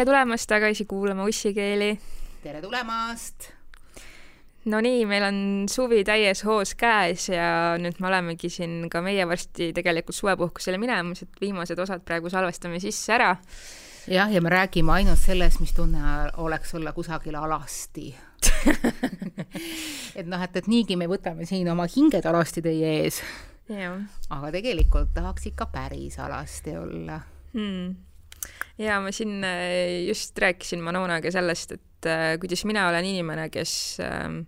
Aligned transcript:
tere 0.00 0.08
tulemast 0.08 0.48
tagasi 0.48 0.84
kuulama 0.88 1.24
ussikeeli. 1.28 1.98
tere 2.42 2.60
tulemast. 2.62 3.50
Nonii, 4.64 5.04
meil 5.04 5.26
on 5.26 5.36
suvi 5.68 6.00
täies 6.08 6.40
hoos 6.48 6.72
käes 6.72 7.26
ja 7.28 7.76
nüüd 7.76 8.00
me 8.00 8.08
olemegi 8.08 8.48
siin 8.48 8.88
ka 8.88 9.02
meie 9.04 9.26
varsti 9.28 9.74
tegelikult 9.76 10.16
suvepuhkusele 10.16 10.80
minemas, 10.80 11.20
et 11.26 11.44
viimased 11.44 11.84
osad 11.84 12.00
praegu 12.08 12.32
salvestame 12.32 12.80
sisse 12.80 13.12
ära. 13.12 13.36
jah, 14.08 14.32
ja 14.32 14.40
me 14.40 14.48
räägime 14.48 14.96
ainult 14.96 15.20
sellest, 15.20 15.60
mis 15.60 15.76
tunne 15.76 16.00
oleks 16.40 16.74
olla 16.74 16.96
kusagil 16.96 17.36
alasti 17.36 18.08
et 20.18 20.26
noh, 20.26 20.40
et, 20.40 20.56
et 20.56 20.66
niigi 20.66 20.96
me 20.96 21.12
võtame 21.12 21.44
siin 21.44 21.68
oma 21.68 21.84
hinged 21.84 22.24
alasti 22.24 22.64
teie 22.64 23.00
ees. 23.02 23.20
aga 23.68 24.48
tegelikult 24.48 25.12
tahaks 25.12 25.52
ikka 25.52 25.68
päris 25.74 26.16
alasti 26.18 26.80
olla 26.80 27.20
hmm 27.52 28.09
ja 28.78 29.00
ma 29.00 29.12
siin 29.12 29.44
äh, 29.44 30.06
just 30.08 30.38
rääkisin 30.38 30.82
Manonaga 30.82 31.30
sellest, 31.30 31.72
et 31.72 32.08
äh, 32.08 32.38
kuidas 32.40 32.64
mina 32.64 32.88
olen 32.88 33.04
inimene, 33.04 33.48
kes 33.52 33.72
ähm, 34.04 34.42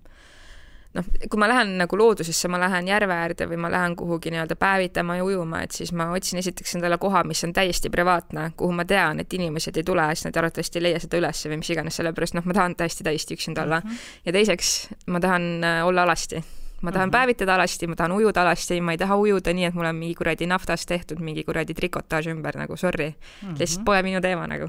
noh, 0.97 1.09
kui 1.31 1.41
ma 1.41 1.49
lähen 1.51 1.75
nagu 1.81 1.99
loodusesse, 1.99 2.49
ma 2.53 2.61
lähen 2.61 2.89
järve 2.89 3.17
äärde 3.17 3.49
või 3.51 3.61
ma 3.65 3.71
lähen 3.73 3.97
kuhugi 3.97 4.33
nii-öelda 4.33 4.57
päevitama 4.61 5.19
ja 5.19 5.27
ujuma, 5.27 5.63
et 5.67 5.77
siis 5.77 5.93
ma 5.97 6.11
otsin 6.17 6.41
esiteks 6.43 6.77
endale 6.79 6.99
koha, 7.03 7.25
mis 7.29 7.45
on 7.47 7.53
täiesti 7.57 7.91
privaatne, 7.93 8.51
kuhu 8.57 8.73
ma 8.77 8.87
tean, 8.89 9.21
et 9.21 9.37
inimesed 9.37 9.77
ei 9.81 9.87
tule, 9.89 10.09
sest 10.13 10.29
nad 10.29 10.41
arvatavasti 10.43 10.81
ei 10.81 10.89
leia 10.89 11.03
seda 11.03 11.21
üles 11.21 11.45
või 11.49 11.61
mis 11.63 11.73
iganes, 11.75 12.01
sellepärast 12.01 12.39
noh, 12.39 12.49
ma 12.49 12.59
tahan 12.59 12.77
täiesti 12.81 13.09
täiesti 13.09 13.39
üksinda 13.39 13.67
olla 13.67 13.81
mm. 13.81 13.89
-hmm. 13.89 14.11
ja 14.27 14.37
teiseks, 14.39 14.75
ma 15.07 15.21
tahan 15.21 15.53
äh, 15.65 15.87
olla 15.87 16.09
alasti 16.09 16.45
ma 16.83 16.93
tahan 16.93 17.09
mm 17.09 17.11
-hmm. 17.11 17.13
päevitada 17.13 17.55
alasti, 17.55 17.87
ma 17.87 17.97
tahan 17.97 18.13
ujuda 18.13 18.43
alasti, 18.43 18.81
ma 18.81 18.93
ei 18.93 18.99
taha 18.99 19.17
ujuda 19.17 19.53
nii, 19.53 19.65
et 19.65 19.75
mul 19.75 19.87
on 19.87 19.97
mingi 19.97 20.15
kuradi 20.15 20.47
naftast 20.47 20.89
tehtud 20.89 21.19
mingi 21.21 21.45
kuradi 21.45 21.75
trikotaaž 21.75 22.27
ümber 22.35 22.57
nagu 22.59 22.77
sorry 22.77 23.09
mm, 23.11 23.49
-hmm. 23.49 23.59
lihtsalt 23.59 23.85
pole 23.85 24.03
minu 24.03 24.21
teema 24.21 24.47
nagu. 24.47 24.69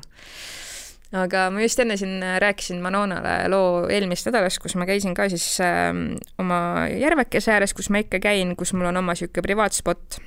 aga 1.14 1.50
ma 1.52 1.62
just 1.62 1.80
enne 1.80 1.98
siin 1.98 2.24
rääkisin 2.40 2.82
Manonale 2.82 3.50
loo 3.50 3.88
eelmisest 3.90 4.26
nädalast, 4.26 4.60
kus 4.60 4.76
ma 4.76 4.86
käisin 4.86 5.14
ka 5.14 5.30
siis 5.30 5.62
äh, 5.62 5.94
oma 6.38 6.88
järvekese 7.00 7.52
ääres, 7.52 7.74
kus 7.74 7.90
ma 7.90 7.98
ikka 7.98 8.20
käin, 8.20 8.56
kus 8.56 8.74
mul 8.74 8.86
on 8.86 8.98
oma 8.98 9.12
niisugune 9.12 9.42
privaatspot 9.42 10.18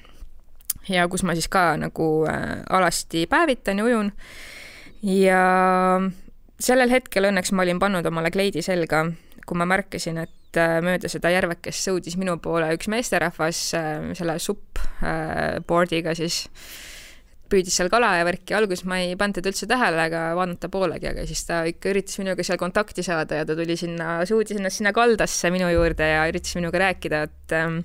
ja 0.89 1.09
kus 1.09 1.23
ma 1.23 1.35
siis 1.35 1.49
ka 1.49 1.77
nagu 1.77 2.27
äh, 2.29 2.63
alasti 2.71 3.27
päevitan 3.27 3.79
ja 3.79 3.85
ujun. 3.85 4.13
ja 5.03 5.43
sellel 6.61 6.91
hetkel 6.91 7.29
õnneks 7.31 7.53
ma 7.53 7.63
olin 7.67 7.79
pannud 7.79 8.07
omale 8.07 8.31
kleidi 8.31 8.63
selga, 8.65 9.05
kui 9.47 9.59
ma 9.59 9.67
märkasin, 9.69 10.19
et 10.25 10.59
äh, 10.61 10.81
mööda 10.85 11.11
seda 11.11 11.31
järvekest 11.35 11.89
sõudis 11.89 12.19
minu 12.21 12.37
poole 12.43 12.73
üks 12.77 12.91
meesterahvas 12.93 13.63
äh, 13.79 14.11
selle 14.19 14.37
suppboard'iga 14.43 16.13
äh, 16.13 16.19
siis 16.19 16.45
püüdis 17.51 17.77
seal 17.79 17.91
kala 17.93 18.11
ja 18.19 18.25
värki, 18.27 18.55
alguses 18.59 18.83
ma 18.91 18.99
ei 19.03 19.15
pannud 19.19 19.39
teda 19.39 19.53
üldse 19.53 19.69
tähele 19.71 20.09
ega 20.09 20.23
vaadanud 20.35 20.59
ta 20.63 20.71
poolegi, 20.73 21.11
aga 21.13 21.27
siis 21.29 21.45
ta 21.47 21.61
ikka 21.71 21.93
üritas 21.93 22.19
minuga 22.19 22.47
seal 22.47 22.59
kontakti 22.59 23.05
saada 23.07 23.39
ja 23.39 23.47
ta 23.47 23.55
tuli 23.59 23.77
sinna, 23.79 24.19
suudis 24.27 24.59
ennast 24.59 24.83
sinna 24.83 24.93
kaldasse 24.97 25.53
minu 25.55 25.71
juurde 25.71 26.11
ja 26.11 26.25
üritas 26.31 26.57
minuga 26.59 26.83
rääkida, 26.83 27.23
et 27.29 27.55
ähm, 27.55 27.79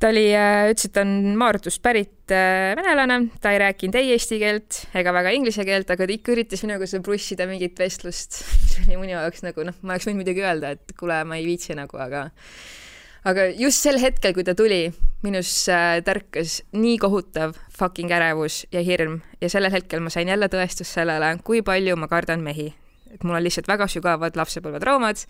ta 0.00 0.10
oli, 0.10 0.26
äh, 0.34 0.70
ütles, 0.72 0.88
et 0.88 0.94
ta 0.96 1.04
on 1.04 1.34
Maardust 1.38 1.82
pärit 1.84 2.32
äh, 2.34 2.74
venelane, 2.78 3.30
ta 3.42 3.54
ei 3.54 3.60
rääkinud 3.62 3.98
ei 3.98 4.12
eesti 4.14 4.38
keelt 4.42 4.80
ega 4.96 5.14
väga 5.14 5.34
inglise 5.36 5.66
keelt, 5.66 5.90
aga 5.90 6.06
ta 6.06 6.16
ikka 6.16 6.34
üritas 6.34 6.64
minuga 6.66 6.88
seda 6.90 7.04
brussida 7.06 7.48
mingit 7.50 7.78
vestlust, 7.80 8.42
mis 8.64 8.78
oli 8.84 9.00
minu 9.00 9.16
jaoks 9.16 9.44
nagu 9.46 9.66
noh, 9.70 9.76
ma 9.82 9.94
oleks 9.94 10.08
võinud 10.08 10.22
muidugi 10.22 10.44
öelda, 10.44 10.74
et 10.76 10.96
kuule, 10.98 11.20
ma 11.28 11.38
ei 11.40 11.48
viitsi 11.48 11.76
nagu, 11.78 12.00
aga 12.00 12.28
aga 13.24 13.48
just 13.56 13.84
sel 13.84 14.00
hetkel, 14.02 14.34
kui 14.36 14.44
ta 14.46 14.56
tuli, 14.58 14.86
minus 15.24 15.52
äh, 15.72 15.98
tärkas 16.04 16.60
nii 16.76 16.98
kohutav 17.00 17.56
fucking 17.72 18.12
ärevus 18.12 18.64
ja 18.74 18.84
hirm 18.84 19.22
ja 19.40 19.48
sellel 19.52 19.72
hetkel 19.72 20.04
ma 20.04 20.12
sain 20.12 20.28
jälle 20.28 20.50
tõestust 20.52 20.98
sellele, 20.98 21.36
kui 21.46 21.64
palju 21.64 21.96
ma 21.96 22.10
kardan 22.10 22.44
mehi 22.44 22.72
et 23.14 23.24
mul 23.24 23.38
on 23.38 23.44
lihtsalt 23.44 23.68
väga 23.70 23.88
sügavad 23.90 24.36
lapsepõlvetraumad 24.38 25.24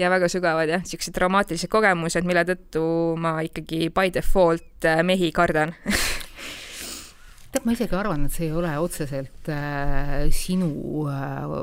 ja 0.00 0.10
väga 0.12 0.30
sügavad 0.32 0.70
jah, 0.70 0.84
niisugused 0.84 1.16
traumaatilised 1.16 1.72
kogemused, 1.72 2.26
mille 2.28 2.46
tõttu 2.48 2.84
ma 3.20 3.38
ikkagi 3.46 3.90
by 3.94 4.12
default 4.14 4.86
äh, 4.88 5.02
mehi 5.06 5.32
kardan 5.34 5.74
tead, 7.56 7.64
ma 7.64 7.74
isegi 7.74 7.96
arvan, 7.96 8.26
et 8.26 8.36
see 8.36 8.48
ei 8.48 8.54
ole 8.56 8.74
otseselt 8.82 9.50
äh, 9.52 10.28
sinu 10.34 10.70
äh, 11.10 11.56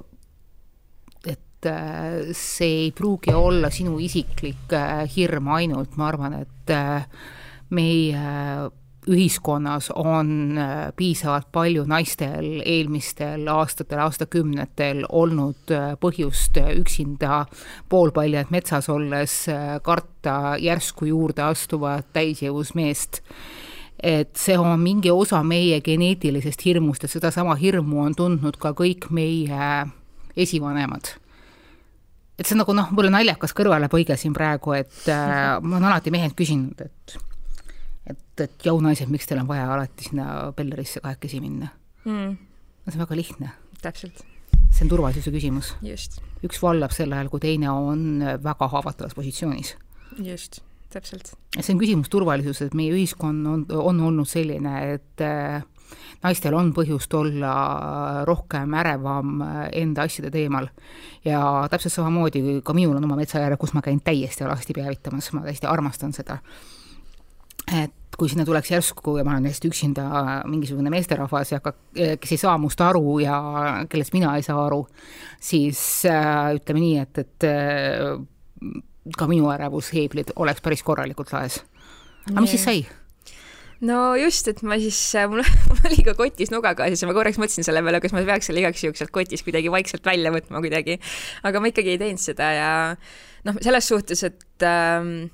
äh, 1.70 2.34
see 2.36 2.88
ei 2.88 2.92
pruugi 2.92 3.32
olla 3.32 3.70
sinu 3.72 3.96
isiklik 4.04 4.74
äh, 4.76 5.04
hirm 5.16 5.48
ainult, 5.56 5.96
ma 5.96 6.10
arvan, 6.12 6.42
et 6.44 6.74
meie 7.74 8.24
ühiskonnas 9.10 9.90
on 9.96 10.58
äh, 10.58 10.92
piisavalt 10.96 11.52
palju 11.52 11.84
naistel 11.88 12.62
eelmistel 12.66 13.48
aastatel, 13.52 14.00
aastakümnetel 14.06 15.04
olnud 15.10 15.74
äh, 15.74 15.94
põhjust 16.00 16.58
äh, 16.62 16.72
üksinda 16.80 17.46
poolpaljad 17.90 18.52
metsas 18.54 18.90
olles 18.90 19.36
karta 19.84 20.56
järsku 20.62 21.10
juurde 21.12 21.44
astuvat 21.46 22.08
täisjõus 22.14 22.74
meest 22.78 23.22
et 24.04 24.36
see 24.36 24.56
on 24.60 24.80
mingi 24.84 25.12
osa 25.12 25.40
meie 25.48 25.80
geneetilisest 25.82 26.66
hirmust 26.66 27.04
ja 27.06 27.10
sedasama 27.12 27.56
hirmu 27.56 28.04
on 28.04 28.16
tundnud 28.16 28.58
ka 28.60 28.74
kõik 28.76 29.10
meie 29.12 29.68
esivanemad. 30.36 31.14
et 32.38 32.46
see 32.46 32.56
on 32.56 32.64
nagu 32.64 32.74
noh, 32.76 32.90
mul 32.92 33.08
on 33.08 33.16
naljakas 33.20 33.54
kõrvalepõige 33.56 34.18
siin 34.18 34.34
praegu, 34.34 34.74
et 34.80 35.06
äh, 35.12 35.60
ma 35.62 35.78
olen 35.78 35.92
alati 35.92 36.12
mehelt 36.12 36.36
küsinud, 36.36 36.82
et 36.82 37.18
et, 38.08 38.42
et 38.44 38.66
jaunaised, 38.68 39.12
miks 39.12 39.30
teil 39.30 39.42
on 39.44 39.50
vaja 39.50 39.70
alati 39.74 40.10
sinna 40.10 40.52
Bellerisse 40.56 41.04
kahekesi 41.04 41.40
minna 41.44 41.72
mm.? 42.06 42.36
no 42.84 42.92
see 42.92 43.00
on 43.00 43.06
väga 43.06 43.16
lihtne. 43.20 43.52
täpselt. 43.82 44.24
see 44.70 44.86
on 44.86 44.92
turvalisuse 44.92 45.32
küsimus. 45.32 45.74
üks 46.44 46.62
vallab 46.64 46.96
sel 46.96 47.14
ajal, 47.16 47.32
kui 47.32 47.44
teine 47.44 47.72
on 47.72 48.24
väga 48.44 48.70
haavatavas 48.76 49.16
positsioonis. 49.16 49.76
just, 50.20 50.62
täpselt. 50.94 51.36
see 51.60 51.76
on 51.76 51.82
küsimus 51.82 52.12
turvalisusest, 52.12 52.72
et 52.72 52.80
meie 52.80 52.94
ühiskond 52.96 53.48
on, 53.48 53.68
on 53.70 54.02
olnud 54.10 54.30
selline, 54.30 54.76
et 54.98 55.24
äh, 55.24 55.64
naistel 56.24 56.56
on 56.58 56.74
põhjust 56.76 57.14
olla 57.16 57.54
rohkem 58.28 58.76
ärevam 58.80 59.42
enda 59.72 60.08
asjade 60.08 60.32
teemal. 60.34 60.68
ja 61.26 61.40
täpselt 61.72 61.96
samamoodi 61.96 62.62
ka 62.66 62.76
minul 62.76 63.00
on 63.00 63.08
oma 63.08 63.20
metsaääre, 63.20 63.58
kus 63.58 63.76
ma 63.78 63.82
käin 63.86 64.04
täiesti 64.04 64.44
alasti 64.44 64.76
peavitamas, 64.76 65.32
ma 65.34 65.48
täiesti 65.48 65.72
armastan 65.72 66.16
seda 66.16 66.42
et 67.72 68.18
kui 68.18 68.30
sinna 68.30 68.46
tuleks 68.46 68.72
järsku 68.72 69.18
ja 69.18 69.26
ma 69.26 69.36
olen 69.36 69.50
hästi 69.50 69.70
üksinda 69.72 70.06
mingisugune 70.50 70.92
meesterahvas 70.94 71.54
ja 71.54 71.60
hakkab, 71.60 71.80
kes 71.94 72.36
ei 72.36 72.42
saa 72.42 72.58
must 72.62 72.82
aru 72.84 73.18
ja 73.24 73.38
kellest 73.90 74.14
mina 74.14 74.36
ei 74.38 74.46
saa 74.46 74.60
aru, 74.68 74.84
siis 75.42 75.80
äh, 76.10 76.54
ütleme 76.60 76.84
nii, 76.84 76.98
et, 77.04 77.24
et 77.24 77.48
äh, 77.50 78.12
ka 79.18 79.30
minu 79.30 79.50
ärevusheeblid 79.54 80.36
oleks 80.40 80.62
päris 80.64 80.84
korralikult 80.86 81.34
laes. 81.34 81.62
aga 82.30 82.44
mis 82.44 82.54
siis 82.54 82.68
sai? 82.68 82.86
no 83.84 84.14
just, 84.20 84.48
et 84.52 84.62
ma 84.68 84.78
siis, 84.82 85.00
äh, 85.20 85.28
mul, 85.30 85.44
oli 85.90 86.06
ka 86.06 86.16
kotis 86.20 86.54
nuga 86.54 86.76
kaasas 86.78 87.02
ja 87.04 87.10
ma 87.10 87.18
korraks 87.18 87.42
mõtlesin 87.42 87.66
selle 87.66 87.84
peale, 87.84 88.02
kas 88.04 88.16
ma 88.16 88.24
peaks 88.28 88.52
selle 88.52 88.62
igaks 88.64 88.86
juhuks 88.86 89.02
sealt 89.02 89.14
kotist 89.16 89.48
kuidagi 89.48 89.74
vaikselt 89.74 90.06
välja 90.06 90.32
võtma 90.36 90.62
kuidagi. 90.64 91.00
aga 91.44 91.64
ma 91.64 91.74
ikkagi 91.74 91.96
ei 91.96 92.02
teinud 92.06 92.22
seda 92.22 92.52
ja 92.56 92.74
noh, 93.48 93.58
selles 93.64 93.90
suhtes, 93.90 94.24
et 94.30 94.68
ähm, 94.70 95.34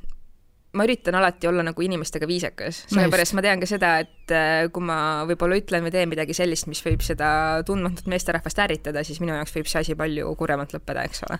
ma 0.78 0.86
üritan 0.86 1.18
alati 1.18 1.50
olla 1.50 1.64
nagu 1.66 1.82
inimestega 1.82 2.28
viisakas, 2.30 2.84
sellepärast 2.92 3.34
ma 3.38 3.44
tean 3.46 3.62
ka 3.62 3.70
seda, 3.70 3.94
et 4.04 4.34
äh, 4.34 4.68
kui 4.74 4.86
ma 4.86 5.26
võib-olla 5.30 5.58
ütlen 5.58 5.86
või 5.86 5.94
teen 5.96 6.12
midagi 6.12 6.36
sellist, 6.38 6.70
mis 6.70 6.82
võib 6.86 7.02
seda 7.06 7.30
tundmatut 7.66 8.10
meesterahvast 8.12 8.62
ärritada, 8.66 9.04
siis 9.06 9.22
minu 9.24 9.34
jaoks 9.34 9.56
võib 9.56 9.70
see 9.70 9.82
asi 9.82 9.98
palju 9.98 10.36
kurvemalt 10.38 10.76
lõppeda, 10.78 11.08
eks 11.10 11.26
ole. 11.30 11.40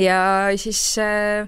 ja 0.00 0.20
siis 0.60 0.80
äh, 1.02 1.44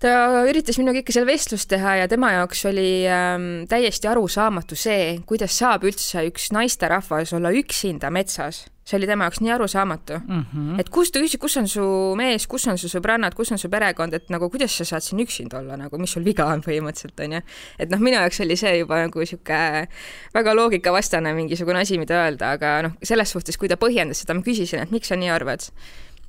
ta 0.00 0.12
üritas 0.48 0.78
minuga 0.80 1.02
ikka 1.02 1.16
seal 1.18 1.26
vestlust 1.28 1.70
teha 1.72 1.98
ja 2.04 2.10
tema 2.10 2.32
jaoks 2.36 2.62
oli 2.70 2.90
ähm, 3.10 3.48
täiesti 3.70 4.10
arusaamatu 4.10 4.78
see, 4.78 5.16
kuidas 5.26 5.58
saab 5.58 5.84
üldse 5.88 6.24
üks 6.30 6.52
naisterahvas 6.54 7.34
olla 7.36 7.52
üksinda 7.58 8.12
metsas 8.14 8.68
see 8.90 8.98
oli 8.98 9.06
tema 9.06 9.28
jaoks 9.28 9.40
nii 9.44 9.52
arusaamatu 9.54 10.18
mm. 10.18 10.44
-hmm. 10.54 10.80
et 10.80 10.88
kus 10.90 11.12
ta 11.14 11.22
küsis, 11.22 11.38
kus 11.38 11.56
on 11.60 11.68
su 11.68 11.84
mees, 12.18 12.46
kus 12.50 12.66
on 12.68 12.78
su 12.78 12.90
sõbrannad, 12.90 13.34
kus 13.38 13.52
on 13.54 13.58
su 13.62 13.70
perekond, 13.70 14.14
et 14.14 14.30
nagu 14.34 14.50
kuidas 14.50 14.74
sa 14.76 14.84
saad 14.84 15.06
siin 15.06 15.22
üksinda 15.22 15.60
olla, 15.60 15.76
nagu 15.78 15.98
mis 15.98 16.12
sul 16.16 16.24
viga 16.24 16.46
on 16.50 16.64
põhimõtteliselt, 16.66 17.24
on 17.24 17.38
ju. 17.38 17.42
et 17.78 17.90
noh, 17.90 18.02
minu 18.02 18.18
jaoks 18.18 18.40
oli 18.44 18.56
see 18.56 18.76
juba 18.80 19.02
nagu 19.04 19.22
niisugune 19.22 19.86
väga 20.34 20.54
loogikavastane 20.54 21.34
mingisugune 21.34 21.84
asi, 21.84 21.98
mida 21.98 22.18
öelda, 22.24 22.52
aga 22.58 22.76
noh, 22.88 22.96
selles 23.02 23.30
suhtes, 23.30 23.58
kui 23.58 23.68
ta 23.68 23.78
põhjendas 23.80 24.24
seda, 24.24 24.34
ma 24.34 24.42
küsisin, 24.46 24.82
et 24.82 24.90
miks 24.90 25.12
sa 25.12 25.18
nii 25.20 25.30
arvad 25.30 25.70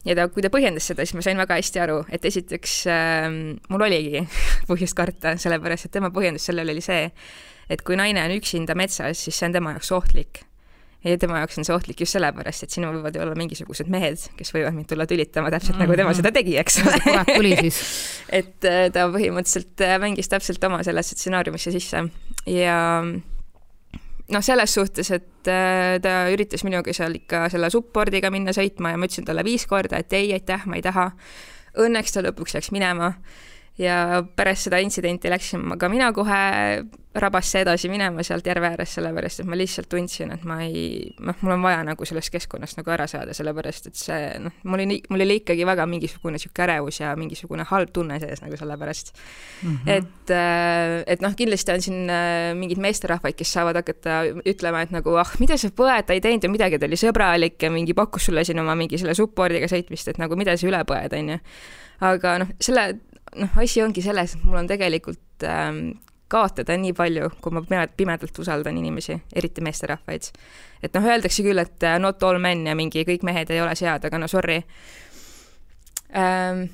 ja 0.05 0.15
ta, 0.17 0.27
kui 0.29 0.45
ta 0.45 0.53
põhjendas 0.53 0.85
seda, 0.91 1.05
siis 1.05 1.17
ma 1.17 1.25
sain 1.25 1.41
väga 1.41 1.57
hästi 1.57 1.81
aru, 1.81 1.97
et 2.13 2.25
esiteks 2.25 2.77
äh, 2.91 3.25
mul 3.69 3.87
oligi 3.87 4.21
põhjust 4.69 4.97
karta, 4.97 5.35
sellepärast 5.37 5.89
et 5.89 5.97
tema 5.97 6.13
põhjendus 6.13 6.45
sellele 6.51 6.77
oli 6.77 6.85
see, 6.85 7.09
et 7.71 7.81
kui 7.81 7.97
naine 7.97 8.21
on 8.27 8.37
üksinda 8.37 8.77
metsas, 8.77 9.25
siis 9.25 9.37
see 9.37 9.49
on 9.49 9.57
tema 9.57 9.75
jaoks 9.77 9.93
ohtlik 9.97 10.45
ja 11.03 11.17
tema 11.17 11.41
jaoks 11.41 11.57
on 11.57 11.65
see 11.67 11.75
ohtlik 11.75 12.03
just 12.03 12.15
sellepärast, 12.17 12.65
et 12.65 12.75
sinul 12.75 12.99
võivad 12.99 13.17
ju 13.17 13.23
olla 13.23 13.37
mingisugused 13.37 13.89
mehed, 13.91 14.21
kes 14.37 14.53
võivad 14.53 14.75
mind 14.77 14.89
tulla 14.91 15.07
tülitama 15.09 15.51
täpselt 15.53 15.75
mm 15.75 15.81
-hmm. 15.81 15.87
nagu 15.87 15.97
tema 15.97 16.09
mhm. 16.11 16.17
seda 16.21 16.31
tegi, 16.31 16.57
eks 16.61 16.79
ole. 16.83 17.01
kurat 17.07 17.33
tuli 17.35 17.55
siis 17.59 17.81
et 18.41 18.69
äh, 18.69 18.85
ta 18.93 19.07
põhimõtteliselt 19.09 19.85
äh, 19.87 19.97
mängis 19.99 20.29
täpselt 20.29 20.63
oma 20.63 20.83
sellesse 20.83 21.17
stsenaariumisse 21.17 21.71
sisse 21.71 22.05
ja 22.45 22.77
noh, 24.31 24.43
selles 24.43 24.73
suhtes, 24.73 25.11
et 25.11 25.47
äh, 25.47 25.99
ta 26.01 26.15
üritas 26.33 26.63
minuga 26.67 26.93
seal 26.93 27.15
ikka 27.19 27.47
selle 27.53 27.69
suppordiga 27.73 28.31
minna 28.33 28.53
sõitma 28.55 28.93
ja 28.93 28.99
ma 28.99 29.09
ütlesin 29.09 29.27
talle 29.27 29.43
viis 29.47 29.65
korda, 29.67 30.01
et 30.01 30.13
ei, 30.13 30.33
aitäh, 30.33 30.65
ma 30.65 30.79
ei 30.79 30.85
taha. 30.85 31.11
Õnneks 31.81 32.13
ta 32.13 32.23
lõpuks 32.25 32.57
läks 32.57 32.71
minema 32.75 33.13
ja 33.81 34.23
pärast 34.35 34.69
seda 34.69 34.81
intsidenti 34.83 35.31
läksin 35.31 35.63
ma 35.65 35.77
ka 35.81 35.89
mina 35.89 36.11
kohe 36.13 36.41
rabasse 37.11 37.59
edasi 37.65 37.89
minema 37.91 38.23
sealt 38.23 38.45
järve 38.47 38.69
ääres, 38.69 38.93
sellepärast 38.95 39.41
et 39.43 39.47
ma 39.49 39.57
lihtsalt 39.59 39.89
tundsin, 39.91 40.29
et 40.31 40.43
ma 40.47 40.61
ei, 40.63 41.09
noh, 41.19 41.35
mul 41.43 41.57
on 41.57 41.65
vaja 41.65 41.81
nagu 41.83 42.07
sellest 42.07 42.31
keskkonnast 42.31 42.79
nagu 42.79 42.93
ära 42.93 43.07
saada, 43.11 43.35
sellepärast 43.35 43.89
et 43.89 43.99
see 43.99 44.29
noh, 44.39 44.55
mul 44.63 44.85
oli, 44.85 45.01
mul 45.11 45.25
oli 45.25 45.41
ikkagi 45.41 45.67
väga 45.67 45.87
mingisugune 45.91 46.39
niisugune 46.39 46.63
ärevus 46.69 47.01
ja 47.01 47.11
mingisugune 47.19 47.67
halb 47.67 47.91
tunne 47.91 48.19
sees 48.23 48.43
nagu 48.45 48.55
sellepärast 48.59 49.11
mm. 49.11 49.75
-hmm. 49.75 49.91
et, 49.97 50.31
äh, 50.37 51.03
et 51.15 51.25
noh, 51.25 51.35
kindlasti 51.35 51.75
on 51.75 51.83
siin 51.83 52.09
äh, 52.09 52.55
mingeid 52.55 52.79
meesterahvaid, 52.79 53.35
kes 53.35 53.53
saavad 53.59 53.81
hakata 53.81 54.23
ütlema, 54.47 54.85
et 54.87 54.95
nagu 54.95 55.19
ah, 55.19 55.35
mida 55.43 55.59
sa 55.59 55.67
põed, 55.67 56.07
ta 56.07 56.15
ei 56.15 56.23
teinud 56.23 56.47
ju 56.47 56.53
midagi, 56.53 56.79
ta 56.79 56.87
oli 56.87 56.95
sõbralik 56.95 57.59
ja 57.59 57.71
mingi 57.71 57.93
pakkus 57.93 58.31
sulle 58.31 58.47
siin 58.47 58.59
oma 58.63 58.75
mingi 58.75 58.97
selle 58.97 59.17
suppordiga 59.19 59.67
sõitmist, 59.67 60.07
et 60.07 60.17
nagu 60.21 60.39
mida 60.39 60.55
sa 60.55 60.67
üle 60.67 60.79
põed, 60.87 61.11
on 61.19 61.35
ju. 61.35 61.39
aga 62.07 62.37
noh, 62.39 62.55
selle 62.59 63.01
noh, 63.35 63.59
asi 63.63 63.83
ongi 63.83 64.03
selles, 64.03 64.35
et 64.35 64.43
mul 64.47 64.59
on 64.61 64.69
tegelikult 64.69 65.45
ähm, 65.47 65.91
kaotada 66.31 66.77
nii 66.79 66.93
palju, 66.95 67.29
kui 67.43 67.55
ma 67.55 67.85
pimedalt 67.97 68.39
usaldan 68.43 68.77
inimesi, 68.79 69.17
eriti 69.35 69.63
meesterahvaid. 69.63 70.29
et 70.83 70.93
noh, 70.95 71.07
öeldakse 71.07 71.43
küll, 71.45 71.59
et 71.61 71.87
uh, 71.87 71.97
not 71.99 72.23
all 72.23 72.39
men 72.39 72.65
ja 72.67 72.75
mingi 72.75 73.05
kõik 73.07 73.25
mehed 73.27 73.51
ei 73.51 73.61
ole 73.61 73.75
sead, 73.75 74.05
aga 74.07 74.21
no 74.21 74.29
sorry 74.31 74.61
ähm,. 76.15 76.69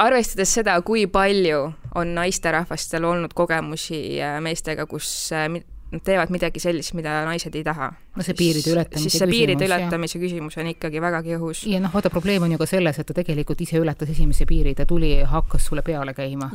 arvestades 0.00 0.54
seda, 0.56 0.78
kui 0.82 1.06
palju 1.06 1.66
on 2.00 2.14
naisterahvastel 2.16 3.04
olnud 3.04 3.34
kogemusi 3.36 4.20
äh, 4.22 4.38
meestega, 4.40 4.86
kus 4.88 5.08
äh, 5.36 5.48
nad 5.90 6.02
teevad 6.06 6.30
midagi 6.30 6.62
sellist, 6.62 6.94
mida 6.94 7.20
naised 7.26 7.54
ei 7.58 7.64
taha. 7.66 7.90
no 7.90 8.24
see 8.26 8.36
piiride 8.38 8.72
ületamise 8.74 9.02
siis 9.02 9.16
see 9.16 9.26
küsimus, 9.26 9.36
piiride 9.36 9.66
ületamise 9.66 10.18
ja. 10.18 10.22
küsimus 10.22 10.58
on 10.62 10.70
ikkagi 10.70 11.02
vägagi 11.02 11.36
õhus. 11.36 11.64
ja 11.70 11.80
noh, 11.82 11.92
vaata, 11.94 12.12
probleem 12.12 12.46
on 12.46 12.54
ju 12.54 12.60
ka 12.60 12.68
selles, 12.70 12.98
et 13.00 13.08
ta 13.08 13.16
tegelikult 13.16 13.60
ise 13.66 13.80
ületas 13.82 14.12
esimese 14.14 14.46
piiri, 14.46 14.74
ta 14.78 14.86
tuli 14.86 15.16
ja 15.16 15.28
hakkas 15.30 15.66
sulle 15.66 15.82
peale 15.86 16.14
käima. 16.14 16.50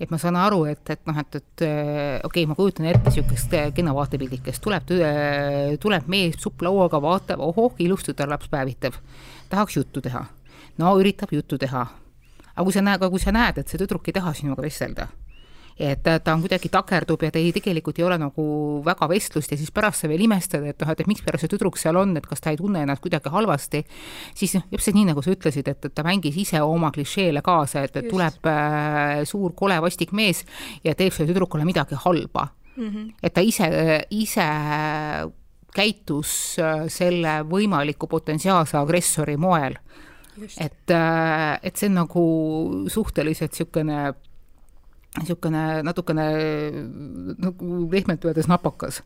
et 0.00 0.10
ma 0.10 0.18
saan 0.18 0.36
aru, 0.36 0.64
et, 0.72 0.82
et 0.90 1.04
noh, 1.06 1.20
et, 1.22 1.38
et 1.38 1.66
okei 1.66 2.18
okay,, 2.26 2.46
ma 2.50 2.56
kujutan 2.58 2.88
ette 2.90 3.12
niisugust 3.12 3.54
kena 3.76 3.94
vaatepildikest, 3.96 4.62
tuleb, 4.62 4.90
tuleb 5.80 6.10
mees 6.12 6.40
supplauaga, 6.42 7.00
vaatab, 7.02 7.44
ohoh, 7.46 7.78
ilusti 7.78 8.12
tütarlaps 8.12 8.50
päevitab. 8.50 8.98
tahaks 9.48 9.76
juttu 9.78 10.02
teha. 10.02 10.24
no 10.78 10.96
üritab 10.98 11.30
juttu 11.32 11.58
teha. 11.58 11.86
aga 12.56 12.66
kui 12.66 12.74
sa 12.74 12.82
näed, 12.82 12.98
aga 12.98 13.10
kui 13.14 13.22
sa 13.22 13.32
näed, 13.32 13.62
et 13.62 13.68
see 13.68 13.78
tüdruk 13.78 14.10
ei 14.10 14.18
taha 14.18 14.34
sinuga 14.34 14.66
vestelda 14.66 15.06
et 15.76 16.00
ta 16.02 16.32
on 16.32 16.40
kuidagi 16.40 16.70
takerdub 16.72 17.20
ja 17.26 17.30
ta 17.32 17.40
ei, 17.40 17.50
tegelikult 17.52 17.98
ei 18.00 18.06
ole 18.06 18.16
nagu 18.20 18.44
väga 18.84 19.08
vestlust 19.10 19.52
ja 19.52 19.58
siis 19.60 19.72
pärast 19.76 20.02
sa 20.02 20.08
veel 20.08 20.24
imestad, 20.24 20.64
et 20.64 20.80
noh, 20.80 20.92
et, 20.92 21.02
et 21.02 21.10
mikspärast 21.10 21.44
see 21.44 21.52
tüdruk 21.52 21.76
seal 21.80 21.98
on, 22.00 22.14
et 22.16 22.26
kas 22.26 22.40
ta 22.40 22.54
ei 22.54 22.60
tunne 22.60 22.80
ennast 22.86 23.04
kuidagi 23.04 23.32
halvasti, 23.32 23.82
siis 24.36 24.56
noh, 24.56 24.64
täpselt 24.72 24.96
nii, 24.96 25.10
nagu 25.10 25.24
sa 25.24 25.34
ütlesid, 25.34 25.68
et, 25.68 25.88
et 25.90 25.94
ta 25.94 26.04
mängis 26.06 26.38
ise 26.40 26.62
oma 26.64 26.90
klišeele 26.94 27.44
kaasa, 27.44 27.84
et, 27.84 28.00
et 28.00 28.08
tuleb 28.08 28.48
äh, 28.48 29.24
suur 29.28 29.52
kole 29.58 29.76
vastik 29.84 30.16
mees 30.16 30.46
ja 30.84 30.96
teeb 30.96 31.12
sellele 31.12 31.34
tüdrukule 31.34 31.68
midagi 31.68 31.98
halba 32.06 32.48
mm. 32.76 32.88
-hmm. 32.88 33.10
et 33.22 33.34
ta 33.34 33.44
ise, 33.44 33.68
ise 34.10 34.48
käitus 35.76 36.56
äh, 36.58 36.86
selle 36.88 37.42
võimaliku 37.44 38.08
potentsiaalse 38.08 38.78
agressori 38.78 39.36
moel. 39.36 39.76
et, 40.60 40.90
äh, 40.90 41.58
et 41.62 41.76
see 41.76 41.88
on 41.88 41.94
nagu 41.94 42.22
suhteliselt 42.92 43.52
niisugune 43.52 44.14
niisugune 45.20 45.82
natukene 45.86 46.26
nagu 47.42 47.78
pehmelt 47.90 48.24
öeldes 48.24 48.48
napakas. 48.50 49.02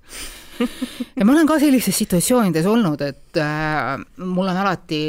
ja 1.17 1.25
ma 1.25 1.33
olen 1.33 1.49
ka 1.49 1.59
sellistes 1.63 1.99
situatsioonides 2.03 2.67
olnud, 2.67 3.01
et 3.07 3.41
äh, 3.41 3.95
mul 4.19 4.51
on 4.51 4.65
alati 4.65 5.03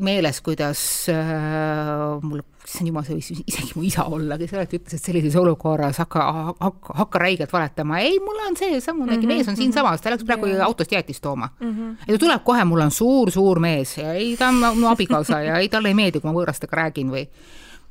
meeles, 0.00 0.40
kuidas 0.40 0.80
äh, 1.12 2.22
mul, 2.22 2.40
issand 2.64 2.88
jumal, 2.88 3.04
see 3.04 3.18
võis 3.18 3.28
isegi 3.42 3.76
mu 3.76 3.84
isa 3.84 4.06
olla, 4.08 4.38
kes 4.40 4.54
alati 4.56 4.80
ütles, 4.80 4.96
et 4.96 5.08
sellises 5.10 5.36
olukorras 5.40 6.00
hakka, 6.00 6.24
hakka, 6.60 6.96
hakka 7.02 7.22
räigelt 7.22 7.52
valetama, 7.52 8.00
ei, 8.04 8.18
mul 8.22 8.40
on 8.46 8.56
seesamune 8.56 9.16
mm 9.16 9.22
-hmm, 9.22 9.34
mees 9.34 9.48
on 9.48 9.56
siinsamas, 9.56 10.00
mhm. 10.00 10.04
ta 10.04 10.14
läks 10.14 10.26
praegu 10.28 10.46
yeah. 10.46 10.66
autost 10.66 10.92
jäätist 10.92 11.22
tooma 11.22 11.48
mm. 11.60 11.70
-hmm. 11.70 11.96
ja 12.06 12.14
ta 12.14 12.18
tuleb 12.18 12.44
kohe, 12.44 12.64
mul 12.64 12.80
on 12.80 12.90
suur-suur 12.90 13.60
mees 13.60 13.98
ja 13.98 14.12
ei, 14.12 14.36
ta 14.36 14.48
on 14.48 14.78
mu 14.78 14.86
abikaasa 14.86 15.40
ja 15.40 15.58
ei, 15.58 15.68
talle 15.68 15.88
ei 15.88 15.94
meeldi, 15.94 16.20
kui 16.20 16.30
ma 16.30 16.38
võõrastega 16.38 16.76
räägin 16.76 17.10
või 17.10 17.28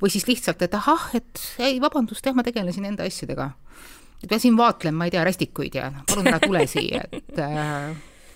või 0.02 0.12
siis 0.12 0.26
lihtsalt, 0.28 0.62
et 0.62 0.74
ahah, 0.74 1.08
et 1.14 1.42
ei, 1.58 1.80
vabandust, 1.82 2.26
jah, 2.26 2.36
ma 2.36 2.44
tegelesin 2.46 2.86
enda 2.88 3.06
asjadega. 3.08 3.50
peasin 4.28 4.56
vaatlema, 4.56 4.98
ma 4.98 5.08
ei 5.08 5.14
tea, 5.14 5.24
rästikuid 5.24 5.74
ja 5.74 5.90
palun 6.08 6.28
ära 6.28 6.40
tule 6.40 6.66
siia, 6.66 7.04
et 7.12 7.38
äh, 7.38 7.94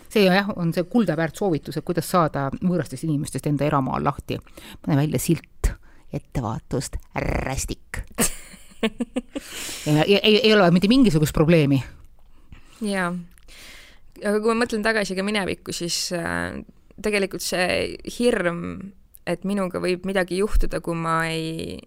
see 0.09 0.25
jah, 0.27 0.53
on 0.57 0.73
see 0.75 0.85
kuldaväärt 0.91 1.37
soovitus, 1.37 1.77
et 1.79 1.85
kuidas 1.85 2.11
saada 2.11 2.49
võõrastest 2.61 3.09
inimestest 3.09 3.47
enda 3.51 3.67
eramaal 3.67 4.05
lahti. 4.05 4.39
pane 4.85 4.97
välja 4.97 5.19
silt, 5.19 5.75
ettevaatust, 6.15 6.97
rästik 7.15 8.05
ja 9.87 10.05
ei, 10.05 10.41
ei 10.41 10.55
ole 10.55 10.71
mitte 10.71 10.89
mingisugust 10.89 11.35
probleemi. 11.35 11.83
jaa, 12.85 13.13
aga 14.21 14.41
kui 14.41 14.53
ma 14.53 14.65
mõtlen 14.65 14.85
tagasi 14.85 15.17
ka 15.17 15.25
minevikku, 15.27 15.73
siis 15.73 16.09
äh, 16.17 16.61
tegelikult 17.03 17.45
see 17.45 17.97
hirm 18.19 18.61
et 19.27 19.45
minuga 19.45 19.81
võib 19.81 20.07
midagi 20.09 20.39
juhtuda, 20.43 20.81
kui 20.85 20.97
ma 20.99 21.23
ei, 21.31 21.79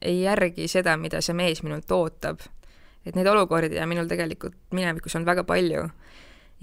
ei 0.00 0.20
järgi 0.22 0.68
seda, 0.68 0.96
mida 1.00 1.22
see 1.24 1.36
mees 1.36 1.62
minult 1.64 1.90
ootab. 1.92 2.40
et 3.04 3.16
neid 3.16 3.28
olukordi 3.28 3.76
on 3.80 3.88
minul 3.88 4.08
tegelikult 4.08 4.56
minevikus 4.72 5.14
olnud 5.16 5.28
väga 5.28 5.44
palju 5.44 5.82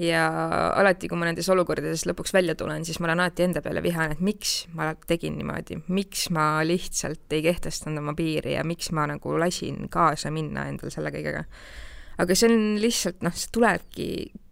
ja 0.01 0.23
alati, 0.75 1.09
kui 1.09 1.19
ma 1.19 1.27
nendes 1.27 1.49
olukordades 1.51 2.05
lõpuks 2.09 2.33
välja 2.33 2.55
tulen, 2.57 2.85
siis 2.87 2.99
ma 2.99 3.09
olen 3.09 3.21
alati 3.21 3.45
enda 3.45 3.61
peale 3.61 3.83
vihane, 3.83 4.15
et 4.15 4.23
miks 4.23 4.53
ma 4.77 4.91
tegin 5.07 5.37
niimoodi, 5.39 5.81
miks 5.93 6.29
ma 6.33 6.47
lihtsalt 6.65 7.33
ei 7.35 7.43
kehtestanud 7.45 8.01
oma 8.01 8.15
piiri 8.17 8.55
ja 8.55 8.65
miks 8.67 8.91
ma 8.95 9.05
nagu 9.11 9.37
lasin 9.39 9.89
kaasa 9.91 10.31
minna 10.33 10.67
endal 10.71 10.93
selle 10.93 11.11
kõigega. 11.13 11.43
aga 12.21 12.37
see 12.37 12.49
on 12.49 12.63
lihtsalt 12.81 13.21
noh, 13.25 13.35
see 13.35 13.51
tulebki 13.53 14.07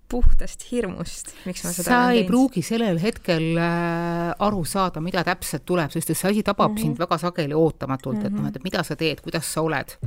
puhtast 0.10 0.66
hirmust, 0.72 1.34
miks 1.46 1.64
ma 1.64 1.74
seda 1.74 1.86
sa 1.86 2.00
ei 2.10 2.20
teinud. 2.20 2.30
pruugi 2.32 2.64
sellel 2.66 3.00
hetkel 3.02 3.58
äh, 3.62 4.46
aru 4.48 4.64
saada, 4.66 5.04
mida 5.06 5.24
täpselt 5.28 5.66
tuleb, 5.70 5.94
sest 5.94 6.14
et 6.14 6.20
see 6.20 6.32
asi 6.32 6.44
tabab 6.44 6.72
mm 6.72 6.78
-hmm. 6.78 6.82
sind 6.82 7.00
väga 7.00 7.18
sageli 7.18 7.54
ootamatult 7.54 8.16
mm, 8.18 8.22
-hmm. 8.22 8.28
et 8.28 8.34
noh, 8.34 8.42
mhm. 8.42 8.56
et 8.56 8.64
mida 8.64 8.84
sa 8.84 8.96
teed, 8.96 9.22
kuidas 9.22 9.54
sa 9.54 9.62
oled 9.62 9.98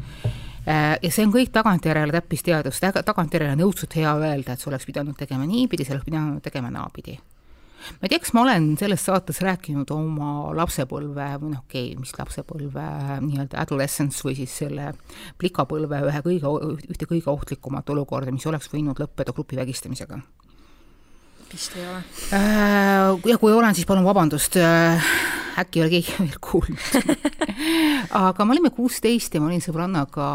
äh,. 0.67 0.99
ja 1.03 1.11
see 1.11 1.27
on 1.27 1.33
kõik 1.33 1.51
tagantjärele 1.53 2.13
täppisteadus, 2.13 2.81
tagantjärele 3.05 3.53
on 3.53 3.69
õudselt 3.69 3.97
hea 3.97 4.15
öelda, 4.15 4.53
et 4.53 4.61
sa 4.61 4.71
oleks 4.71 4.87
pidanud 4.87 5.17
tegema 5.17 5.47
niipidi, 5.47 5.85
sa 5.85 5.93
oleks 5.93 6.05
pidanud 6.05 6.43
tegema 6.43 6.71
naapidi 6.71 7.19
ma 7.99 8.07
ei 8.07 8.13
tea, 8.13 8.21
kas 8.23 8.35
ma 8.37 8.45
olen 8.45 8.73
selles 8.81 9.07
saates 9.09 9.41
rääkinud 9.45 9.91
oma 9.95 10.53
lapsepõlve 10.59 11.29
või 11.43 11.55
noh, 11.55 11.65
okei 11.65 11.91
okay,, 11.93 12.01
mis 12.01 12.15
lapsepõlve 12.19 12.87
nii-öelda 13.27 13.61
adolescence 13.63 14.23
või 14.27 14.37
siis 14.39 14.55
selle 14.63 14.93
plikapõlve 15.41 16.05
ühe 16.09 16.23
kõige, 16.27 16.55
ühte 16.89 17.11
kõige 17.11 17.33
ohtlikumat 17.33 17.91
olukorda, 17.95 18.35
mis 18.35 18.47
oleks 18.51 18.71
võinud 18.73 19.03
lõppeda 19.03 19.35
grupivägistamisega 19.35 20.23
vist 21.53 21.77
ei 21.77 21.85
ole. 21.85 22.01
Äh, 22.33 23.29
ja 23.29 23.39
kui 23.41 23.53
olen, 23.53 23.75
siis 23.77 23.89
palun 23.89 24.07
vabandust, 24.07 24.57
äh, 24.57 25.11
äkki 25.61 25.81
ei 25.81 25.85
ole 25.85 25.93
keegi 25.93 26.15
veel 26.17 26.39
kuulnud 26.41 26.95
aga 28.29 28.45
me 28.45 28.55
olime 28.55 28.73
kuusteist 28.73 29.35
ja 29.35 29.43
ma 29.43 29.51
olin 29.51 29.65
sõbrannaga 29.65 30.29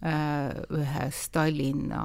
äh, 0.00 0.54
ühes 0.80 1.22
Tallinna 1.34 2.04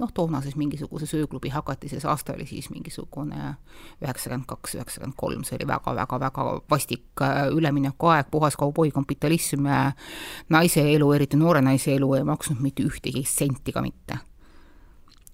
noh, 0.00 0.10
toonases 0.14 0.56
mingisuguses 0.56 1.14
ööklubi 1.14 1.48
hakatis, 1.54 2.04
aasta 2.04 2.34
oli 2.34 2.46
siis 2.46 2.70
mingisugune 2.70 3.54
üheksakümmend 4.02 4.46
kaks, 4.50 4.74
üheksakümmend 4.78 5.16
kolm, 5.16 5.44
see 5.46 5.58
oli 5.60 5.68
väga-väga-väga 5.70 6.46
vastik 6.70 7.22
äh, 7.22 7.46
üleminekuaeg, 7.54 8.30
puhas 8.30 8.58
kauboikapitalism, 8.60 9.68
naise 10.50 10.86
elu, 10.94 11.10
eriti 11.14 11.38
noore 11.38 11.62
naise 11.62 11.94
elu 11.94 12.14
ei 12.18 12.26
maksnud 12.26 12.62
mitte 12.64 12.86
ühtegi 12.86 13.24
senti 13.28 13.74
ka 13.74 13.82
mitte. 13.84 14.18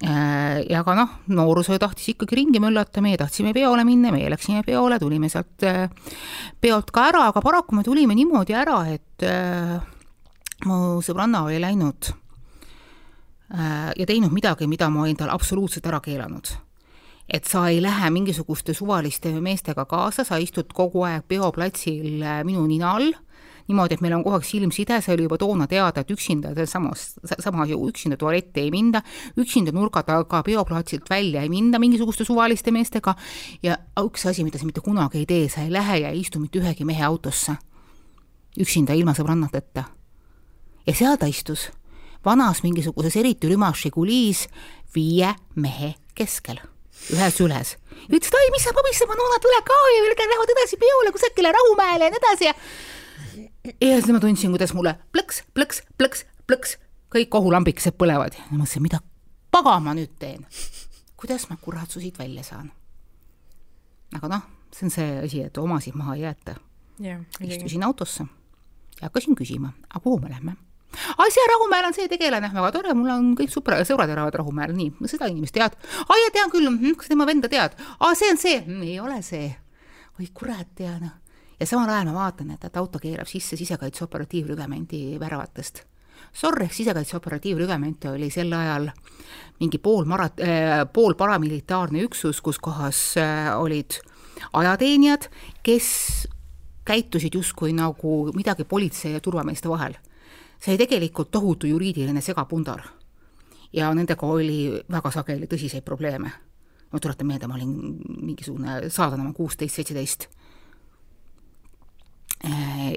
Äh, 0.05 0.61
ja 0.69 0.85
ka 0.85 0.97
noh, 0.97 1.19
noorus 1.33 1.73
tahtis 1.81 2.13
ikkagi 2.15 2.43
ringi 2.43 2.61
möllata, 2.61 3.01
meie 3.05 3.21
tahtsime 3.21 3.55
peole 3.57 3.85
minna, 3.89 4.13
meie 4.13 4.29
läksime 4.33 4.65
peole, 4.67 5.01
tulime 5.01 5.33
sealt 5.33 5.65
äh, 5.69 5.87
peolt 6.61 6.93
ka 6.93 7.09
ära, 7.13 7.27
aga 7.33 7.45
paraku 7.45 7.81
me 7.81 7.85
tulime 7.87 8.17
niimoodi 8.17 8.57
ära, 8.57 8.83
et 8.93 9.25
mu 10.69 11.01
sõbranna 11.05 11.47
oli 11.49 11.57
läinud 11.61 12.13
ja 13.51 14.07
teinud 14.07 14.33
midagi, 14.33 14.67
mida 14.71 14.91
ma 14.91 15.09
tal 15.19 15.31
absoluutselt 15.33 15.87
ära 15.87 16.01
keelanud. 16.01 16.47
et 17.31 17.47
sa 17.47 17.69
ei 17.71 17.79
lähe 17.83 18.11
mingisuguste 18.11 18.75
suvaliste 18.75 19.31
meestega 19.41 19.85
kaasa, 19.87 20.25
sa 20.25 20.37
istud 20.43 20.73
kogu 20.75 21.05
aeg 21.07 21.29
peoplatsil 21.29 22.23
äh, 22.23 22.41
minu 22.45 22.65
nina 22.67 22.89
all, 22.97 23.13
niimoodi, 23.69 23.95
et 23.95 24.03
meil 24.03 24.17
on 24.17 24.25
kogu 24.25 24.35
aeg 24.35 24.47
silmside, 24.49 24.99
see 24.99 25.15
oli 25.15 25.29
juba 25.29 25.39
toona 25.39 25.69
teada, 25.71 26.03
et 26.03 26.11
üksinda 26.11 26.51
samas, 26.67 27.21
sama 27.39 27.67
ju 27.71 27.79
üksinda 27.87 28.19
tualetti 28.19 28.65
ei 28.65 28.71
minda, 28.75 29.03
üksinda 29.39 29.71
nurga 29.71 30.03
taga 30.03 30.43
peoplatsilt 30.43 31.11
välja 31.11 31.43
ei 31.47 31.51
minda 31.53 31.79
mingisuguste 31.79 32.27
suvaliste 32.27 32.75
meestega 32.75 33.15
ja 33.63 33.79
üks 34.03 34.27
asi, 34.27 34.43
mida 34.47 34.59
sa 34.59 34.67
mitte 34.67 34.83
kunagi 34.83 35.23
ei 35.23 35.27
tee, 35.31 35.49
sa 35.49 35.63
ei 35.63 35.71
lähe 35.71 36.03
ja 36.03 36.11
ei 36.11 36.25
istu 36.25 36.43
mitte 36.43 36.59
ühegi 36.59 36.87
mehe 36.87 37.05
autosse. 37.07 37.55
üksinda, 38.59 38.93
ilma 38.95 39.15
sõbrannateta. 39.15 39.85
ja 40.87 40.95
seal 40.95 41.17
ta 41.17 41.27
istus 41.31 41.71
vanas 42.25 42.63
mingisuguses 42.63 43.17
eriti 43.17 43.49
rümas 43.49 43.81
Žigulis 43.81 44.47
viie 44.95 45.35
mehe 45.57 45.95
keskel, 46.15 46.61
ühes 47.15 47.41
üles. 47.41 47.77
ja 47.77 48.17
ütles, 48.17 48.29
et 48.29 48.39
ai, 48.39 48.51
mis 48.55 48.65
sa 48.67 48.75
pabised, 48.77 49.09
Manona, 49.09 49.39
tule 49.43 49.61
ka 49.67 49.79
ja 49.95 50.03
veel 50.05 50.17
lähevad 50.21 50.55
edasi 50.57 50.81
peole 50.81 51.13
kusagile 51.15 51.53
Rahumäele 51.57 52.09
ja 52.09 52.15
nii 52.15 52.23
edasi 52.23 52.51
ja 52.51 52.55
ja 53.81 53.97
siis 54.01 54.13
ma 54.13 54.21
tundsin, 54.21 54.53
kuidas 54.53 54.75
mulle 54.75 54.97
plõks, 55.15 55.45
plõks, 55.55 55.83
plõks, 55.99 56.25
plõks, 56.49 56.77
kõik 57.13 57.35
ohulambikesed 57.41 57.97
põlevad 58.01 58.37
ja 58.39 58.47
mõtlesin, 58.51 58.85
mida 58.85 59.01
paga 59.53 59.79
ma 59.81 59.95
nüüd 59.97 60.17
teen. 60.19 60.47
kuidas 61.17 61.49
ma 61.51 61.57
kurat 61.61 61.91
su 61.91 62.01
siit 62.01 62.19
välja 62.19 62.45
saan? 62.45 62.73
aga 64.17 64.29
noh, 64.29 64.49
see 64.75 64.87
on 64.89 64.95
see 64.95 65.11
asi, 65.25 65.45
et 65.47 65.59
omasid 65.59 65.95
maha 65.95 66.17
ei 66.17 66.27
jäeta. 66.27 66.57
istusin 67.41 67.85
autosse 67.85 68.27
ja 69.01 69.09
hakkasin 69.09 69.37
küsima, 69.39 69.73
aga 69.89 70.01
kuhu 70.01 70.19
me 70.21 70.31
lähme? 70.31 70.57
See 71.31 71.47
Rahumäel 71.53 71.87
on 71.87 71.95
see 71.95 72.09
tegelane, 72.09 72.51
väga 72.55 72.73
tore, 72.75 72.95
mul 72.95 73.11
on 73.15 73.33
kõik 73.39 73.53
super, 73.53 73.79
sõbrad 73.87 74.11
elavad 74.11 74.35
Rahumäel, 74.41 74.75
nii, 74.77 74.93
seda 75.11 75.31
inimest 75.31 75.55
tead? 75.57 75.77
aa, 76.07 76.19
jaa, 76.25 76.33
tean 76.35 76.53
küll, 76.53 76.69
mhm, 76.71 76.97
kas 76.99 77.11
tema 77.13 77.27
venda 77.29 77.49
tead? 77.49 77.77
aa, 77.99 78.15
see 78.19 78.31
on 78.33 78.41
see, 78.41 78.59
mm, 78.61 78.83
ei 78.89 78.99
ole 79.01 79.21
see. 79.27 79.51
oi 80.19 80.29
kurat, 80.35 80.69
tea 80.75 80.97
noh. 81.01 81.15
ja 81.61 81.67
samal 81.69 81.93
ajal 81.93 82.11
ma 82.11 82.19
vaatan, 82.25 82.51
et, 82.57 82.65
et 82.65 82.77
auto 82.77 82.99
keerab 82.99 83.29
sisse 83.31 83.57
sisekaitse 83.57 84.05
operatiivrügemendi 84.05 85.19
väravatest. 85.21 85.85
SOR 86.33 86.63
ehk 86.63 86.75
sisekaitse 86.75 87.17
operatiivrügement 87.17 88.05
oli 88.13 88.29
sel 88.31 88.53
ajal 88.53 88.91
mingi 89.61 89.79
pool 89.79 90.05
mara- 90.05 90.31
äh,, 90.41 90.85
pool 90.93 91.17
paramilitaarne 91.19 92.05
üksus, 92.07 92.41
kus 92.45 92.59
kohas 92.59 93.17
äh, 93.19 93.51
olid 93.59 93.99
ajateenijad, 94.53 95.29
kes 95.63 95.89
käitusid 96.85 97.35
justkui 97.35 97.73
nagu 97.77 98.31
midagi 98.35 98.65
politsei 98.65 99.13
ja 99.13 99.21
turvameeste 99.21 99.69
vahel. 99.69 99.95
See 100.61 100.77
tegelikult 100.79 101.31
tohutu 101.31 101.67
juriidiline 101.67 102.21
segapundar. 102.21 102.83
ja 103.73 103.95
nendega 103.95 104.27
oli 104.27 104.83
väga 104.91 105.11
sageli 105.11 105.47
tõsiseid 105.47 105.83
probleeme. 105.85 106.33
ma 106.93 107.01
tuletan 107.01 107.27
meelde, 107.27 107.47
ma 107.47 107.55
olin 107.55 108.01
mingisugune 108.21 108.91
saadanama 108.91 109.33
kuusteist, 109.33 109.75
seitseteist. 109.75 110.27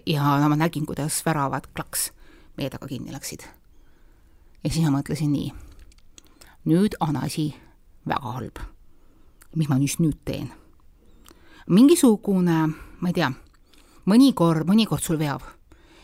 ja 0.06 0.40
no 0.40 0.50
ma 0.50 0.56
nägin, 0.56 0.86
kuidas 0.86 1.26
väravad 1.26 1.68
klaks 1.76 2.12
meie 2.58 2.70
taga 2.70 2.88
kinni 2.88 3.12
läksid. 3.12 3.44
ja 4.64 4.70
siis 4.70 4.86
ma 4.86 4.98
mõtlesin 5.00 5.32
nii, 5.32 5.54
nüüd 6.66 6.98
on 7.00 7.16
asi 7.16 7.54
väga 8.08 8.34
halb. 8.34 8.60
mis 9.56 9.70
ma 9.70 9.78
siis 9.78 10.00
nüüd 10.00 10.20
teen? 10.26 10.52
mingisugune, 11.68 12.68
ma 13.00 13.10
ei 13.10 13.14
tea 13.14 13.32
mõnikord, 14.06 14.68
mõnikord 14.68 15.04
sul 15.04 15.20
veab. 15.20 15.44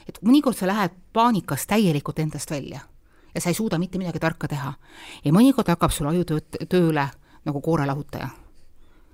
Et 0.09 0.21
mõnikord 0.25 0.57
sa 0.57 0.67
lähed 0.67 0.95
paanikas 1.13 1.67
täielikult 1.69 2.19
endast 2.19 2.51
välja 2.51 2.81
ja 3.35 3.41
sa 3.41 3.49
ei 3.49 3.57
suuda 3.57 3.77
mitte 3.79 3.97
midagi 3.97 4.19
tarka 4.19 4.47
teha. 4.47 4.73
ja 5.25 5.33
mõnikord 5.33 5.69
hakkab 5.69 5.91
sul 5.93 6.09
aju 6.09 6.25
tööd, 6.25 6.61
tööle 6.69 7.07
nagu 7.45 7.61
koorelahutaja. 7.61 8.29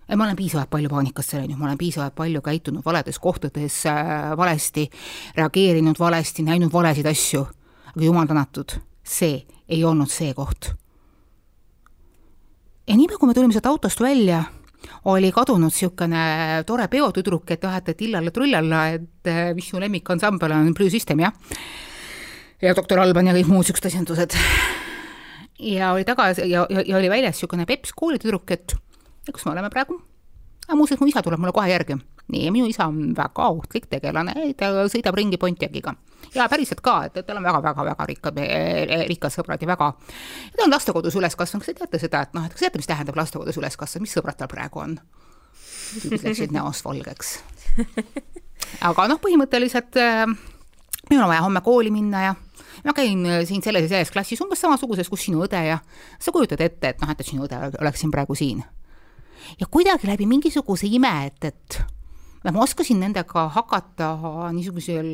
ja 0.07 0.17
ma 0.17 0.23
olen 0.23 0.35
piisavalt 0.35 0.69
palju 0.69 0.89
paanikas 0.89 1.33
läinud, 1.33 1.57
ma 1.57 1.65
olen 1.65 1.77
piisavalt 1.77 2.15
palju 2.15 2.41
käitunud 2.41 2.85
valedes 2.85 3.19
kohtades 3.19 3.85
äh, 3.85 4.37
valesti, 4.37 4.89
reageerinud 5.35 5.99
valesti, 5.99 6.43
näinud 6.43 6.73
valesid 6.73 7.05
asju, 7.05 7.45
aga 7.95 8.05
jumal 8.05 8.27
tänatud, 8.27 8.79
see 9.03 9.45
ei 9.69 9.83
olnud 9.83 10.11
see 10.11 10.33
koht. 10.33 10.73
ja 12.87 12.95
niipea, 12.95 13.17
kui 13.17 13.27
me 13.27 13.33
tulime 13.33 13.53
sealt 13.53 13.65
autost 13.65 13.99
välja, 13.99 14.43
oli 15.11 15.31
kadunud 15.31 15.73
niisugune 15.73 16.63
tore 16.65 16.87
peotüdruk, 16.91 17.51
et 17.51 17.63
jah, 17.63 17.77
et, 17.81 18.01
illalla-trullalla, 18.07 18.81
et 18.97 19.31
eh, 19.31 19.51
mis 19.57 19.67
su 19.69 19.81
lemmikansambel 19.81 20.55
on, 20.55 20.73
Blue 20.73 20.89
System, 20.89 21.21
jah. 21.25 21.33
ja 22.61 22.73
doktor 22.77 22.99
Alban 23.03 23.29
ja 23.29 23.35
kõik 23.37 23.51
muud 23.51 23.65
niisugused 23.65 23.91
asjandused. 23.91 24.37
ja 25.75 25.93
oli 25.93 26.05
tagasi 26.07 26.49
ja, 26.49 26.65
ja, 26.69 26.83
ja 26.85 26.97
oli 26.97 27.09
väljas 27.09 27.37
niisugune 27.37 27.65
Peps 27.69 27.93
koolitüdruk, 27.95 28.51
et 28.51 28.77
kus 29.31 29.45
me 29.45 29.55
oleme 29.55 29.69
praegu? 29.73 30.01
aga 30.65 30.77
muuseas, 30.77 30.99
mu 30.99 31.07
isa 31.07 31.21
tuleb 31.21 31.39
mulle 31.41 31.53
kohe 31.53 31.69
järgi. 31.69 31.99
Nii, 32.33 32.49
minu 32.51 32.69
isa 32.69 32.87
on 32.89 33.13
väga 33.17 33.49
ohtlik 33.53 33.85
tegelane, 33.89 34.33
ta 34.57 34.71
sõidab 34.91 35.17
ringi 35.17 35.37
Pontiaciga. 35.41 35.93
ja 36.35 36.47
päriselt 36.49 36.81
ka, 36.85 36.95
et, 37.05 37.19
tal 37.25 37.37
on 37.37 37.45
väga-väga-väga 37.45 38.07
rikkad, 38.09 38.39
rikkad 39.11 39.33
sõbrad 39.33 39.61
ja 39.61 39.69
väga, 39.69 39.91
ta 40.55 40.65
on 40.65 40.73
lastekodus 40.73 41.17
üles 41.19 41.37
kasvanud, 41.37 41.65
kas 41.65 41.73
te 41.73 41.79
teate 41.83 42.01
seda, 42.01 42.23
et 42.25 42.33
noh, 42.33 42.45
et 42.45 42.53
kas 42.53 42.63
te 42.63 42.65
teate, 42.65 42.81
mis 42.81 42.89
tähendab 42.89 43.19
lastekodus 43.19 43.59
üles 43.61 43.77
kasvada, 43.77 44.05
mis 44.05 44.15
sõbrad 44.17 44.39
tal 44.39 44.51
praegu 44.51 44.81
on? 44.81 44.97
tüübid 45.95 46.25
läksid 46.25 46.51
näost 46.51 46.83
valgeks. 46.83 47.37
aga 48.89 49.05
noh, 49.11 49.21
põhimõtteliselt 49.21 49.99
äh, 50.01 50.25
minul 51.09 51.27
on 51.27 51.29
vaja 51.29 51.43
homme 51.45 51.61
kooli 51.61 51.93
minna 51.93 52.23
ja 52.23 52.33
ma 52.85 52.93
käin 52.97 53.21
siin 53.45 53.61
selles 53.63 53.85
ja 53.85 53.91
selles 53.93 54.11
klassis 54.11 54.41
umbes 54.41 54.59
samasuguses, 54.65 55.09
kus 55.09 55.27
sinu 55.27 55.45
õde 55.45 55.61
ja 55.61 55.77
sa 56.19 56.33
kujutad 56.33 56.61
ette, 56.65 56.89
et 56.89 57.05
noh, 57.05 57.11
et 57.13 57.23
sinu 57.25 57.45
õde 57.45 57.61
oleks 57.77 58.01
siin 58.01 58.13
praegu 58.13 58.35
siin 58.35 58.65
ja 59.59 59.67
kuidagi 59.71 60.09
läbi 60.09 60.25
mingisuguse 60.29 60.89
ime, 60.89 61.13
et, 61.29 61.45
et 61.51 61.79
ma 62.53 62.63
oskasin 62.63 62.99
nendega 63.01 63.47
hakata 63.55 64.09
niisugusel 64.53 65.07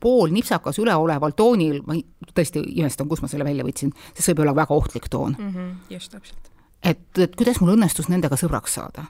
poolnipsakas 0.00 0.80
üleoleval 0.80 1.34
toonil, 1.36 1.80
ma 1.86 1.96
tõesti 2.32 2.62
imestan, 2.80 3.08
kust 3.10 3.24
ma 3.24 3.30
selle 3.30 3.44
välja 3.44 3.66
võtsin, 3.66 3.92
sest 4.14 4.24
see 4.24 4.34
võib 4.34 4.46
olla 4.46 4.56
väga 4.62 4.76
ohtlik 4.76 5.08
toon 5.12 5.36
mm. 5.38 5.50
-hmm, 5.54 5.74
just 5.96 6.12
täpselt. 6.14 6.50
et, 6.82 7.18
et 7.18 7.36
kuidas 7.36 7.60
mul 7.60 7.74
õnnestus 7.76 8.08
nendega 8.08 8.36
sõbraks 8.40 8.78
saada. 8.80 9.04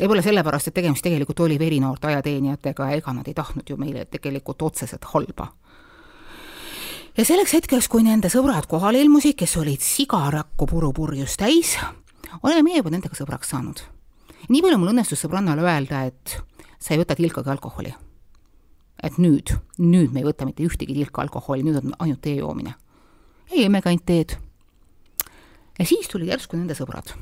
võib-olla 0.00 0.22
sellepärast, 0.22 0.68
et 0.68 0.74
tegemist 0.74 1.02
tegelikult 1.02 1.40
oli 1.40 1.58
verinoorte 1.58 2.06
ajateenijatega 2.06 2.90
ja 2.90 3.02
ega 3.02 3.12
nad 3.12 3.28
ei 3.28 3.34
tahtnud 3.34 3.70
ju 3.70 3.76
meile 3.76 4.04
tegelikult 4.04 4.62
otseselt 4.62 5.04
halba. 5.14 5.48
ja 7.16 7.24
selleks 7.24 7.58
hetkeks, 7.58 7.88
kui 7.88 8.02
nende 8.02 8.28
sõbrad 8.28 8.66
kohale 8.70 9.02
ilmusid, 9.02 9.34
kes 9.34 9.56
olid 9.56 9.80
sigarakku 9.80 10.66
purupurjus 10.66 11.36
täis, 11.36 11.76
oleme 12.42 12.62
meie 12.62 12.82
juba 12.82 12.90
nendega 12.90 13.18
sõbraks 13.18 13.50
saanud. 13.50 13.82
nii 14.48 14.62
palju 14.62 14.78
mul 14.78 14.94
õnnestus 14.94 15.26
sõbrannale 15.26 15.62
öelda, 15.66 16.06
et 16.06 16.38
sa 16.84 16.92
ei 16.92 17.00
võta 17.00 17.16
tilkagi 17.16 17.50
alkoholi. 17.50 17.94
et 19.04 19.16
nüüd, 19.20 19.50
nüüd 19.82 20.12
me 20.14 20.22
ei 20.22 20.24
võta 20.24 20.46
mitte 20.48 20.64
ühtegi 20.64 20.94
tilka 20.96 21.20
alkoholi, 21.24 21.64
nüüd 21.66 21.80
on 21.80 21.94
ainult 21.98 22.22
tee 22.24 22.36
joomine. 22.36 22.74
ja 23.50 23.62
jõimegi 23.62 23.88
ainult 23.90 24.06
teed. 24.06 24.36
ja 25.78 25.86
siis 25.86 26.08
tulid 26.08 26.28
järsku 26.28 26.56
nende 26.56 26.76
sõbrad, 26.76 27.14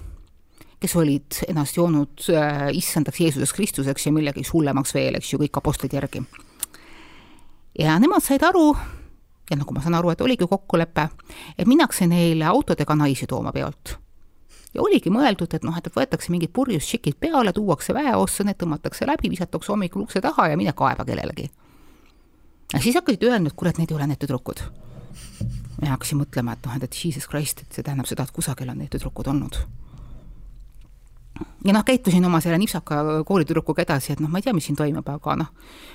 kes 0.82 0.96
olid 0.96 1.44
ennast 1.48 1.78
joonud 1.78 2.26
äh, 2.34 2.68
issandaks 2.74 3.20
Jeesuseks 3.20 3.52
Kristuseks 3.52 4.06
ja 4.06 4.12
millegi 4.12 4.44
hullemaks 4.52 4.94
veel, 4.94 5.14
eks 5.18 5.32
ju, 5.32 5.38
kõik 5.44 5.62
apostlid 5.62 5.94
järgi. 5.94 6.24
ja 7.78 7.98
nemad 8.02 8.22
said 8.22 8.42
aru, 8.42 8.72
ja 9.50 9.56
nagu 9.56 9.74
ma 9.74 9.82
saan 9.82 9.94
aru, 9.94 10.10
et 10.10 10.20
oligi 10.20 10.46
kokkulepe, 10.50 11.08
et 11.58 11.66
minnakse 11.70 12.06
neile 12.06 12.50
autodega 12.50 12.98
naisi 12.98 13.30
tooma 13.30 13.52
peolt 13.52 13.98
ja 14.74 14.82
oligi 14.82 15.10
mõeldud, 15.12 15.52
et 15.54 15.64
noh, 15.66 15.76
et 15.76 15.90
võetakse 15.92 16.32
mingid 16.32 16.52
purjus 16.54 16.86
tšikid 16.86 17.18
peale, 17.20 17.52
tuuakse 17.52 17.94
väeossa, 17.96 18.44
need 18.48 18.58
tõmmatakse 18.60 19.06
läbi, 19.08 19.30
visatakse 19.32 19.72
hommikul 19.72 20.06
ukse 20.06 20.22
taha 20.24 20.48
ja 20.52 20.56
mine 20.60 20.72
kaeba 20.76 21.04
kellelegi. 21.08 21.50
ja 22.72 22.80
siis 22.80 22.96
hakkasid 22.96 23.28
öelma, 23.28 23.52
et 23.52 23.56
kurat, 23.56 23.78
need 23.78 23.90
ei 23.90 23.96
ole 23.96 24.06
need 24.06 24.22
tüdrukud. 24.22 24.64
ja 25.82 25.92
hakkasin 25.94 26.22
mõtlema, 26.22 26.56
et 26.56 26.66
noh, 26.66 26.76
et 26.80 27.04
jesus 27.04 27.28
christ, 27.28 27.62
et 27.62 27.72
see 27.72 27.82
tähendab 27.82 28.08
seda, 28.08 28.24
et 28.24 28.34
kusagil 28.34 28.70
on 28.70 28.78
need 28.78 28.92
tüdrukud 28.92 29.28
olnud. 29.28 29.58
ja 31.64 31.72
noh, 31.72 31.84
käitusin 31.84 32.24
oma 32.24 32.40
selle 32.40 32.58
nipsaka 32.58 33.24
koolitüdrukuga 33.28 33.82
edasi, 33.82 34.12
et 34.12 34.20
noh, 34.20 34.30
ma 34.30 34.40
ei 34.40 34.48
tea, 34.48 34.56
mis 34.56 34.64
siin 34.70 34.76
toimub, 34.76 35.08
aga 35.08 35.36
noh, 35.44 35.52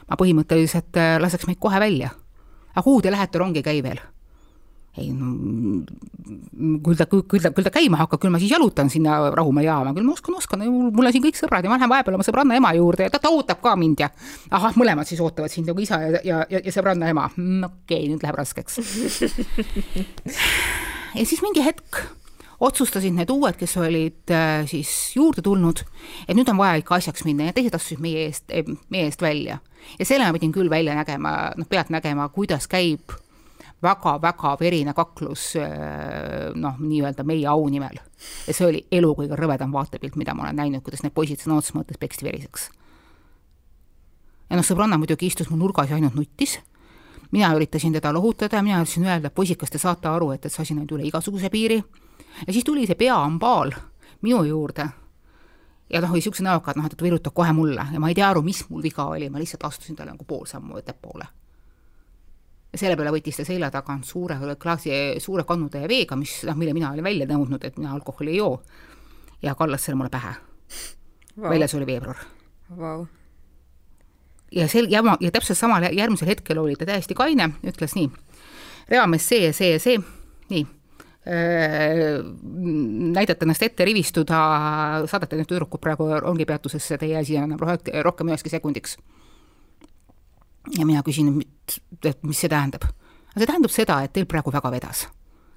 ma 0.09 0.19
põhimõtteliselt 0.19 1.01
äh, 1.01 1.17
laseks 1.21 1.47
meid 1.49 1.59
kohe 1.59 1.79
välja. 1.79 2.13
aga 2.75 2.83
kuhu 2.83 3.01
te 3.01 3.11
lähete, 3.11 3.41
rong 3.41 3.57
ei 3.57 3.65
käi 3.65 3.81
veel 3.83 4.05
ei 4.97 5.11
no 5.13 5.33
küll 6.83 6.97
ta, 6.97 7.05
küll 7.07 7.43
ta, 7.43 7.51
küll 7.55 7.65
ta 7.65 7.71
käima 7.73 7.99
hakkab, 8.01 8.21
küll 8.23 8.33
ma 8.33 8.41
siis 8.41 8.51
jalutan 8.53 8.89
sinna 8.91 9.19
Rahumäe 9.35 9.67
jaama, 9.67 9.93
küll 9.95 10.07
ma 10.07 10.15
oskan, 10.17 10.37
oskan, 10.39 10.65
mul 10.67 11.09
on 11.09 11.15
siin 11.15 11.23
kõik 11.23 11.39
sõbrad 11.39 11.65
ja 11.65 11.71
ma 11.71 11.77
lähen 11.77 11.91
vahepeal 11.91 12.17
oma 12.17 12.25
sõbranna 12.27 12.57
ema 12.57 12.73
juurde 12.77 13.07
ja 13.07 13.13
ta, 13.13 13.21
ta 13.23 13.31
ootab 13.33 13.61
ka 13.63 13.75
mind 13.79 14.03
ja 14.05 14.11
ahah, 14.51 14.75
mõlemad 14.79 15.09
siis 15.09 15.21
ootavad 15.23 15.53
sind 15.53 15.69
nagu 15.69 15.83
isa 15.83 16.01
ja, 16.03 16.21
ja, 16.25 16.43
ja, 16.51 16.61
ja 16.65 16.75
sõbranna 16.75 17.11
ema 17.13 17.29
mm,. 17.33 17.67
okei 17.69 18.03
okay,, 18.03 18.11
nüüd 18.11 18.25
läheb 18.25 18.39
raskeks 18.41 18.79
ja 21.19 21.25
siis 21.25 21.43
mingi 21.45 21.65
hetk 21.65 22.01
otsustasid 22.63 23.13
need 23.13 23.29
uued, 23.29 23.57
kes 23.59 23.75
olid 23.77 24.33
äh, 24.33 24.63
siis 24.69 24.89
juurde 25.15 25.43
tulnud, 25.45 25.83
et 26.25 26.33
nüüd 26.37 26.49
on 26.49 26.57
vaja 26.57 26.81
ikka 26.81 26.97
asjaks 26.97 27.25
minna 27.27 27.51
ja 27.51 27.55
teised 27.55 27.75
astusid 27.77 28.01
meie 28.01 28.25
eest, 28.25 28.49
meie 28.89 29.05
eest 29.11 29.21
välja. 29.21 29.59
ja 29.99 30.05
selle 30.05 30.25
ma 30.25 30.33
pidin 30.35 30.55
küll 30.55 30.69
välja 30.69 30.97
nägema, 30.97 31.37
noh, 31.57 31.69
pealt 31.69 31.93
nägema, 31.93 32.29
kuidas 32.33 32.65
käib 32.67 33.13
väga-väga 33.83 34.55
verine 34.59 34.93
kaklus 34.97 35.51
äh, 35.55 36.49
noh, 36.55 36.79
nii-öelda 36.79 37.23
meie 37.23 37.45
au 37.47 37.67
nimel. 37.69 37.99
ja 38.47 38.53
see 38.53 38.65
oli 38.67 38.81
elu 38.91 39.13
kõige 39.19 39.37
rõvedam 39.37 39.73
vaatepilt, 39.73 40.17
mida 40.17 40.33
ma 40.33 40.47
olen 40.47 40.57
näinud, 40.57 40.83
kuidas 40.85 41.03
need 41.05 41.13
poisid 41.13 41.43
sõna 41.43 41.59
otseses 41.59 41.77
mõttes 41.77 41.99
peksti 42.01 42.25
veriseks. 42.25 42.69
ja 44.49 44.57
noh, 44.57 44.65
sõbranna 44.65 44.97
muidugi 44.97 45.29
istus 45.29 45.51
mul 45.51 45.61
nurgas 45.61 45.91
ja 45.91 45.99
ainult 45.99 46.17
nuttis, 46.17 46.57
mina 47.31 47.53
üritasin 47.53 47.93
teda 47.93 48.13
lohutada, 48.13 48.63
mina 48.65 48.81
üritasin 48.81 49.05
öelda, 49.05 49.29
et 49.29 49.37
poisid, 49.37 49.61
kas 49.61 49.73
te 49.73 49.81
saate 49.81 50.09
aru, 50.09 50.31
et, 50.33 50.45
et 50.45 50.53
see 50.53 50.65
asi 50.65 50.73
on 50.73 50.87
üle 50.87 51.05
igasuguse 51.05 51.53
piiri, 51.53 51.81
ja 52.47 52.53
siis 52.53 52.65
tuli 52.65 52.87
see 52.87 52.97
peaambaal 52.97 53.75
minu 54.25 54.43
juurde. 54.47 54.89
Ja 55.87 56.01
noh, 56.03 56.11
oli 56.11 56.19
niisuguse 56.19 56.43
näoga, 56.43 56.73
et 56.73 56.79
noh, 56.81 56.83
et 56.83 56.97
ta 56.99 57.05
virutab 57.05 57.31
kohe 57.31 57.53
mulle. 57.55 57.85
Ja 57.93 57.99
ma 58.03 58.09
ei 58.11 58.15
tea 58.17 58.27
aru, 58.27 58.41
mis 58.43 58.65
mul 58.67 58.81
viga 58.83 59.05
oli, 59.07 59.29
ma 59.31 59.39
lihtsalt 59.39 59.63
astusin 59.69 59.95
talle 59.95 60.11
nagu 60.11 60.25
pool 60.27 60.43
sammu 60.49 60.81
ettepoole 60.81 61.29
ja 62.77 62.81
selle 62.85 62.97
peale 62.99 63.11
võttis 63.15 63.39
ta 63.39 63.45
selja 63.47 63.71
tagant 63.73 64.05
suure 64.05 64.37
klaasi, 64.61 64.93
suure 65.23 65.43
kannutäie 65.49 65.89
veega, 65.89 66.15
mis 66.19 66.43
noh, 66.45 66.57
mille 66.59 66.75
mina 66.77 66.91
olin 66.93 67.05
välja 67.05 67.27
nõudnud, 67.29 67.63
et 67.65 67.77
mina 67.81 67.95
alkoholi 67.95 68.35
ei 68.35 68.37
joo, 68.37 68.59
ja 69.41 69.55
kallas 69.57 69.87
selle 69.87 69.97
mulle 69.97 70.13
pähe. 70.13 70.35
Wow.. 71.37 71.51
väljas 71.53 71.75
oli 71.77 71.85
veebruar. 71.85 72.17
Wow. 72.77 73.05
ja 74.51 74.65
sel 74.67 74.87
jama 74.91 75.17
ja 75.21 75.31
täpselt 75.31 75.57
samal 75.57 75.85
järgmisel 75.93 76.27
hetkel 76.27 76.57
oli 76.59 76.75
ta 76.75 76.85
täiesti 76.85 77.15
kaine, 77.15 77.51
ütles 77.67 77.93
nii, 77.95 78.09
reamees 78.89 79.27
see 79.29 79.45
ja 79.45 79.53
see 79.53 79.71
ja 79.73 79.79
see, 79.83 80.01
nii. 80.53 80.65
Äh, 81.27 82.21
näidata 83.13 83.43
ennast 83.43 83.63
ette, 83.65 83.85
rivistuda, 83.85 84.37
saadate 85.11 85.35
need 85.35 85.49
tüdrukud 85.49 85.81
praegu 85.83 86.07
rongipeatusesse, 86.23 86.97
teie 87.01 87.17
asi 87.19 87.35
enam 87.35 87.59
rohkem 87.59 88.31
ühekski 88.31 88.53
sekundiks. 88.53 88.95
Ja 90.77 90.85
mina 90.85 91.03
küsin, 91.05 91.35
et 92.03 92.23
mis 92.23 92.39
see 92.39 92.49
tähendab? 92.49 92.89
see 93.37 93.45
tähendab 93.45 93.71
seda, 93.73 94.01
et 94.03 94.13
teil 94.13 94.25
praegu 94.25 94.51
väga 94.53 94.71
vedas. 94.73 95.07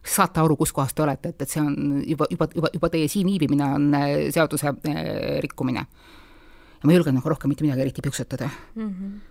saate 0.05 0.40
aru, 0.40 0.57
kus 0.57 0.73
kohas 0.73 0.95
te 0.95 1.02
olete, 1.02 1.29
et, 1.29 1.43
et 1.43 1.49
see 1.50 1.61
on 1.61 2.02
juba, 2.07 2.26
juba, 2.31 2.49
juba, 2.55 2.71
juba 2.73 2.88
teie 2.88 3.09
siin 3.09 3.26
viibimine 3.26 3.67
on 3.76 3.90
äh, 3.95 4.12
seaduse 4.33 4.69
äh, 4.69 5.40
rikkumine. 5.45 5.85
ja 5.85 6.85
ma 6.85 6.93
ei 6.93 6.97
julgenud 6.97 7.21
nagu 7.21 7.29
rohkem 7.29 7.52
mitte 7.52 7.64
midagi 7.64 7.85
eriti 7.87 8.02
piuksutada 8.02 8.49
mm. 8.75 8.88
-hmm 8.88 9.30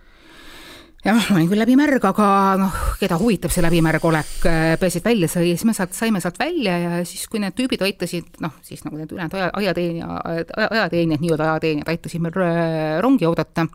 jah, 1.04 1.16
ma 1.30 1.38
olin 1.38 1.48
küll 1.48 1.60
läbimärg, 1.62 2.04
aga 2.10 2.28
noh, 2.60 2.78
keda 3.00 3.16
huvitab 3.20 3.52
see 3.54 3.64
läbimärg 3.64 4.04
olek, 4.04 4.32
äh, 4.48 4.74
pääsesid 4.80 5.06
välja, 5.06 5.30
sai, 5.32 5.48
siis 5.54 5.64
me 5.68 5.74
sealt, 5.76 5.96
saime 5.96 6.20
sealt 6.20 6.38
välja 6.40 6.76
ja 6.82 6.92
siis, 7.08 7.26
kui 7.30 7.40
need 7.42 7.56
tüübid 7.56 7.82
aitasid, 7.86 8.36
noh, 8.44 8.58
siis 8.66 8.84
nagu 8.84 9.00
need 9.00 9.12
ülejäänud 9.14 9.36
aja, 9.38 9.50
ajateenija, 9.62 10.20
ajateenijad, 10.68 11.24
nii-öelda 11.24 11.50
ajateenijad 11.54 11.92
aitasid 11.94 12.24
meil 12.24 12.40
äh, 12.44 12.98
rongi 13.04 13.28
oodata, 13.28 13.66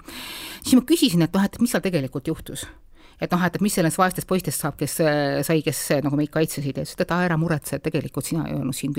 siis 0.62 0.76
ma 0.78 0.86
küsisin, 0.86 1.26
et 1.26 1.34
noh, 1.34 1.46
et 1.46 1.58
mis 1.62 1.74
seal 1.74 1.86
tegelikult 1.86 2.30
juhtus. 2.30 2.68
Et 3.16 3.32
noh, 3.32 3.40
et, 3.48 3.56
et 3.56 3.64
mis 3.64 3.72
sellest 3.72 3.96
vaestest 3.96 4.28
poistest 4.28 4.62
saab, 4.62 4.76
kes 4.78 5.00
äh, 5.02 5.42
sai, 5.48 5.64
kes 5.66 5.82
nagu 6.06 6.20
meid 6.20 6.30
kaitsesid 6.34 6.78
ja 6.78 6.84
ütles, 6.84 7.00
et 7.00 7.16
ära 7.16 7.40
muretse, 7.40 7.80
et 7.80 7.86
tegelikult 7.88 8.28
sina 8.28 8.46
ei 8.50 8.60
olnud 8.60 8.76
siin 8.76 8.94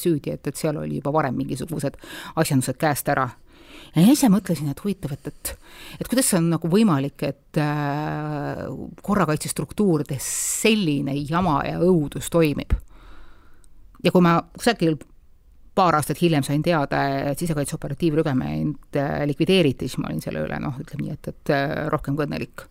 süüdi, 0.00 0.36
et, 0.36 0.46
et 0.46 0.56
seal 0.56 0.78
oli 0.80 1.00
juba 1.02 1.12
varem 1.12 1.36
mingisugused 1.42 1.98
asjandused 2.40 2.80
käest 2.80 3.10
ära 3.10 3.26
ja 3.96 4.06
ise 4.12 4.30
mõtlesin, 4.32 4.70
et 4.70 4.82
huvitav, 4.84 5.14
et, 5.16 5.30
et 5.32 5.54
et 6.00 6.08
kuidas 6.08 6.30
see 6.30 6.38
on 6.38 6.50
nagu 6.52 6.70
võimalik, 6.70 7.22
et 7.26 7.60
äh, 7.60 8.64
korrakaitsestruktuurides 9.02 10.26
selline 10.62 11.16
jama 11.18 11.60
ja 11.66 11.80
õudus 11.82 12.30
toimib. 12.30 12.74
ja 14.04 14.12
kui 14.12 14.22
ma 14.24 14.38
kusagil 14.56 14.96
paar 15.74 15.96
aastat 15.96 16.20
hiljem 16.20 16.44
sain 16.44 16.62
teada, 16.62 17.02
et 17.30 17.38
sisekaitse 17.38 17.76
operatiivrügement 17.76 18.96
äh, 18.96 19.22
likvideeriti, 19.26 19.88
siis 19.88 20.00
ma 20.00 20.10
olin 20.10 20.22
selle 20.22 20.44
üle 20.46 20.58
noh, 20.60 20.76
ütleme 20.80 21.06
nii, 21.06 21.16
et, 21.16 21.32
et 21.34 21.54
äh, 21.54 21.86
rohkem 21.92 22.16
kui 22.16 22.26
õnnelik 22.26 22.66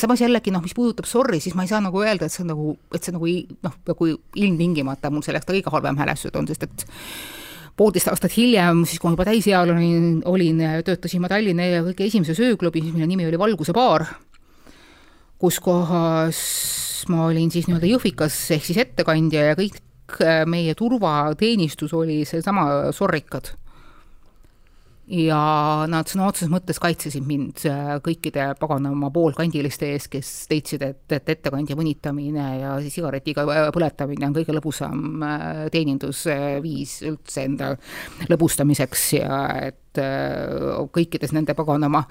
samas 0.00 0.22
jällegi 0.22 0.52
noh, 0.52 0.62
mis 0.64 0.74
puudutab 0.76 1.04
sorry, 1.08 1.40
siis 1.44 1.54
ma 1.56 1.66
ei 1.66 1.70
saa 1.70 1.82
nagu 1.84 2.00
öelda, 2.00 2.26
et 2.26 2.32
see 2.32 2.44
on 2.44 2.52
nagu, 2.54 2.74
et 2.94 3.04
see 3.04 3.12
nagu 3.12 3.28
noh, 3.66 3.74
nagu 3.90 4.08
ilmtingimata 4.10 5.10
mul 5.12 5.24
selleks 5.26 5.48
kõige 5.50 5.72
halvem 5.72 5.98
mälestused 5.98 6.38
on, 6.40 6.48
sest 6.48 6.64
et 6.64 6.86
poolteist 7.76 8.10
aastat 8.12 8.36
hiljem, 8.36 8.84
siis 8.86 9.00
kui 9.02 9.10
ma 9.10 9.16
juba 9.16 9.26
täisealine 9.28 9.80
olin, 9.80 10.20
olin, 10.30 10.62
töötasin 10.86 11.22
ma 11.24 11.30
Tallinna 11.32 11.66
kõige 11.88 12.06
esimese 12.06 12.36
ööklubis, 12.46 12.86
mille 12.92 13.08
nimi 13.10 13.26
oli 13.26 13.40
Valguse 13.40 13.74
baar, 13.74 14.06
kus 15.42 15.58
kohas 15.62 16.38
ma 17.10 17.26
olin 17.28 17.50
siis 17.52 17.66
nii-öelda 17.68 17.90
Jõhvikas 17.90 18.36
ehk 18.54 18.64
siis 18.64 18.80
ettekandja 18.84 19.50
ja 19.50 19.58
kõik 19.58 19.82
meie 20.48 20.74
turvateenistus 20.78 21.92
oli 21.96 22.22
seesama 22.28 22.92
Sorrikad 22.94 23.54
ja 25.10 25.38
nad 25.90 26.08
sõna 26.08 26.28
otseses 26.30 26.50
mõttes 26.52 26.78
kaitsesid 26.80 27.26
mind 27.28 27.64
äh, 27.68 27.96
kõikide 28.04 28.46
paganama 28.60 29.10
poolkandiliste 29.12 29.90
eest, 29.92 30.08
kes 30.12 30.30
leidsid, 30.50 30.84
et, 30.86 31.02
et 31.12 31.28
ettekandja 31.34 31.76
mõnitamine 31.76 32.46
ja 32.62 32.74
sigaretiga 32.88 33.44
põletamine 33.74 34.30
on 34.30 34.36
kõige 34.36 34.56
lõbusam 34.56 35.24
äh, 35.26 35.44
teenindusviis 35.74 36.96
üldse 37.10 37.44
enda 37.44 37.74
lõbustamiseks 38.32 39.06
ja 39.18 39.42
et 39.68 40.00
äh, 40.00 40.80
kõikides 40.94 41.36
nende 41.36 41.56
paganama 41.58 42.06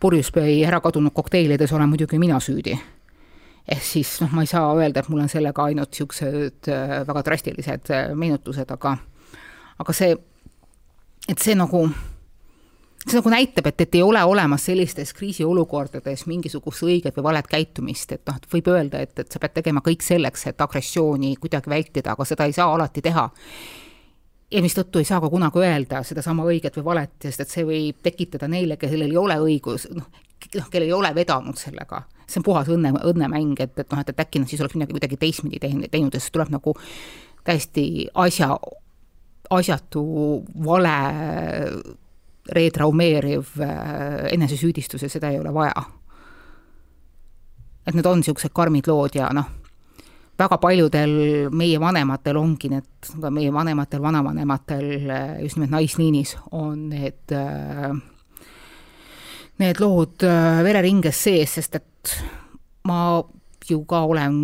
purjuspöi 0.00 0.60
ära 0.68 0.82
kadunud 0.84 1.16
kokteilides 1.16 1.72
olen 1.72 1.94
muidugi 1.94 2.20
mina 2.20 2.40
süüdi. 2.44 2.76
ehk 3.64 3.82
siis 3.82 4.18
noh, 4.20 4.32
ma 4.36 4.44
ei 4.44 4.52
saa 4.52 4.68
öelda, 4.76 5.00
et 5.00 5.08
mul 5.08 5.24
on 5.24 5.32
sellega 5.32 5.64
ainult 5.64 5.94
niisugused 5.94 6.68
väga 7.08 7.22
drastilised 7.24 7.92
meenutused, 8.14 8.68
aga 8.68 8.98
aga 9.80 9.92
see, 9.96 10.12
et 11.28 11.40
see 11.40 11.56
nagu 11.56 11.88
see 13.04 13.18
nagu 13.18 13.32
näitab, 13.32 13.68
et, 13.68 13.80
et 13.84 13.94
ei 13.98 14.02
ole 14.02 14.22
olemas 14.24 14.64
sellistes 14.64 15.12
kriisiolukordades 15.16 16.24
mingisugust 16.30 16.84
õiget 16.86 17.16
või 17.18 17.28
valet 17.28 17.48
käitumist, 17.50 18.12
et 18.16 18.22
noh, 18.28 18.38
võib 18.52 18.68
öelda, 18.72 19.02
et, 19.04 19.18
et 19.20 19.32
sa 19.32 19.40
pead 19.42 19.56
tegema 19.58 19.82
kõik 19.84 20.04
selleks, 20.04 20.46
et 20.50 20.60
agressiooni 20.64 21.34
kuidagi 21.40 21.70
vältida, 21.70 22.14
aga 22.14 22.26
seda 22.28 22.48
ei 22.48 22.56
saa 22.56 22.72
alati 22.74 23.02
teha. 23.04 23.30
ja 24.50 24.62
mistõttu 24.62 24.98
ei 24.98 25.04
saa 25.08 25.20
ka 25.20 25.28
kunagi 25.30 25.58
öelda 25.58 26.02
sedasama 26.04 26.44
õiget 26.48 26.76
või 26.78 26.84
valet, 26.84 27.14
sest 27.22 27.40
et 27.40 27.50
see 27.50 27.64
võib 27.64 28.00
tekitada 28.02 28.48
neile, 28.48 28.76
kellel 28.76 29.10
ei 29.10 29.16
ole 29.16 29.36
õigus, 29.40 29.88
noh, 29.92 30.06
noh, 30.54 30.68
kellel 30.70 30.88
ei 30.88 30.92
ole 30.92 31.10
vedanud 31.14 31.58
sellega, 31.58 32.04
see 32.26 32.40
on 32.40 32.46
puhas 32.46 32.70
õnne, 32.72 32.94
õnnemäng, 33.04 33.60
et, 33.60 33.76
et 33.78 33.90
noh, 33.92 34.00
et, 34.00 34.14
et 34.14 34.24
äkki 34.24 34.40
nad 34.40 34.48
siis 34.48 34.62
oleks 34.64 34.78
midagi 34.78 34.96
kuidagi 34.96 35.20
teistpidi 35.20 35.60
teinud, 35.60 35.90
teinud 35.90 36.14
ja 36.14 36.22
siis 36.22 36.32
tuleb 36.32 36.54
nagu 36.54 36.76
täiesti 37.44 38.06
asja, 38.14 38.54
asjatu 39.50 40.06
vale 40.64 40.96
retraumeeriv 42.52 43.60
äh, 43.60 44.32
enesesüüdistus 44.32 45.02
ja 45.02 45.08
seda 45.08 45.30
ei 45.30 45.40
ole 45.40 45.54
vaja. 45.54 45.84
et 47.86 47.94
need 47.94 48.06
on 48.06 48.20
niisugused 48.20 48.52
karmid 48.56 48.86
lood 48.88 49.16
ja 49.16 49.28
noh, 49.36 49.48
väga 50.40 50.56
paljudel 50.58 51.10
meie 51.52 51.80
vanematel 51.80 52.38
ongi 52.40 52.70
need, 52.72 52.86
ka 53.20 53.30
meie 53.30 53.52
vanematel, 53.52 54.02
vanavanematel 54.02 55.10
äh, 55.10 55.42
just 55.42 55.56
nimelt 55.56 55.74
naisliinis 55.76 56.36
on 56.52 56.88
need, 56.88 57.32
äh, 57.32 57.92
need 59.60 59.80
lood 59.80 60.24
vereringes 60.64 61.22
sees, 61.28 61.58
sest 61.60 61.76
et 61.80 62.16
ma 62.88 63.22
ju 63.68 63.84
ka 63.88 64.04
olen 64.04 64.34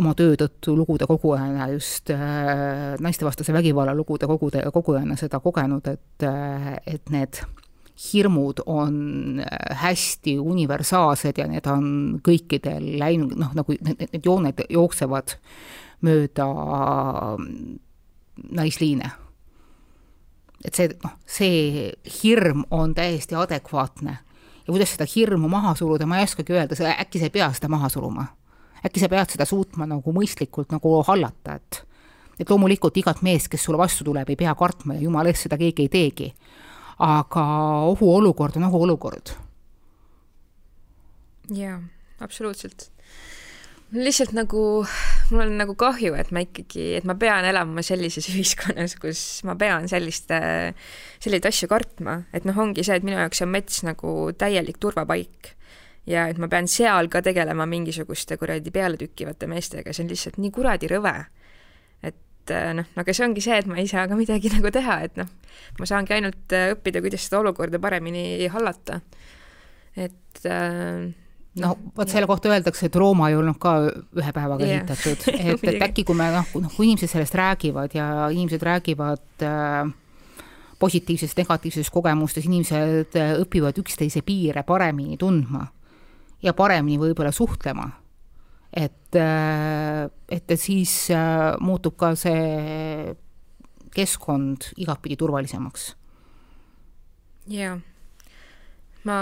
oma 0.00 0.14
töö 0.16 0.36
tõttu 0.40 0.74
lugude 0.78 1.06
kogujana 1.08 1.68
just 1.74 2.10
äh, 2.14 2.96
naistevastase 3.02 3.52
vägivalla 3.52 3.94
lugude 3.96 4.28
kogude, 4.30 4.62
kogujana 4.72 5.16
seda 5.20 5.40
kogenud, 5.44 5.86
et, 5.90 6.24
äh, 6.26 6.72
et 6.86 7.12
need 7.12 7.42
hirmud 8.00 8.62
on 8.66 9.42
äh, 9.44 9.76
hästi 9.82 10.38
universaalsed 10.40 11.40
ja 11.42 11.48
need 11.50 11.68
on 11.68 11.90
kõikidel 12.24 12.94
läinud, 13.00 13.36
noh, 13.40 13.52
nagu 13.56 13.76
need, 13.76 14.06
need 14.06 14.24
jooned 14.24 14.64
jooksevad 14.72 15.36
mööda 16.06 16.46
naisliine. 18.56 19.10
et 20.64 20.76
see, 20.76 20.88
noh, 21.04 21.16
see 21.28 21.92
hirm 22.22 22.64
on 22.72 22.94
täiesti 22.96 23.36
adekvaatne 23.36 24.16
ja 24.16 24.68
kuidas 24.68 24.94
seda 24.94 25.04
hirmu 25.08 25.48
maha 25.48 25.74
suruda, 25.76 26.08
ma 26.08 26.20
ei 26.20 26.28
oskagi 26.28 26.56
öelda, 26.56 26.76
äkki 26.96 27.20
sa 27.20 27.28
ei 27.28 27.36
pea 27.36 27.52
seda 27.56 27.68
maha 27.72 27.88
suruma 27.92 28.26
äkki 28.86 29.02
sa 29.02 29.08
pead 29.12 29.34
seda 29.34 29.46
suutma 29.48 29.86
nagu 29.88 30.14
mõistlikult 30.14 30.72
nagu 30.74 31.00
hallata, 31.06 31.58
et 31.60 31.84
et 32.40 32.48
loomulikult 32.48 32.96
igat 32.96 33.20
meest, 33.26 33.50
kes 33.52 33.66
sulle 33.66 33.76
vastu 33.80 34.06
tuleb, 34.06 34.30
ei 34.32 34.38
pea 34.40 34.54
kartma 34.56 34.96
ja 34.96 35.04
jumala 35.04 35.28
eest 35.28 35.44
seda 35.46 35.58
keegi 35.60 35.86
ei 35.86 35.92
teegi. 35.92 36.30
aga 37.00 37.42
ohuolukord 37.88 38.56
on 38.56 38.64
ohuolukord. 38.68 39.34
jaa, 41.56 41.80
absoluutselt. 42.20 42.90
lihtsalt 43.92 44.32
nagu, 44.32 44.86
mul 45.30 45.44
on 45.46 45.56
nagu 45.58 45.74
kahju, 45.74 46.14
et 46.14 46.30
ma 46.30 46.44
ikkagi, 46.44 46.94
et 46.96 47.04
ma 47.04 47.14
pean 47.14 47.44
elama 47.44 47.82
sellises 47.82 48.28
ühiskonnas, 48.32 48.96
kus 49.00 49.42
ma 49.44 49.56
pean 49.56 49.88
selliste, 49.88 50.40
selliseid 51.20 51.52
asju 51.52 51.68
kartma, 51.68 52.22
et 52.32 52.48
noh, 52.48 52.56
ongi 52.56 52.84
see, 52.84 52.96
et 52.96 53.04
minu 53.04 53.20
jaoks 53.20 53.44
on 53.44 53.52
mets 53.52 53.82
nagu 53.84 54.32
täielik 54.32 54.80
turvapaik 54.80 55.56
ja 56.08 56.26
et 56.30 56.40
ma 56.40 56.48
pean 56.48 56.68
seal 56.70 57.10
ka 57.12 57.22
tegelema 57.24 57.66
mingisuguste 57.68 58.38
kuradi 58.40 58.72
pealetükkivate 58.74 59.48
meestega, 59.50 59.92
see 59.92 60.04
on 60.06 60.12
lihtsalt 60.12 60.40
nii 60.40 60.52
kuradi 60.54 60.90
rõve. 60.90 61.14
et 62.02 62.52
äh, 62.54 62.72
noh, 62.76 62.88
aga 62.96 63.14
see 63.14 63.26
ongi 63.26 63.44
see, 63.44 63.58
et 63.60 63.68
ma 63.70 63.78
ei 63.80 63.88
saa 63.90 64.06
ka 64.08 64.18
midagi 64.18 64.52
nagu 64.56 64.72
teha, 64.74 65.00
et 65.06 65.20
noh, 65.20 65.30
ma 65.78 65.88
saangi 65.88 66.16
ainult 66.16 66.56
äh, 66.56 66.72
õppida, 66.74 67.02
kuidas 67.04 67.26
seda 67.28 67.42
olukorda 67.44 67.82
paremini 67.82 68.48
hallata. 68.52 69.00
et 69.96 70.46
äh, 70.48 71.10
no 71.60 71.72
vot 71.96 72.10
selle 72.10 72.28
kohta 72.30 72.52
öeldakse, 72.52 72.88
et 72.88 72.96
Rooma 72.96 73.30
ei 73.30 73.38
olnud 73.38 73.58
ka 73.60 73.74
ühe 73.90 74.34
päevaga 74.34 74.66
yeah. 74.66 74.84
ehitatud, 74.84 75.26
et, 75.54 75.66
et 75.74 75.88
äkki 75.90 76.06
kui 76.08 76.18
me 76.18 76.30
noh, 76.34 76.54
noh, 76.62 76.76
kui 76.76 76.88
inimesed 76.88 77.12
sellest 77.12 77.36
räägivad 77.38 77.96
ja 77.96 78.06
inimesed 78.32 78.62
räägivad 78.64 79.44
äh, 79.46 79.90
positiivsest, 80.80 81.36
negatiivsest 81.36 81.92
kogemustest, 81.92 82.48
inimesed 82.48 83.18
äh, 83.20 83.34
õpivad 83.42 83.76
üksteise 83.82 84.24
piire 84.24 84.64
paremini 84.66 85.20
tundma 85.20 85.66
ja 86.42 86.54
paremini 86.56 86.98
võib-olla 87.00 87.32
suhtlema. 87.32 87.90
et, 88.72 89.16
äh, 89.18 90.10
et, 90.28 90.52
siis 90.56 91.10
äh, 91.10 91.56
muutub 91.60 91.96
ka 91.98 92.14
see 92.14 93.16
keskkond 93.94 94.70
igatpidi 94.76 95.16
turvalisemaks. 95.16 95.96
jaa, 97.50 97.80
ma 99.04 99.16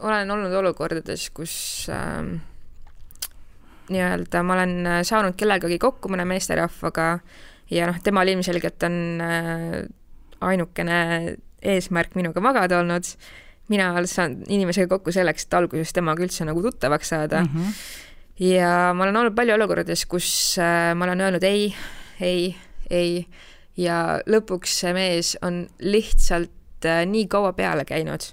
olen 0.00 0.30
olnud 0.30 0.54
olukordades, 0.54 1.30
kus 1.34 1.88
äh, 1.90 2.40
nii-öelda 3.90 4.42
ma 4.46 4.54
olen 4.54 4.74
äh, 4.86 5.02
saanud 5.06 5.36
kellegagi 5.38 5.78
kokku, 5.82 6.10
mõne 6.12 6.26
meesterahvaga, 6.28 7.10
ja 7.70 7.90
noh, 7.90 7.98
temal 8.04 8.30
ilmselgelt 8.30 8.86
on 8.86 8.98
äh, 9.24 9.76
ainukene 10.40 11.00
eesmärk 11.60 12.16
minuga 12.16 12.42
magada 12.44 12.80
olnud, 12.80 13.08
mina 13.70 13.92
saan 14.10 14.40
inimesega 14.48 14.90
kokku 14.90 15.14
selleks, 15.14 15.46
et 15.46 15.58
alguses 15.58 15.94
temaga 15.96 16.24
üldse 16.26 16.46
nagu 16.48 16.62
tuttavaks 16.62 17.14
saada 17.14 17.44
mm. 17.44 17.54
-hmm. 17.54 17.76
ja 18.50 18.90
ma 18.94 19.06
olen 19.06 19.22
olnud 19.22 19.36
palju 19.36 19.54
olukordades, 19.54 20.06
kus 20.06 20.58
äh, 20.58 20.90
ma 20.94 21.08
olen 21.08 21.20
öelnud 21.20 21.46
ei, 21.46 21.70
ei, 22.20 22.56
ei 22.90 23.24
ja 23.76 24.20
lõpuks 24.26 24.80
see 24.82 24.92
mees 24.96 25.36
on 25.42 25.66
lihtsalt 25.80 26.88
nii 27.06 27.26
kaua 27.28 27.52
peale 27.52 27.84
käinud 27.84 28.32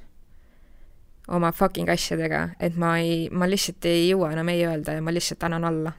oma 1.27 1.51
fucking 1.51 1.89
asjadega, 1.91 2.49
et 2.59 2.75
ma 2.79 2.97
ei, 3.03 3.27
ma 3.31 3.47
lihtsalt 3.49 3.85
ei 3.89 4.07
jõua 4.09 4.31
enam 4.35 4.47
ei 4.53 4.63
öelda 4.67 4.97
ja 4.97 5.03
ma 5.03 5.13
lihtsalt 5.13 5.43
annan 5.43 5.67
alla. 5.67 5.91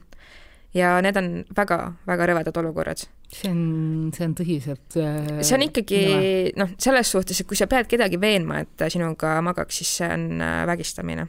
Ja 0.73 0.91
need 1.01 1.17
on 1.17 1.31
väga-väga 1.55 2.27
rõvedad 2.29 2.59
olukorrad. 2.61 3.07
see 3.33 3.49
on, 3.49 4.11
see 4.15 4.27
on 4.27 4.35
tõsiselt 4.37 4.99
äh, 5.01 5.41
see 5.41 5.57
on 5.57 5.65
ikkagi 5.65 6.03
noh, 6.59 6.75
selles 6.81 7.11
suhtes, 7.15 7.41
et 7.41 7.49
kui 7.49 7.57
sa 7.57 7.67
pead 7.71 7.89
kedagi 7.89 8.21
veenma, 8.21 8.63
et 8.65 8.87
sinuga 8.93 9.39
magaks, 9.45 9.81
siis 9.81 9.97
see 10.01 10.13
on 10.13 10.29
äh, 10.45 10.63
vägistamine. 10.69 11.27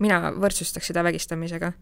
mina 0.00 0.22
võrdsustaks 0.36 0.92
seda 0.92 1.04
vägistamisega 1.04 1.72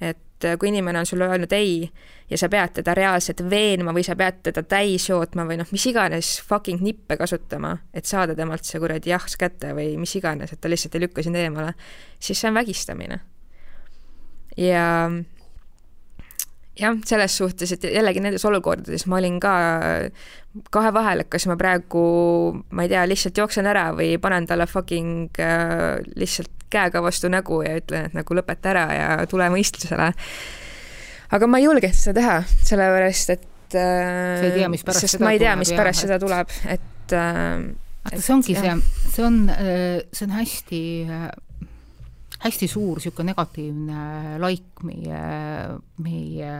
et 0.00 0.44
äh, 0.44 0.58
kui 0.58 0.68
inimene 0.70 1.00
on 1.00 1.06
sulle 1.06 1.26
öelnud 1.26 1.52
ei 1.52 1.88
ja 2.30 2.38
sa 2.38 2.48
pead 2.48 2.76
teda 2.78 2.94
reaalselt 2.94 3.42
veenma 3.50 3.92
või 3.94 4.04
sa 4.06 4.14
pead 4.16 4.42
teda 4.46 4.62
täis 4.62 5.08
jootma 5.08 5.46
või 5.48 5.58
noh, 5.58 5.72
mis 5.74 5.86
iganes 5.90 6.36
fucking 6.46 6.82
nippe 6.84 7.16
kasutama, 7.18 7.74
et 7.94 8.06
saada 8.06 8.36
temalt 8.38 8.68
see 8.68 8.80
kuradi 8.80 9.10
jahs 9.10 9.36
kätte 9.40 9.72
või 9.74 9.96
mis 9.98 10.14
iganes, 10.20 10.52
et 10.52 10.60
ta 10.60 10.70
lihtsalt 10.70 10.94
ei 10.94 11.06
lükka 11.06 11.24
sind 11.26 11.40
eemale, 11.40 11.74
siis 12.20 12.38
see 12.38 12.50
on 12.50 12.60
vägistamine. 12.60 13.18
ja 14.56 14.86
jah, 16.78 16.98
selles 17.08 17.36
suhtes, 17.40 17.72
et 17.74 17.88
jällegi 17.90 18.22
nendes 18.22 18.44
olukordades 18.48 19.06
ma 19.10 19.18
olin 19.18 19.38
ka 19.42 19.54
kahe 20.74 20.92
vahel, 20.94 21.22
et 21.22 21.30
kas 21.32 21.46
ma 21.50 21.56
praegu, 21.60 22.04
ma 22.74 22.84
ei 22.84 22.92
tea, 22.92 23.04
lihtsalt 23.08 23.38
jooksen 23.38 23.68
ära 23.70 23.88
või 23.96 24.14
panen 24.22 24.46
talle 24.48 24.68
fucking 24.70 25.40
äh, 25.42 25.98
lihtsalt 26.18 26.54
käega 26.72 27.02
vastu 27.04 27.30
nägu 27.32 27.62
ja 27.64 27.76
ütlen, 27.80 28.08
et 28.08 28.16
nagu 28.16 28.36
lõpeta 28.36 28.72
ära 28.74 28.86
ja 28.92 29.08
tule 29.30 29.48
mõistusele. 29.52 30.10
aga 31.36 31.50
ma 31.50 31.60
ei 31.60 31.68
julge 31.68 31.92
seda 31.96 32.20
teha, 32.20 32.38
sellepärast 32.70 33.34
et 33.36 33.76
äh, 33.76 34.38
sa 34.40 34.48
ei 34.48 34.56
tea, 34.56 34.70
mis 34.72 34.84
pärast 34.84 35.06
sest 35.06 35.18
seda 35.18 35.28
ma 35.28 35.34
ei 35.36 35.42
tea, 35.42 35.56
mis 35.60 35.72
pärast 35.76 36.06
seda 36.06 36.20
tuleb, 36.22 36.54
et 36.68 37.16
äh, 37.16 37.68
vaata, 38.04 38.22
see 38.22 38.34
ongi 38.36 38.56
jah. 38.56 38.80
see, 38.80 39.12
see 39.16 39.28
on, 39.28 39.44
äh, 39.52 40.00
see 40.12 40.28
on 40.28 40.36
hästi 40.38 40.82
hästi 42.38 42.68
suur 42.70 42.98
niisugune 42.98 43.32
negatiivne 43.32 44.36
laik 44.42 44.84
meie, 44.86 45.22
meie 46.04 46.52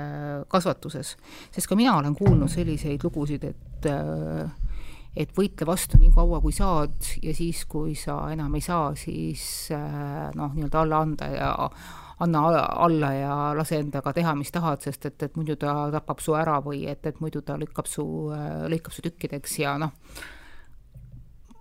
kasvatuses. 0.50 1.14
sest 1.54 1.68
ka 1.68 1.78
mina 1.78 1.96
olen 1.98 2.16
kuulnud 2.18 2.50
selliseid 2.50 3.04
lugusid, 3.04 3.44
et 3.44 3.88
et 5.18 5.30
võitle 5.34 5.66
vastu 5.66 5.98
nii 5.98 6.12
kaua, 6.14 6.40
kui 6.42 6.52
saad 6.54 7.08
ja 7.22 7.32
siis, 7.34 7.64
kui 7.70 7.94
sa 7.98 8.20
enam 8.30 8.54
ei 8.54 8.62
saa, 8.62 8.92
siis 8.98 9.70
noh, 10.38 10.52
nii-öelda 10.54 10.82
alla 10.82 11.00
anda 11.06 11.30
ja 11.32 11.52
anna 12.22 12.42
alla 12.84 13.12
ja 13.14 13.34
lase 13.56 13.78
endaga 13.78 14.12
teha, 14.14 14.34
mis 14.38 14.50
tahad, 14.54 14.82
sest 14.82 15.06
et, 15.06 15.22
et 15.22 15.36
muidu 15.38 15.56
ta 15.58 15.74
tapab 15.94 16.22
su 16.22 16.34
ära 16.38 16.58
või 16.62 16.84
et, 16.90 17.06
et 17.06 17.20
muidu 17.22 17.42
ta 17.46 17.58
lükkab 17.58 17.86
su, 17.90 18.04
lõikab 18.70 18.94
su 18.94 19.04
tükkideks 19.06 19.58
ja 19.62 19.76
noh, 19.78 19.94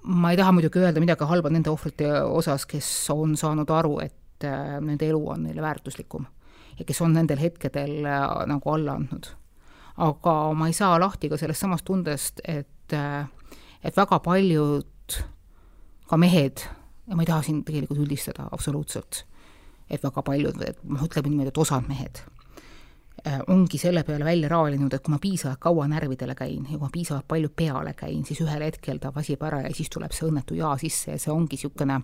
ma 0.08 0.32
ei 0.32 0.38
taha 0.40 0.54
muidugi 0.56 0.80
öelda 0.80 1.02
midagi 1.04 1.28
halba 1.28 1.52
nende 1.52 1.72
ohvrite 1.72 2.08
osas, 2.24 2.66
kes 2.70 2.88
on 3.14 3.36
saanud 3.40 3.70
aru, 3.74 3.98
et 4.04 4.46
äh, 4.48 4.78
nende 4.84 5.10
elu 5.10 5.22
on 5.34 5.44
neile 5.48 5.64
väärtuslikum 5.64 6.28
ja 6.78 6.86
kes 6.88 7.02
on 7.04 7.16
nendel 7.18 7.42
hetkedel 7.42 8.06
äh, 8.06 8.26
nagu 8.48 8.74
alla 8.74 8.98
andnud. 9.00 9.32
aga 9.98 10.36
ma 10.54 10.68
ei 10.70 10.76
saa 10.78 11.00
lahti 11.02 11.30
ka 11.30 11.40
sellest 11.42 11.66
samast 11.66 11.86
tundest, 11.86 12.42
et, 12.46 12.94
äh, 12.94 13.26
et 13.84 13.98
väga 13.98 14.20
paljud, 14.24 15.18
ka 16.08 16.18
mehed, 16.18 16.64
ja 17.08 17.16
ma 17.16 17.26
ei 17.26 17.32
taha 17.32 17.42
siin 17.44 17.64
tegelikult 17.66 18.04
üldistada 18.06 18.48
absoluutselt, 18.52 19.24
et 19.90 20.04
väga 20.04 20.22
paljud, 20.24 20.62
noh, 20.84 21.04
ütleme 21.04 21.32
niimoodi, 21.34 21.52
et 21.52 21.64
osad 21.66 21.90
mehed 21.90 22.22
ongi 23.48 23.78
selle 23.82 24.04
peale 24.04 24.26
välja 24.26 24.50
raalinud, 24.52 24.94
et 24.94 25.04
kui 25.04 25.14
ma 25.14 25.22
piisavalt 25.22 25.62
kaua 25.64 25.88
närvidele 25.88 26.36
käin 26.36 26.66
ja 26.66 26.76
kui 26.78 26.86
ma 26.86 26.94
piisavalt 26.94 27.28
palju 27.28 27.50
peale 27.56 27.94
käin, 27.98 28.24
siis 28.26 28.42
ühel 28.46 28.68
hetkel 28.68 29.02
ta 29.04 29.12
vasib 29.16 29.44
ära 29.44 29.64
ja 29.66 29.74
siis 29.76 29.90
tuleb 29.94 30.16
see 30.16 30.28
õnnetu 30.30 30.58
jaa 30.58 30.78
sisse 30.82 31.16
ja 31.16 31.22
see 31.22 31.34
ongi 31.34 31.58
niisugune 31.58 32.02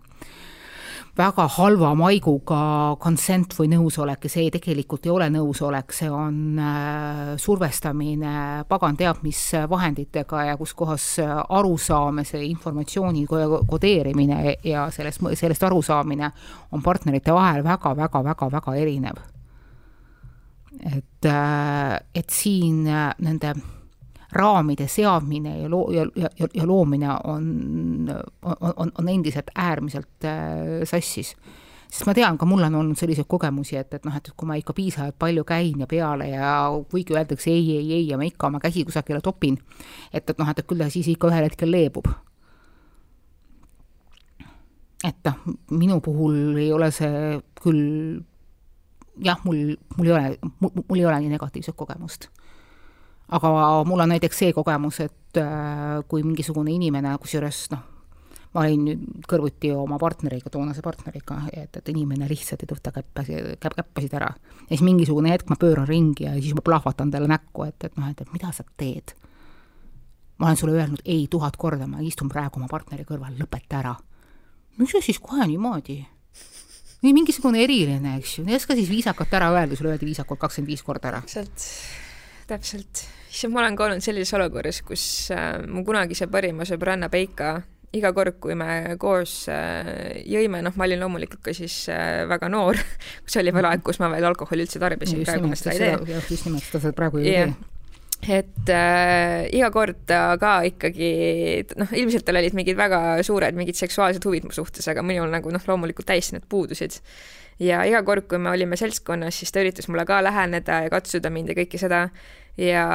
väga 1.18 1.46
halva 1.58 1.92
maiguga 1.94 2.60
consent 3.02 3.54
või 3.54 3.70
nõusolek 3.70 4.26
ja 4.26 4.32
see 4.34 4.48
tegelikult 4.54 5.06
ei 5.06 5.12
ole 5.14 5.28
nõusolek, 5.34 5.94
see 5.94 6.10
on 6.10 6.58
äh, 6.58 7.20
survestamine 7.38 8.64
pagan 8.70 8.98
teab 8.98 9.22
mis 9.26 9.42
vahenditega 9.70 10.48
ja 10.50 10.58
kus 10.58 10.74
kohas 10.78 11.06
arusaamise, 11.22 12.42
informatsiooni 12.48 13.28
kodeerimine 13.28 14.58
ja 14.66 14.88
sellest, 14.94 15.22
sellest 15.38 15.70
arusaamine 15.70 16.32
on 16.72 16.82
partnerite 16.82 17.36
vahel 17.36 17.62
väga-väga-väga-väga 17.68 18.76
erinev 18.82 19.22
et, 20.80 21.26
äh, 21.26 22.00
et 22.16 22.30
siin 22.30 22.88
äh, 22.88 23.12
nende 23.20 23.54
raamide 24.34 24.88
seadmine 24.88 25.58
ja 25.62 25.70
loo- 25.70 25.92
ja, 25.94 26.06
ja, 26.16 26.30
ja 26.54 26.68
loomine 26.68 27.10
on, 27.24 28.10
on, 28.42 28.92
on 28.98 29.10
endiselt 29.10 29.52
äärmiselt 29.56 30.26
äh, 30.26 30.82
sassis. 30.84 31.36
sest 31.94 32.08
ma 32.10 32.14
tean, 32.18 32.38
ka 32.42 32.46
mul 32.50 32.64
on 32.66 32.76
olnud 32.76 32.98
selliseid 32.98 33.28
kogemusi, 33.30 33.78
et, 33.78 33.94
et 33.94 34.06
noh, 34.06 34.16
et 34.18 34.32
kui 34.38 34.50
ma 34.50 34.58
ikka 34.58 34.74
piisavalt 34.74 35.18
palju 35.20 35.44
käin 35.46 35.84
ja 35.84 35.88
peale 35.88 36.32
ja 36.32 36.54
kuigi 36.90 37.14
öeldakse 37.14 37.52
ei, 37.54 37.78
ei, 37.78 37.94
ei 37.94 38.08
ja 38.08 38.18
ma 38.18 38.26
ikka 38.26 38.50
oma 38.50 38.60
käsi 38.60 38.86
kusagile 38.86 39.22
topin, 39.22 39.60
et, 40.12 40.26
et 40.26 40.38
noh, 40.40 40.50
et 40.50 40.66
küll 40.66 40.82
ta 40.82 40.90
siis 40.90 41.12
ikka 41.14 41.30
ühel 41.30 41.46
hetkel 41.52 41.72
leebub. 41.72 42.10
et 45.04 45.20
noh, 45.28 45.56
minu 45.76 46.00
puhul 46.02 46.58
ei 46.58 46.72
ole 46.74 46.90
see 46.96 47.38
küll 47.62 48.24
jah, 49.22 49.40
mul, 49.44 49.76
mul 49.98 50.08
ei 50.08 50.14
ole, 50.14 50.38
mul 50.60 51.00
ei 51.00 51.06
ole 51.06 51.20
nii 51.20 51.34
negatiivset 51.36 51.76
kogemust. 51.76 52.30
aga 53.34 53.50
mul 53.88 54.00
on 54.00 54.10
näiteks 54.14 54.38
see 54.38 54.54
kogemus, 54.54 55.00
et 55.00 55.42
äh, 55.42 56.04
kui 56.08 56.24
mingisugune 56.24 56.72
inimene, 56.74 57.16
kusjuures 57.22 57.66
noh, 57.72 57.84
ma 58.54 58.62
olin 58.62 58.86
nüüd 58.86 59.26
kõrvuti 59.30 59.72
oma 59.74 59.98
partneriga, 60.02 60.52
toonase 60.54 60.84
partneriga, 60.86 61.40
et, 61.54 61.80
et 61.80 61.90
inimene 61.90 62.28
lihtsalt 62.30 62.64
ei 62.64 62.70
tõsta 62.70 62.94
käppasi, 62.94 63.40
käpp, 63.62 63.78
käppasid 63.80 64.14
ära. 64.20 64.30
ja 64.64 64.70
siis 64.70 64.86
mingisugune 64.86 65.34
hetk 65.34 65.50
ma 65.50 65.58
pööran 65.60 65.88
ringi 65.90 66.28
ja 66.28 66.36
siis 66.38 66.54
ma 66.58 66.62
plahvatan 66.66 67.12
talle 67.12 67.30
näkku, 67.32 67.66
et, 67.70 67.80
et 67.84 67.98
noh, 67.98 68.10
et, 68.12 68.22
et 68.22 68.34
mida 68.34 68.52
sa 68.54 68.66
teed. 68.78 69.16
ma 70.38 70.50
olen 70.50 70.58
sulle 70.58 70.78
öelnud 70.78 71.02
ei 71.06 71.28
tuhat 71.30 71.58
korda, 71.58 71.88
ma 71.88 72.02
istun 72.02 72.30
praegu 72.30 72.60
oma 72.60 72.70
partneri 72.70 73.06
kõrval, 73.10 73.38
lõpeta 73.40 73.80
ära. 73.82 73.96
miks 74.78 74.98
sa 74.98 75.02
siis 75.02 75.20
kohe 75.20 75.48
niimoodi? 75.48 76.04
Või 77.04 77.14
mingisugune 77.20 77.64
eriline, 77.66 78.18
eks 78.22 78.38
ju, 78.40 78.46
ei 78.48 78.58
oska 78.58 78.78
siis 78.78 78.90
viisakalt 78.92 79.36
ära 79.36 79.52
öelda, 79.54 79.78
sulle 79.78 79.94
öeldi 79.94 80.08
viisakalt 80.08 80.42
kakskümmend 80.46 80.72
viis 80.72 80.86
korda 80.86 81.12
ära. 81.12 81.22
täpselt, 81.26 81.68
täpselt. 82.48 83.04
issand, 83.32 83.54
ma 83.54 83.64
olen 83.64 83.78
ka 83.78 83.88
olnud 83.90 84.06
sellises 84.06 84.34
olukorras, 84.40 84.82
kus 84.88 85.06
äh, 85.36 85.60
mu 85.68 85.86
kunagise 85.88 86.30
parima 86.32 86.68
sõbranna 86.70 87.12
Peika 87.14 87.58
iga 87.94 88.10
kord, 88.16 88.40
kui 88.42 88.56
me 88.58 88.96
koos 89.02 89.44
äh, 89.54 90.24
jõime, 90.26 90.64
noh, 90.66 90.74
ma 90.80 90.88
olin 90.88 91.04
loomulikult 91.04 91.44
ka 91.46 91.54
siis 91.54 91.84
äh, 91.94 92.24
väga 92.30 92.50
noor, 92.50 92.80
see 93.30 93.44
oli 93.44 93.54
veel 93.54 93.70
aeg, 93.70 93.84
kus 93.86 94.02
ma 94.02 94.10
veel 94.14 94.32
alkoholi 94.32 94.66
üldse 94.66 94.82
tarbisin, 94.82 95.26
praegu 95.28 95.52
ma 95.52 95.60
seda 95.60 95.76
ei 95.76 95.86
tee. 95.86 96.18
just 96.32 96.50
nimelt, 96.50 96.66
seda 96.72 96.88
sa 96.88 96.96
praegu 96.98 97.22
ei 97.22 97.30
tee 97.30 97.73
et 98.30 98.70
äh, 98.72 99.46
iga 99.56 99.70
kord 99.74 100.04
ta 100.08 100.36
ka 100.40 100.58
ikkagi, 100.68 101.12
noh, 101.80 101.94
ilmselt 101.98 102.26
tal 102.28 102.40
olid 102.40 102.56
mingid 102.58 102.78
väga 102.80 103.22
suured 103.26 103.58
mingid 103.58 103.78
seksuaalsed 103.80 104.24
huvid 104.28 104.48
mu 104.48 104.56
suhtes, 104.56 104.88
aga 104.92 105.04
minul 105.06 105.32
nagu 105.34 105.52
noh, 105.54 105.64
loomulikult 105.68 106.08
täiesti 106.10 106.38
need 106.38 106.48
puudusid. 106.50 107.00
ja 107.60 107.84
iga 107.88 108.04
kord, 108.04 108.28
kui 108.30 108.40
me 108.42 108.54
olime 108.54 108.78
seltskonnas, 108.80 109.38
siis 109.40 109.52
ta 109.54 109.62
üritas 109.64 109.90
mulle 109.90 110.06
ka 110.10 110.22
läheneda 110.24 110.84
ja 110.86 110.94
katsuda 110.94 111.30
mind 111.34 111.52
ja 111.54 111.58
kõike 111.58 111.80
seda. 111.82 112.08
Ja 112.58 112.86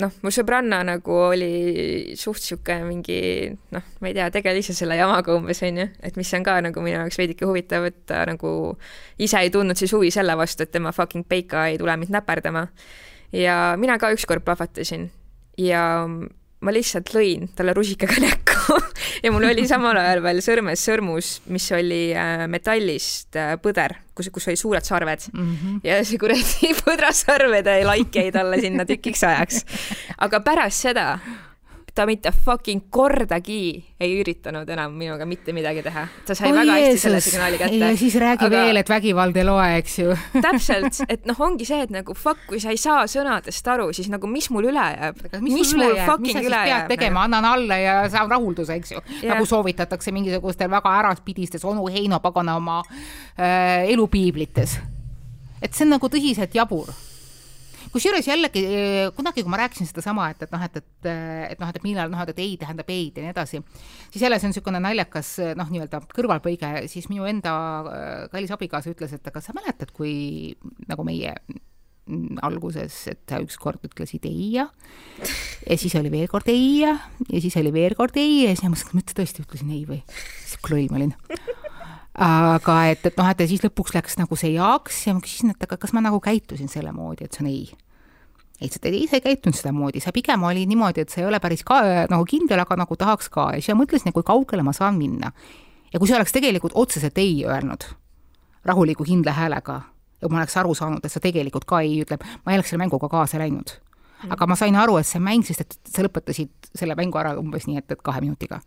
noh, 0.00 0.16
mu 0.24 0.32
sõbranna 0.32 0.80
nagu 0.86 1.14
oli 1.28 2.16
suht 2.18 2.42
sihuke 2.42 2.78
mingi 2.86 3.20
noh, 3.74 3.86
ma 4.00 4.10
ei 4.10 4.16
tea, 4.16 4.30
tegele 4.34 4.62
ise 4.62 4.74
selle 4.76 4.96
jamaga 4.96 5.36
umbes 5.36 5.62
onju, 5.66 5.88
et 6.02 6.18
mis 6.18 6.32
on 6.38 6.46
ka 6.46 6.58
nagu 6.64 6.84
minu 6.84 6.96
jaoks 6.96 7.20
veidike 7.20 7.48
huvitav, 7.48 7.86
et 7.90 8.02
ta 8.08 8.24
nagu 8.28 8.52
ise 9.20 9.44
ei 9.44 9.52
tundnud 9.52 9.78
siis 9.78 9.92
huvi 9.92 10.10
selle 10.14 10.36
vastu, 10.38 10.64
et 10.64 10.72
tema 10.72 10.94
fucking 10.96 11.28
peika 11.28 11.68
ei 11.70 11.80
tule 11.80 11.96
mind 12.00 12.14
näperdama 12.16 12.66
ja 13.32 13.74
mina 13.80 13.98
ka 13.98 14.12
ükskord 14.14 14.44
plahvatasin 14.44 15.10
ja 15.58 15.82
ma 16.62 16.72
lihtsalt 16.74 17.10
lõin 17.14 17.48
talle 17.56 17.74
rusikaga 17.74 18.20
näkku 18.22 18.78
ja 19.24 19.32
mul 19.34 19.48
oli 19.50 19.64
samal 19.68 19.98
ajal 19.98 20.22
veel 20.24 20.42
sõrmes 20.44 20.84
sõrmus, 20.86 21.32
mis 21.52 21.66
oli 21.74 22.02
äh, 22.14 22.46
metallist 22.50 23.38
äh, 23.38 23.54
põder, 23.62 23.96
kus, 24.14 24.30
kus 24.34 24.48
olid 24.50 24.60
suured 24.60 24.86
sarved 24.86 25.28
mm. 25.32 25.54
-hmm. 25.54 25.80
ja 25.86 26.00
see 26.06 26.20
kuradi 26.22 26.72
põdrasarvede 26.84 27.80
laik 27.88 28.14
jäi 28.14 28.30
talle 28.34 28.60
sinna 28.62 28.86
tükiks 28.88 29.24
ajaks. 29.26 29.64
aga 30.18 30.40
pärast 30.40 30.86
seda 30.86 31.06
ta 31.94 32.06
mitte 32.08 32.32
fucking 32.32 32.86
kordagi 32.90 33.84
ei 34.00 34.14
üritanud 34.20 34.68
enam 34.72 34.94
minuga 34.96 35.26
mitte 35.28 35.52
midagi 35.52 35.82
teha. 35.84 36.06
ta 36.26 36.34
sai 36.34 36.48
oh, 36.48 36.56
väga 36.56 36.76
hästi 36.76 36.86
Jeesus. 36.86 37.02
selle 37.02 37.20
signaali 37.20 37.58
kätte. 37.60 37.76
ja 37.76 37.96
siis 37.96 38.16
räägi 38.20 38.46
aga... 38.46 38.56
veel, 38.56 38.80
et 38.80 38.88
vägivald 38.88 39.36
ei 39.36 39.44
loe, 39.44 39.66
eks 39.80 39.98
ju 39.98 40.16
täpselt, 40.46 41.02
et 41.12 41.28
noh, 41.28 41.42
ongi 41.44 41.68
see, 41.68 41.82
et 41.84 41.92
nagu 41.92 42.16
fuck, 42.16 42.46
kui 42.48 42.62
sa 42.64 42.72
ei 42.72 42.80
saa 42.80 43.04
sõnadest 43.10 43.68
aru, 43.74 43.90
siis 43.92 44.08
nagu 44.12 44.30
mis 44.30 44.48
mul 44.54 44.70
üle 44.72 44.86
jääb? 44.88 45.20
mis, 45.36 45.52
mis 45.52 45.74
mul 45.76 45.90
jääb? 45.90 46.08
fucking 46.08 46.40
mis 46.40 46.48
üle 46.48 46.64
jääb? 46.72 46.88
tegema, 46.94 47.26
annan 47.28 47.50
alla 47.52 47.80
ja 47.82 48.00
saan 48.12 48.32
rahulduse, 48.32 48.80
eks 48.80 48.96
ju. 48.96 49.04
nagu 49.28 49.46
soovitatakse 49.48 50.16
mingisugustel 50.16 50.72
väga 50.72 50.96
äraspidistes 51.02 51.64
onu 51.68 51.86
Heino 51.92 52.20
pagana 52.24 52.56
oma 52.56 52.80
äh, 52.88 53.84
elupiiblites. 53.92 54.78
et 55.60 55.74
see 55.74 55.84
on 55.84 55.98
nagu 55.98 56.08
tõsiselt 56.08 56.56
jabur 56.56 56.88
kusjuures 57.92 58.28
jällegi 58.28 58.62
kunagi, 59.16 59.44
kui 59.44 59.52
ma 59.52 59.60
rääkisin 59.62 59.88
sedasama, 59.88 60.30
et, 60.32 60.46
et 60.46 60.54
noh, 60.54 60.62
et, 60.64 60.78
et, 60.80 61.08
et 61.52 61.60
noh, 61.60 61.72
et 61.72 61.84
millal 61.84 62.12
noh, 62.12 62.22
et 62.24 62.38
ei 62.42 62.54
tähendab 62.60 62.92
ei-d 62.92 63.20
ja 63.20 63.26
nii 63.26 63.34
edasi, 63.34 63.62
siis 64.12 64.24
jälle 64.24 64.38
see 64.40 64.48
on 64.48 64.54
niisugune 64.54 64.80
naljakas 64.82 65.34
noh, 65.58 65.72
nii-öelda 65.72 66.02
kõrvalpõige, 66.14 66.72
siis 66.92 67.10
minu 67.12 67.28
enda 67.28 67.52
äh, 67.82 68.14
kallis 68.32 68.54
abikaasa 68.54 68.94
ütles, 68.94 69.12
et 69.16 69.28
aga 69.28 69.44
sa 69.44 69.54
mäletad, 69.56 69.92
kui 69.96 70.14
nagu 70.88 71.04
meie 71.06 71.36
alguses, 72.42 72.96
et 73.12 73.22
sa 73.30 73.38
ükskord 73.42 73.84
ütlesid 73.86 74.26
ei 74.26 74.48
ja, 74.56 74.66
ja 75.22 75.78
siis 75.78 75.94
oli 76.00 76.10
veel 76.10 76.26
kord 76.32 76.50
ei 76.50 76.80
ja, 76.80 76.96
ja 77.28 77.42
siis 77.42 77.56
oli 77.60 77.70
veel 77.74 77.94
kord 77.98 78.18
ei 78.20 78.42
ja 78.42 78.56
siis 78.56 78.64
ma 78.66 78.74
mõtlesin, 78.74 78.98
et 78.98 79.12
ma 79.12 79.20
tõesti 79.20 79.44
ütlesin 79.46 79.74
ei 79.76 79.84
või, 79.88 80.00
sihuke 80.42 80.74
loll 80.74 80.90
ma 80.90 80.98
olin 80.98 81.14
aga 82.14 82.74
et, 82.90 83.06
et 83.08 83.16
noh, 83.16 83.28
et 83.30 83.40
ja 83.40 83.48
siis 83.48 83.62
lõpuks 83.64 83.94
läks 83.96 84.18
nagu 84.20 84.36
see 84.36 84.52
jaoks 84.52 85.06
ja 85.06 85.14
ma 85.16 85.22
küsisin, 85.24 85.54
et 85.54 85.64
aga 85.64 85.78
kas 85.80 85.94
ma 85.96 86.02
nagu 86.04 86.20
käitusin 86.20 86.68
selle 86.68 86.92
moodi, 86.92 87.24
et 87.24 87.32
see 87.32 87.44
on 87.44 87.48
ei. 87.48 87.62
ei, 88.60 88.68
sa 88.68 88.80
ei, 88.84 89.06
sa 89.08 89.16
ei 89.16 89.24
käitunud 89.24 89.56
sedamoodi, 89.56 90.02
sa 90.04 90.12
pigem 90.12 90.44
oli 90.44 90.66
niimoodi, 90.68 91.06
et 91.06 91.10
sa 91.10 91.22
ei 91.22 91.26
ole 91.26 91.40
päris 91.40 91.64
ka 91.64 91.80
nagu 92.10 92.26
kindel, 92.28 92.60
aga 92.60 92.76
nagu 92.84 92.96
tahaks 93.00 93.32
ka 93.32 93.48
ja 93.56 93.62
siis 93.62 93.72
ma 93.72 93.80
mõtlesin, 93.80 94.12
et 94.12 94.16
kui 94.18 94.26
kaugele 94.28 94.62
ma 94.62 94.76
saan 94.76 95.00
minna. 95.00 95.32
ja 95.92 95.98
kui 95.98 96.08
sa 96.08 96.18
oleks 96.20 96.36
tegelikult 96.36 96.76
otseselt 96.76 97.16
ei 97.18 97.46
öelnud, 97.48 97.88
rahuliku 98.64 99.04
kindla 99.08 99.32
häälega, 99.32 99.80
ja 100.20 100.28
kui 100.28 100.36
ma 100.36 100.44
oleks 100.44 100.56
aru 100.60 100.76
saanud, 100.76 101.00
et 101.04 101.12
sa 101.12 101.20
tegelikult 101.20 101.64
ka 101.64 101.80
ei 101.80 102.02
ütleb, 102.04 102.20
ma 102.44 102.52
ei 102.52 102.60
oleks 102.60 102.70
selle 102.74 102.84
mänguga 102.84 103.08
kaasa 103.08 103.40
läinud. 103.40 103.72
aga 104.28 104.46
ma 104.46 104.54
sain 104.54 104.76
aru, 104.76 105.00
et 105.00 105.08
see 105.08 105.18
mäng, 105.18 105.48
sest 105.48 105.64
et 105.64 105.78
sa 105.88 106.04
lõpetasid 106.04 106.76
selle 106.76 106.94
mängu 106.94 107.18
ära 107.18 107.32
umbes 107.40 107.64
nii, 107.66 107.80
et, 107.80 107.90
et 107.90 108.04
kahe 108.04 108.20
minutiga 108.20 108.60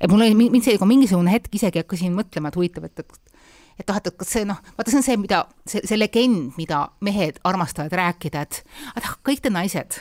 et 0.00 0.10
mul 0.10 0.26
oli, 0.26 0.34
mind 0.36 0.64
see 0.64 0.76
nagu 0.76 0.88
mingisugune 0.88 1.32
hetk 1.32 1.54
isegi 1.56 1.82
hakkasin 1.82 2.14
mõtlema, 2.16 2.52
et 2.52 2.58
huvitav, 2.58 2.88
et, 2.88 3.04
et 3.04 3.36
et 3.76 3.88
noh, 3.88 3.98
et, 4.00 4.10
kas 4.16 4.32
see 4.32 4.44
noh, 4.48 4.58
vaata, 4.76 4.90
see 4.90 5.00
on 5.00 5.04
see, 5.04 5.16
mida, 5.20 5.42
see, 5.68 5.82
see 5.84 5.98
legend, 5.98 6.54
mida 6.56 6.86
mehed 7.04 7.40
armastavad 7.44 7.92
rääkida, 7.96 8.44
et 8.46 8.62
aga 8.96 9.16
kõik 9.26 9.42
te 9.44 9.52
naised, 9.52 9.98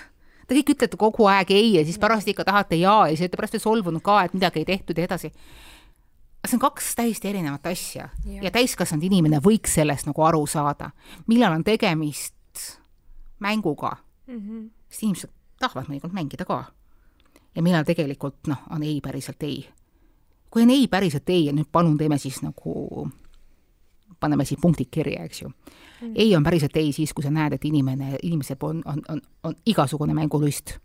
te 0.48 0.58
kõik 0.58 0.74
ütlete 0.76 1.00
kogu 1.00 1.28
aeg 1.32 1.52
ei 1.56 1.74
ja 1.76 1.86
siis 1.88 2.00
pärast 2.02 2.30
ikka 2.32 2.48
tahate 2.48 2.80
jaa 2.80 3.10
ja 3.10 3.16
siis 3.16 3.26
olete 3.26 3.42
pärast 3.42 3.60
solvunud 3.60 4.04
ka, 4.06 4.22
et 4.26 4.36
midagi 4.38 4.64
ei 4.64 4.70
tehtud 4.70 4.98
ja 4.98 5.10
edasi. 5.10 5.34
see 6.46 6.56
on 6.56 6.62
kaks 6.62 6.94
täiesti 6.96 7.28
erinevat 7.28 7.68
asja 7.68 8.10
ja, 8.26 8.42
ja 8.46 8.52
täiskasvanud 8.54 9.04
inimene 9.04 9.42
võiks 9.44 9.76
sellest 9.76 10.08
nagu 10.08 10.24
aru 10.24 10.46
saada, 10.48 10.92
millal 11.28 11.58
on 11.58 11.64
tegemist 11.64 12.36
mänguga 13.40 13.98
mm, 14.28 14.40
-hmm. 14.40 14.70
sest 14.90 15.04
inimesed 15.04 15.32
tahavad 15.60 15.90
mõnikord 15.90 16.14
mängida 16.14 16.46
ka. 16.46 16.66
ja 17.56 17.62
millal 17.62 17.84
tegelikult 17.84 18.48
noh, 18.48 18.62
on 18.70 18.84
ei 18.84 19.02
päriselt 19.02 19.44
ei 19.44 19.66
kui 20.56 20.64
on 20.64 20.70
ei, 20.70 20.88
päriselt 20.88 21.30
ei 21.30 21.46
ja 21.46 21.54
nüüd 21.54 21.68
palun 21.68 21.98
teeme 22.00 22.16
siis 22.18 22.38
nagu, 22.40 23.10
paneme 24.24 24.46
siin 24.48 24.62
punktid 24.62 24.88
kirja, 24.88 25.26
eks 25.28 25.42
ju 25.42 25.50
mm.. 25.50 26.14
ei 26.16 26.30
on 26.38 26.44
päriselt 26.44 26.78
ei 26.80 26.94
siis, 26.96 27.12
kui 27.14 27.26
sa 27.26 27.32
näed, 27.36 27.58
et 27.58 27.66
inimene, 27.68 28.14
inimesel 28.24 28.56
on, 28.64 28.80
on, 28.86 29.02
on, 29.12 29.20
on 29.44 29.58
igasugune 29.66 30.16
mängulust 30.16 30.78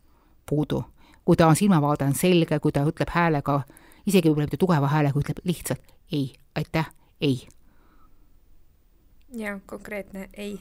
puudu. 0.48 0.82
kui 1.24 1.36
ta 1.36 1.46
on 1.46 1.56
silmavaade 1.56 2.04
on 2.04 2.18
selge, 2.18 2.58
kui 2.58 2.72
ta 2.72 2.82
ütleb 2.82 3.14
häälega, 3.14 3.60
isegi 4.06 4.28
võib-olla 4.28 4.50
mitte 4.50 4.58
tugeva 4.58 4.90
häälega, 4.90 5.22
ütleb 5.22 5.38
lihtsalt 5.44 5.94
ei, 6.12 6.32
aitäh, 6.58 6.90
ei. 7.20 7.46
jah, 9.38 9.60
konkreetne 9.66 10.28
ei 10.34 10.58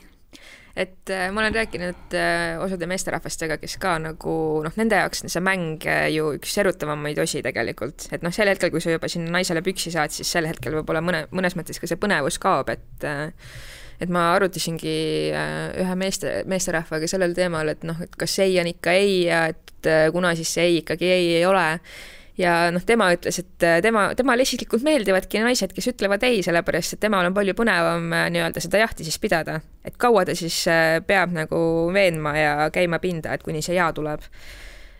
et 0.79 1.09
äh, 1.09 1.27
ma 1.31 1.41
olen 1.41 1.55
rääkinud 1.55 2.13
äh, 2.15 2.59
osade 2.63 2.87
meesterahvastega, 2.87 3.57
kes 3.59 3.75
ka 3.81 3.97
nagu 4.01 4.35
noh, 4.63 4.75
nende 4.79 4.99
jaoks 5.01 5.25
see 5.25 5.43
mäng 5.43 5.83
äh, 5.89 6.07
ju 6.13 6.31
üks 6.37 6.55
erutavamaid 6.61 7.19
osi 7.19 7.41
tegelikult, 7.45 8.07
et 8.15 8.23
noh, 8.25 8.33
sel 8.35 8.51
hetkel, 8.51 8.71
kui 8.73 8.83
sa 8.83 8.93
juba 8.93 9.09
sinna 9.11 9.33
naisele 9.39 9.63
püksi 9.65 9.91
saad, 9.93 10.13
siis 10.15 10.31
sel 10.31 10.47
hetkel 10.49 10.77
võib-olla 10.79 11.03
mõne, 11.03 11.25
mõnes 11.35 11.57
mõttes 11.59 11.81
ka 11.81 11.89
see 11.89 11.99
põnevus 11.99 12.39
kaob, 12.41 12.71
et 12.75 13.09
et 13.99 14.11
ma 14.15 14.29
arutasingi 14.31 14.99
ühe 15.83 15.95
meeste, 15.99 16.37
meesterahvaga 16.47 17.09
sellel 17.11 17.33
teemal, 17.35 17.73
et 17.73 17.83
noh, 17.83 17.97
et 17.99 18.13
kas 18.15 18.37
ei 18.45 18.55
on 18.61 18.69
ikka 18.69 18.93
ei 18.95 19.25
ja 19.25 19.41
et 19.51 19.89
kuna 20.13 20.31
siis 20.39 20.53
see 20.55 20.69
ei 20.69 20.79
ikkagi 20.79 21.11
ei 21.11 21.27
ei 21.41 21.43
ole 21.47 21.65
ja 22.39 22.53
noh, 22.73 22.83
tema 22.85 23.09
ütles, 23.15 23.41
et 23.41 23.67
äh, 23.67 23.79
tema, 23.83 24.09
temale 24.17 24.45
isiklikult 24.47 24.85
meeldivadki 24.85 25.43
naised, 25.43 25.73
kes 25.75 25.91
ütlevad 25.91 26.23
ei, 26.27 26.41
sellepärast 26.45 26.95
et 26.95 27.03
temal 27.03 27.27
on 27.27 27.35
palju 27.35 27.55
põnevam 27.57 28.09
äh, 28.15 28.25
nii-öelda 28.33 28.63
seda 28.63 28.83
jahti 28.85 29.07
siis 29.07 29.19
pidada. 29.19 29.59
et 29.85 29.97
kaua 29.99 30.25
ta 30.25 30.35
siis 30.37 30.63
äh, 30.71 30.99
peab 31.05 31.35
nagu 31.35 31.59
veenma 31.93 32.35
ja 32.37 32.57
käima 32.73 32.99
pinda, 33.03 33.33
et 33.33 33.43
kuni 33.43 33.63
see 33.65 33.75
jaa 33.75 33.91
tuleb. 33.93 34.23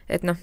et 0.10 0.24
noh, 0.28 0.36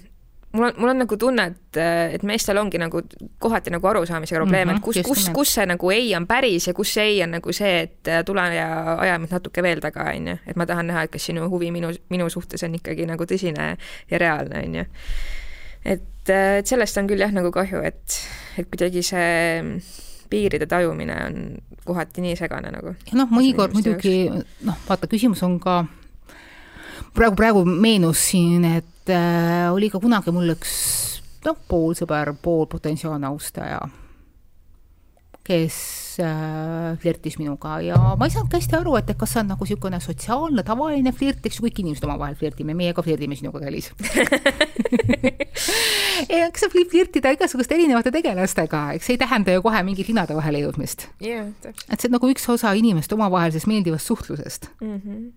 mul 0.53 0.69
on, 0.69 0.73
mul 0.77 0.93
on 0.95 1.01
nagu 1.03 1.17
tunne, 1.21 1.47
et, 1.51 1.79
et 2.17 2.23
meestel 2.25 2.57
ongi 2.57 2.81
nagu 2.81 3.03
kohati 3.39 3.73
nagu 3.73 3.87
arusaamise 3.87 4.35
probleem 4.35 4.67
mm, 4.67 4.73
-hmm, 4.73 4.77
et 4.77 4.83
kus, 4.83 5.01
kus, 5.05 5.29
kus 5.35 5.55
see 5.59 5.65
nagu 5.69 5.91
ei 5.91 6.15
on 6.15 6.27
päris 6.27 6.67
ja 6.67 6.73
kus 6.73 6.93
see 6.93 7.03
ei 7.13 7.23
on 7.23 7.35
nagu 7.37 7.53
see, 7.53 7.79
et 7.81 8.25
tule 8.25 8.53
ja 8.55 8.97
aja 8.97 9.19
mind 9.19 9.37
natuke 9.37 9.63
veel 9.63 9.83
taga, 9.83 10.09
on 10.15 10.27
ju. 10.27 10.37
et 10.47 10.55
ma 10.55 10.65
tahan 10.65 10.87
näha, 10.87 11.03
et 11.03 11.11
kas 11.11 11.25
sinu 11.25 11.49
huvi 11.49 11.71
minu, 11.71 11.91
minu 12.09 12.29
suhtes 12.29 12.63
on 12.63 12.75
ikkagi 12.75 13.05
nagu 13.05 13.23
tõsine 13.23 13.75
ja 14.11 14.17
reaalne, 14.17 14.63
on 14.65 14.81
ju 14.81 14.85
et, 15.85 16.29
äh, 16.29 16.59
et 16.61 16.67
sellest 16.67 16.97
on 16.99 17.09
küll 17.09 17.23
jah, 17.23 17.33
nagu 17.33 17.51
kahju, 17.53 17.83
et, 17.87 18.19
et 18.57 18.69
kuidagi 18.69 19.03
see 19.05 19.27
piiride 20.29 20.67
tajumine 20.67 21.15
on 21.25 21.37
kohati 21.87 22.23
nii 22.23 22.35
segane 22.39 22.71
nagu. 22.73 22.95
noh, 23.15 23.29
mõnikord 23.31 23.75
muidugi 23.77 24.27
noh, 24.29 24.81
vaata, 24.87 25.09
küsimus 25.11 25.43
on 25.47 25.55
ka, 25.63 25.83
praegu, 27.15 27.35
praegu 27.39 27.63
meenus 27.67 28.25
siin, 28.31 28.65
et 28.79 29.13
äh, 29.13 29.69
oli 29.71 29.91
ka 29.93 30.01
kunagi 30.03 30.33
mul 30.35 30.55
üks 30.57 30.73
noh, 31.47 31.61
pool 31.69 31.95
sõber, 31.97 32.33
pool 32.41 32.67
potentsiaalne 32.71 33.29
austaja 33.29 33.79
kes 35.47 35.77
äh, 36.23 36.97
flirtis 37.01 37.37
minuga 37.39 37.77
ja 37.85 37.99
ma 38.19 38.27
ei 38.27 38.33
saanud 38.33 38.55
hästi 38.57 38.77
aru, 38.79 38.97
et, 38.99 39.13
et 39.13 39.19
kas 39.19 39.35
see 39.35 39.43
on 39.43 39.51
nagu 39.53 39.67
niisugune 39.67 39.99
sotsiaalne, 40.03 40.65
tavaline 40.67 41.13
flirt, 41.15 41.45
eks 41.47 41.59
ju, 41.59 41.67
kõik 41.67 41.81
inimesed 41.83 42.07
omavahel 42.07 42.37
flirdime, 42.39 42.75
meie 42.77 42.95
ka 42.97 43.05
flirdime 43.05 43.37
sinuga, 43.39 43.61
Kelis 43.63 43.91
eks 46.41 46.65
sa 46.65 46.71
flirtida 46.73 47.33
igasuguste 47.35 47.77
erinevate 47.77 48.13
tegelastega, 48.15 48.83
eks 48.97 49.09
see 49.09 49.17
ei 49.17 49.23
tähenda 49.23 49.55
ju 49.55 49.65
kohe 49.65 49.81
mingit 49.87 50.11
linade 50.11 50.37
vahele 50.37 50.65
jõudmist 50.65 51.09
yeah,. 51.23 51.49
et 51.63 51.97
see 51.97 52.09
on 52.09 52.17
nagu 52.19 52.31
üks 52.33 52.47
osa 52.51 52.75
inimeste 52.77 53.17
omavahelisest 53.17 53.69
meeldivast 53.69 54.13
suhtlusest 54.13 54.71
mm. 54.81 55.01
-hmm 55.01 55.27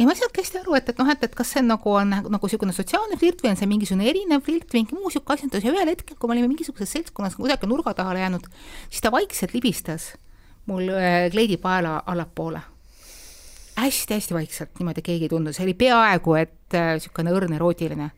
ja 0.00 0.06
ma 0.06 0.14
ei 0.14 0.16
saanudki 0.16 0.40
hästi 0.40 0.60
aru, 0.62 0.74
et, 0.78 0.88
et 0.88 1.00
noh, 1.00 1.08
et, 1.12 1.24
et 1.26 1.34
kas 1.36 1.50
see 1.54 1.62
nagu, 1.64 1.92
on 1.92 2.14
nagu 2.14 2.48
niisugune 2.48 2.72
sotsiaalne 2.72 3.18
flirt 3.20 3.42
või 3.44 3.52
on 3.52 3.58
see 3.60 3.68
mingisugune 3.68 4.08
erinev 4.08 4.44
flirt 4.46 4.72
või 4.72 4.80
mingi 4.80 4.96
muu 4.96 5.10
niisugune 5.10 5.36
asjandus. 5.36 5.66
Ja 5.66 5.74
ühel 5.74 5.92
hetkel, 5.92 6.16
kui 6.16 6.30
me 6.30 6.36
olime 6.36 6.48
mingisuguses 6.48 6.94
seltskonnas 6.96 7.36
kuidagi 7.36 7.68
nurga 7.68 7.92
taha 7.98 8.16
jäänud, 8.16 8.48
siis 8.88 9.04
ta 9.04 9.12
vaikselt 9.12 9.52
libistas 9.56 10.14
mul 10.70 10.88
äh, 10.96 11.28
kleidipaela 11.34 11.98
allapoole. 12.06 12.62
Hästi-hästi 13.80 14.36
vaikselt, 14.36 14.72
niimoodi 14.80 15.04
keegi 15.04 15.28
ei 15.28 15.32
tundnud, 15.32 15.56
see 15.56 15.68
oli 15.68 15.76
peaaegu 15.76 16.36
et 16.40 16.76
niisugune 16.96 17.32
äh, 17.32 17.36
õrn 17.36 17.56
erootiline. 17.60 18.10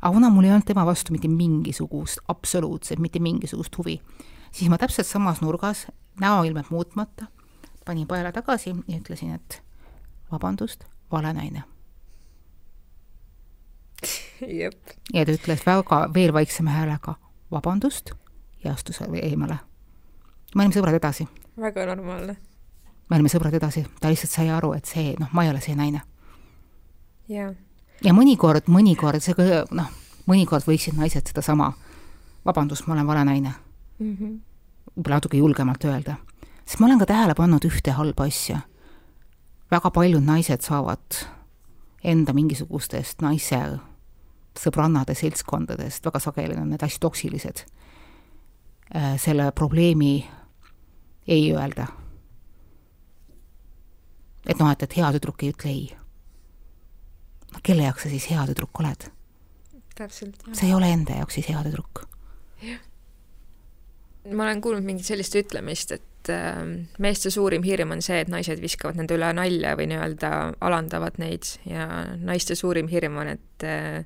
aga 0.00 0.30
mul 0.30 0.44
ei 0.44 0.52
olnud 0.54 0.66
tema 0.66 0.86
vastu 0.86 1.12
mitte 1.12 1.28
mingisugust, 1.28 2.24
absoluutselt 2.28 3.00
mitte 3.04 3.20
mingisugust 3.20 3.76
huvi, 3.78 4.00
siis 4.52 4.70
ma 4.70 4.78
täpselt 4.78 5.06
samas 5.06 5.40
nurgas, 5.44 5.88
näoilmed 6.20 6.70
muutmata, 6.70 7.26
panin 7.84 8.06
paela 8.06 8.32
tagasi 8.32 8.76
ja 8.86 9.00
ütlesin, 9.00 9.34
et 9.34 9.62
vabandust 10.32 10.86
vale 11.12 11.32
naine. 11.32 11.62
ja 15.14 15.24
ta 15.24 15.32
ütles 15.32 15.64
väga 15.66 16.04
veel 16.14 16.32
vaiksema 16.32 16.70
häälega 16.70 17.14
vabandust 17.50 18.12
ja 18.64 18.72
astus 18.72 19.00
eemale. 19.00 19.58
me 20.54 20.62
olime 20.62 20.74
sõbrad 20.74 20.94
edasi. 20.94 21.28
väga 21.60 21.86
normaalne. 21.86 22.36
me 23.10 23.16
olime 23.16 23.28
sõbrad 23.28 23.54
edasi, 23.54 23.86
ta 24.00 24.08
lihtsalt 24.08 24.32
sai 24.32 24.50
aru, 24.50 24.72
et 24.72 24.86
see, 24.86 25.14
noh, 25.18 25.28
ma 25.32 25.44
ei 25.44 25.50
ole 25.50 25.60
see 25.60 25.74
naine. 25.74 26.02
jah. 27.28 27.54
ja 28.04 28.14
mõnikord, 28.14 28.68
mõnikord 28.68 29.20
see, 29.24 29.34
noh, 29.70 29.90
mõnikord 30.26 30.66
võiksid 30.68 30.98
naised 30.98 31.26
sedasama, 31.26 31.72
vabandust, 32.44 32.86
ma 32.86 32.94
olen 32.94 33.06
vale 33.06 33.24
naine 33.24 33.52
mm 33.98 34.16
-hmm.. 34.16 34.40
võib-olla 34.96 35.16
natuke 35.16 35.36
julgemalt 35.36 35.84
öelda. 35.84 36.16
sest 36.66 36.80
ma 36.80 36.86
olen 36.86 36.98
ka 36.98 37.06
tähele 37.06 37.34
pannud 37.34 37.64
ühte 37.64 37.90
halba 37.90 38.24
asja 38.24 38.60
väga 39.70 39.90
paljud 39.90 40.24
naised 40.24 40.64
saavad 40.64 41.20
enda 42.04 42.32
mingisugustest 42.32 43.22
naise 43.22 43.60
sõbrannade 44.58 45.14
seltskondadest, 45.14 46.04
väga 46.04 46.20
sageli 46.22 46.56
on 46.58 46.72
need 46.72 46.82
hästi 46.82 47.00
toksilised, 47.02 47.62
äh, 48.94 49.14
selle 49.20 49.50
probleemi 49.52 50.26
ei 51.28 51.52
öelda. 51.52 51.86
et 54.48 54.58
noh, 54.58 54.70
et, 54.72 54.82
et 54.82 54.96
hea 54.96 55.12
tüdruk 55.12 55.42
ei 55.42 55.52
ütle 55.52 55.70
ei. 55.70 55.96
no 57.52 57.60
kelle 57.62 57.84
jaoks 57.84 58.06
sa 58.06 58.08
siis 58.08 58.30
hea 58.30 58.46
tüdruk 58.48 58.80
oled? 58.80 59.10
täpselt, 59.94 60.42
sa 60.52 60.66
ei 60.66 60.74
ole 60.74 60.90
enda 60.92 61.18
jaoks 61.20 61.34
siis 61.34 61.48
hea 61.52 61.62
tüdruk. 61.66 62.06
jah. 62.62 62.80
ma 64.32 64.48
olen 64.48 64.60
kuulnud 64.64 64.86
mingit 64.86 65.06
sellist 65.06 65.36
ütlemist, 65.36 65.92
et 65.92 66.07
äh, 66.32 66.62
meeste 66.98 67.30
suurim 67.34 67.62
hirm 67.66 67.94
on 67.96 68.02
see, 68.04 68.20
et 68.22 68.32
naised 68.32 68.62
viskavad 68.62 68.98
nende 68.98 69.16
üle 69.18 69.30
nalja 69.36 69.74
või 69.78 69.88
nii-öelda 69.92 70.32
alandavad 70.64 71.20
neid 71.22 71.46
ja 71.68 71.88
naiste 72.18 72.56
suurim 72.58 72.90
hirm 72.90 73.20
on, 73.22 73.34
et 73.36 73.66
äh, 73.66 74.02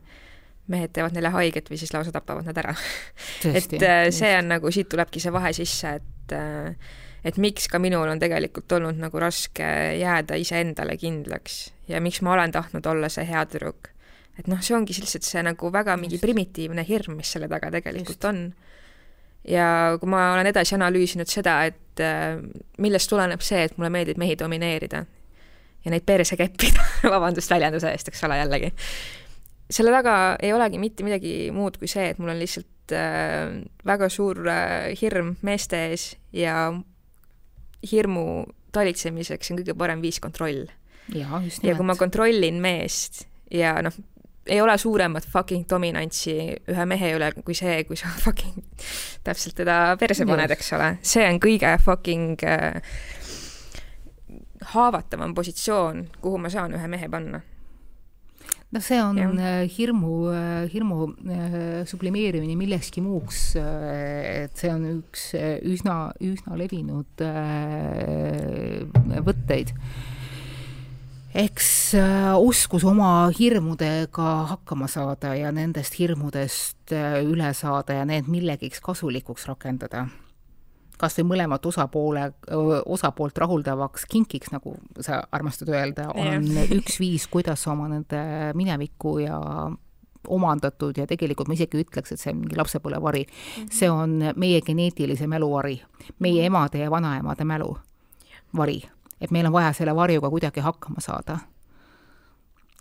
mehed 0.72 0.92
teevad 0.94 1.16
neile 1.16 1.32
haiget 1.34 1.70
või 1.70 1.80
siis 1.80 1.92
lausa 1.94 2.12
tapavad 2.14 2.46
nad 2.48 2.58
ära. 2.62 2.74
et 3.58 3.78
äh, 3.80 4.08
see 4.14 4.34
on 4.38 4.52
nagu, 4.54 4.72
siit 4.74 4.90
tulebki 4.92 5.22
see 5.22 5.34
vahe 5.34 5.54
sisse, 5.56 5.96
et 6.00 6.36
äh, 6.36 6.92
et 7.22 7.38
miks 7.38 7.68
ka 7.70 7.78
minul 7.78 8.10
on 8.10 8.18
tegelikult 8.18 8.72
olnud 8.78 8.98
nagu 8.98 9.20
raske 9.22 9.66
jääda 10.00 10.38
iseendale 10.42 10.96
kindlaks 10.98 11.68
ja 11.90 12.00
miks 12.02 12.22
ma 12.22 12.34
olen 12.34 12.54
tahtnud 12.54 12.86
olla 12.86 13.10
see 13.12 13.24
hea 13.28 13.44
tüdruk. 13.46 13.92
et 14.38 14.48
noh, 14.50 14.60
see 14.64 14.74
ongi 14.76 14.96
lihtsalt 14.96 15.26
see 15.26 15.42
nagu 15.44 15.70
väga 15.72 15.96
mingi 16.00 16.18
primitiivne 16.18 16.84
hirm, 16.88 17.18
mis 17.20 17.32
selle 17.34 17.48
taga 17.52 17.70
tegelikult 17.70 18.18
Just. 18.18 18.24
on. 18.24 18.54
ja 19.46 19.96
kui 20.00 20.10
ma 20.10 20.32
olen 20.34 20.50
edasi 20.50 20.74
analüüsinud 20.78 21.30
seda, 21.30 21.60
et 21.70 21.78
äh, 22.00 22.38
millest 22.78 23.10
tuleneb 23.10 23.42
see, 23.44 23.64
et 23.66 23.76
mulle 23.78 23.90
meeldib 23.92 24.20
mehi 24.20 24.36
domineerida 24.38 25.04
ja 25.84 25.90
neid 25.92 26.06
perse 26.06 26.38
keppida 26.38 26.84
vabandust 27.14 27.50
väljenduse 27.50 27.90
eest, 27.90 28.12
eks 28.12 28.24
ole, 28.28 28.38
jällegi. 28.42 28.72
selle 29.72 29.94
taga 29.94 30.14
ei 30.42 30.52
olegi 30.52 30.78
mitte 30.78 31.04
midagi 31.06 31.34
muud 31.54 31.78
kui 31.80 31.90
see, 31.90 32.10
et 32.12 32.22
mul 32.22 32.34
on 32.34 32.40
lihtsalt 32.40 32.94
äh, 32.96 33.58
väga 33.88 34.08
suur 34.12 34.44
äh, 34.48 34.92
hirm 35.00 35.36
meeste 35.42 35.86
ees 35.90 36.12
ja 36.36 36.70
hirmu 37.90 38.44
talitsemiseks 38.72 39.52
on 39.52 39.60
kõige 39.60 39.76
parem 39.76 40.00
viis 40.04 40.20
kontroll. 40.22 40.64
ja 41.12 41.76
kui 41.76 41.84
ma 41.86 41.98
kontrollin 41.98 42.60
meest 42.62 43.26
ja 43.52 43.74
noh, 43.84 43.94
ei 44.46 44.60
ole 44.60 44.76
suuremat 44.78 45.26
fucking 45.30 45.66
dominantsi 45.70 46.34
ühe 46.72 46.86
mehe 46.88 47.12
üle 47.16 47.30
kui 47.44 47.54
see, 47.54 47.82
kui 47.88 47.98
sa 47.98 48.10
fucking 48.24 48.58
täpselt 49.24 49.58
teda 49.62 49.96
perse 50.00 50.26
paned, 50.28 50.56
eks 50.56 50.72
ole. 50.78 50.96
see 51.02 51.26
on 51.28 51.40
kõige 51.42 51.76
fucking 51.84 52.44
äh, 52.48 52.80
haavatavam 54.74 55.34
positsioon, 55.34 56.06
kuhu 56.22 56.38
ma 56.42 56.52
saan 56.52 56.74
ühe 56.78 56.90
mehe 56.90 57.08
panna 57.12 57.42
noh, 58.72 58.82
see 58.82 59.00
on 59.02 59.18
ja. 59.20 59.28
Äh, 59.28 59.66
hirmu, 59.70 60.14
äh, 60.32 60.70
hirmu 60.72 61.08
äh, 61.28 61.84
sublimeerimine 61.88 62.56
millekski 62.58 63.02
muuks, 63.04 63.52
et 63.58 64.56
see 64.58 64.72
on 64.72 64.86
üks 64.96 65.28
üsna, 65.68 65.98
üsna 66.24 66.58
levinud 66.60 67.24
võtteid. 69.28 69.74
Eks 71.34 71.68
oskus 72.36 72.84
oma 72.84 73.30
hirmudega 73.38 74.32
hakkama 74.50 74.88
saada 74.88 75.34
ja 75.34 75.52
nendest 75.52 75.98
hirmudest 75.98 76.92
üle 77.24 77.54
saada 77.56 78.00
ja 78.00 78.04
need 78.08 78.28
millegiks 78.28 78.80
kasulikuks 78.84 79.48
rakendada 79.48 80.06
kas 81.02 81.18
või 81.18 81.32
mõlemat 81.32 81.64
osapoole, 81.66 82.28
osapoolt 82.86 83.38
rahuldavaks 83.42 84.06
kinkiks, 84.10 84.52
nagu 84.54 84.76
sa 85.02 85.22
armastad 85.34 85.72
öelda, 85.72 86.10
on 86.14 86.46
üks 86.78 87.00
viis, 87.02 87.26
kuidas 87.30 87.64
oma 87.70 87.88
nende 87.90 88.20
minevikku 88.58 89.16
ja 89.24 89.40
omandatud 90.28 90.98
ja 91.00 91.06
tegelikult 91.10 91.50
ma 91.50 91.56
isegi 91.56 91.82
ütleks, 91.82 92.14
et 92.14 92.22
see 92.22 92.30
on 92.30 92.42
mingi 92.44 92.58
lapsepõlvevari 92.58 93.24
mm. 93.24 93.32
-hmm. 93.32 93.70
see 93.74 93.90
on 93.90 94.18
meie 94.36 94.60
geneetilise 94.62 95.26
mälu 95.26 95.50
vari, 95.50 95.80
meie 96.18 96.42
mhm. 96.42 96.46
emade 96.46 96.78
ja 96.78 96.90
vanaemade 96.90 97.44
mälu 97.44 97.76
vari, 98.56 98.82
et 99.22 99.30
meil 99.30 99.46
on 99.46 99.54
vaja 99.54 99.72
selle 99.72 99.94
varjuga 99.94 100.30
kuidagi 100.30 100.60
hakkama 100.60 101.00
saada. 101.00 101.38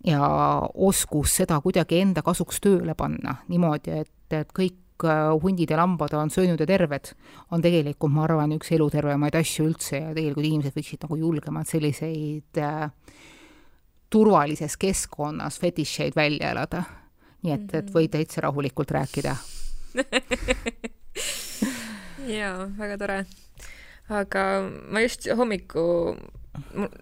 ja 0.03 0.25
oskus 0.73 1.35
seda 1.37 1.59
kuidagi 1.61 1.99
enda 2.01 2.23
kasuks 2.25 2.57
tööle 2.61 2.95
panna 2.97 3.35
niimoodi, 3.47 3.99
et, 4.01 4.33
et 4.33 4.49
kõik 4.49 4.81
Äh, 5.03 5.41
hundid 5.41 5.69
ja 5.69 5.77
lambad 5.77 6.13
on 6.13 6.29
söönud 6.29 6.59
ja 6.59 6.67
terved, 6.67 7.13
on 7.51 7.61
tegelikult, 7.61 8.13
ma 8.13 8.25
arvan, 8.27 8.53
üks 8.53 8.71
elutervemaid 8.75 9.35
asju 9.39 9.65
üldse 9.69 9.97
ja 9.97 10.13
tegelikult 10.13 10.45
inimesed 10.45 10.77
võiksid 10.77 11.05
nagu 11.05 11.17
julgemalt 11.17 11.69
selliseid 11.69 12.61
äh, 12.61 12.91
turvalises 14.11 14.77
keskkonnas 14.77 15.57
fetišeid 15.61 16.15
välja 16.15 16.51
elada. 16.53 16.83
nii 17.41 17.53
et, 17.55 17.73
et 17.73 17.87
võid 17.89 18.11
täitsa 18.13 18.43
rahulikult 18.45 18.91
rääkida 18.93 19.33
jaa, 22.37 22.67
väga 22.77 22.97
tore. 23.01 23.17
Aga 24.11 24.45
ma 24.91 25.03
just 25.05 25.29
hommiku 25.37 25.87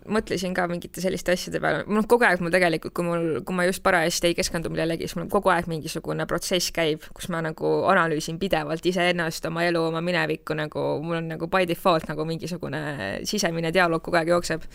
mõtlesin 0.10 0.54
ka 0.54 0.68
mingite 0.70 1.02
selliste 1.02 1.34
asjade 1.34 1.60
peale, 1.62 1.82
noh, 1.90 2.06
kogu 2.10 2.26
aeg 2.28 2.42
mul 2.44 2.54
tegelikult, 2.54 2.94
kui 2.96 3.06
mul, 3.06 3.24
kui 3.46 3.56
ma 3.58 3.66
just 3.66 3.82
parajasti 3.86 4.30
ei 4.30 4.36
keskendu 4.38 4.70
millelegi, 4.70 5.08
siis 5.08 5.18
mul 5.18 5.30
kogu 5.32 5.50
aeg 5.54 5.70
mingisugune 5.72 6.28
protsess 6.30 6.70
käib, 6.76 7.08
kus 7.18 7.32
ma 7.34 7.42
nagu 7.46 7.72
analüüsin 7.90 8.38
pidevalt 8.42 8.86
iseennast, 8.86 9.48
oma 9.50 9.66
elu, 9.66 9.82
oma 9.90 10.04
minevikku 10.06 10.58
nagu, 10.58 10.84
mul 11.06 11.22
on 11.22 11.32
nagu 11.34 11.50
by 11.50 11.66
default 11.70 12.06
nagu 12.12 12.28
mingisugune 12.30 12.84
sisemine 13.30 13.74
dialoog 13.74 14.06
kogu 14.06 14.22
aeg 14.22 14.30
jookseb. 14.36 14.70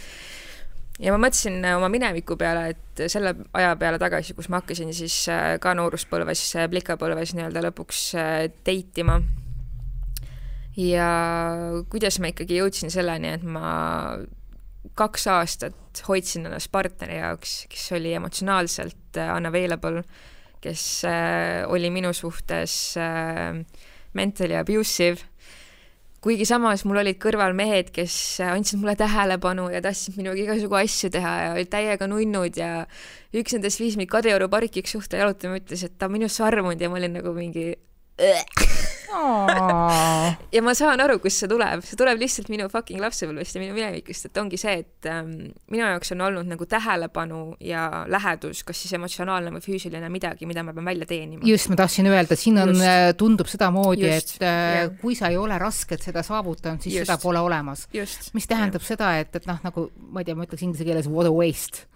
ja 0.99 1.14
ma 1.14 1.23
mõtlesin 1.23 1.62
oma 1.77 1.88
mineviku 1.90 2.37
peale, 2.38 2.75
et 2.75 3.07
selle 3.11 3.35
aja 3.55 3.77
peale 3.79 4.03
tagasi, 4.03 4.35
kus 4.35 4.51
ma 4.51 4.62
hakkasin 4.62 4.90
siis 4.94 5.23
äh, 5.31 5.55
ka 5.62 5.75
nooruspõlves, 5.79 6.49
plikapõlves 6.70 7.38
nii-öelda 7.38 7.62
lõpuks 7.70 8.05
äh, 8.18 8.37
date 8.66 9.07
ima 9.07 9.20
ja 10.76 11.08
kuidas 11.90 12.18
ma 12.20 12.30
ikkagi 12.32 12.58
jõudsin 12.58 12.92
selleni, 12.92 13.34
et 13.37 13.44
ma 13.46 13.74
kaks 14.98 15.26
aastat 15.32 16.04
hoidsin 16.08 16.48
ennast 16.48 16.70
partneri 16.74 17.18
jaoks, 17.18 17.64
kes 17.72 17.87
oli 17.96 18.14
emotsionaalselt 18.18 19.18
äh, 19.18 19.32
unavailable, 19.37 20.04
kes 20.64 20.82
äh, 21.08 21.62
oli 21.70 21.90
minu 21.94 22.12
suhtes 22.16 22.96
äh, 23.00 23.62
mentally 24.14 24.58
abusive, 24.58 25.24
kuigi 26.24 26.46
samas 26.48 26.87
mul 26.88 27.02
olid 27.02 27.18
kõrval 27.20 27.56
mehed, 27.56 27.90
kes 27.92 28.40
andsid 28.44 28.80
mulle 28.80 28.94
tähelepanu 28.96 29.66
ja 29.72 29.82
tahtsid 29.84 30.16
minuga 30.16 30.40
igasugu 30.40 30.78
asju 30.78 31.10
teha 31.12 31.32
ja 31.42 31.50
olid 31.56 31.68
täiega 31.72 32.08
nunnud 32.08 32.56
ja 32.56 32.87
üks 33.37 33.56
nendest 33.56 33.82
viis 33.82 33.98
mind 34.00 34.12
Kadrioru 34.12 34.48
parki 34.52 34.84
üks 34.84 34.96
õhtu 35.00 35.20
jalutama, 35.20 35.60
ütles, 35.60 35.84
et 35.84 35.98
ta 35.98 36.08
on 36.08 36.16
minusse 36.16 36.44
armunud 36.46 36.80
ja 36.80 36.88
ma 36.88 37.00
olin 37.00 37.18
nagu 37.20 37.34
mingi 37.37 37.74
ja 40.55 40.62
ma 40.64 40.74
saan 40.77 41.03
aru, 41.03 41.18
kust 41.22 41.42
see 41.42 41.48
tuleb, 41.50 41.83
see 41.87 41.98
tuleb 41.98 42.20
lihtsalt 42.20 42.48
minu 42.53 42.66
fucking 42.72 43.03
lapsepõlvest 43.03 43.57
ja 43.57 43.62
minu 43.62 43.74
minevikust, 43.77 44.29
et 44.29 44.40
ongi 44.40 44.59
see, 44.61 44.74
et 44.85 45.09
ähm, 45.11 45.33
minu 45.72 45.85
jaoks 45.85 46.14
on 46.14 46.24
olnud 46.29 46.48
nagu 46.50 46.66
tähelepanu 46.70 47.40
ja 47.64 48.05
lähedus, 48.11 48.62
kas 48.66 48.81
siis 48.85 48.94
emotsionaalne 48.98 49.53
või 49.55 49.64
füüsiline 49.64 50.11
midagi, 50.14 50.48
mida 50.50 50.64
ma 50.66 50.74
pean 50.77 50.87
välja 50.90 51.09
teenima. 51.11 51.42
just, 51.46 51.70
ma 51.72 51.79
tahtsin 51.83 52.11
öelda, 52.11 52.38
siin 52.38 52.59
on, 52.62 52.74
äh, 52.79 53.11
tundub 53.18 53.50
sedamoodi, 53.50 54.09
et 54.11 54.37
äh, 54.40 54.62
ja. 54.81 54.88
kui 55.03 55.18
sa 55.18 55.31
ei 55.33 55.38
ole 55.40 55.59
raskelt 55.61 56.05
seda 56.07 56.24
saavutanud, 56.27 56.83
siis 56.85 57.00
just. 57.00 57.11
seda 57.11 57.18
pole 57.22 57.42
olemas. 57.42 57.87
mis 57.94 58.50
tähendab 58.50 58.83
ja. 58.83 58.88
seda, 58.94 59.14
et, 59.22 59.35
et 59.37 59.50
noh, 59.50 59.59
nagu 59.66 59.88
ma 60.11 60.22
ei 60.22 60.31
tea, 60.31 60.38
ma 60.38 60.46
ütleks 60.48 60.66
inglise 60.66 60.87
keeles 60.87 61.11
what 61.11 61.31
a 61.31 61.35
waste 61.35 61.88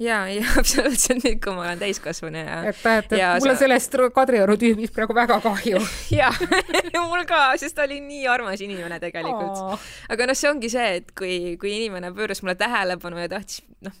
ja, 0.00 0.28
ja 0.36 0.44
absoluutselt 0.58 1.24
nüüd, 1.24 1.38
kui 1.44 1.54
ma 1.54 1.66
olen 1.66 1.80
täiskasvanu 1.80 2.40
ja. 2.40 2.62
et, 2.70 2.80
et, 2.80 3.12
et 3.18 3.42
mul 3.42 3.52
on 3.52 3.58
sa... 3.58 3.64
sellest 3.64 3.98
Kadrioru 4.16 4.56
tüübist 4.60 4.94
praegu 4.96 5.16
väga 5.16 5.40
kahju 5.44 5.82
ja 6.20 6.30
mul 7.10 7.26
ka, 7.28 7.42
sest 7.60 7.76
ta 7.76 7.86
oli 7.88 8.00
nii 8.04 8.24
armas 8.30 8.64
inimene 8.64 9.00
tegelikult. 9.02 9.84
aga 10.10 10.30
noh, 10.30 10.38
see 10.38 10.50
ongi 10.50 10.72
see, 10.72 10.88
et 11.02 11.14
kui, 11.16 11.36
kui 11.60 11.76
inimene 11.76 12.12
pööras 12.16 12.42
mulle 12.44 12.56
tähelepanu 12.60 13.20
ja 13.20 13.30
tahtis 13.32 13.62
noh, 13.84 13.96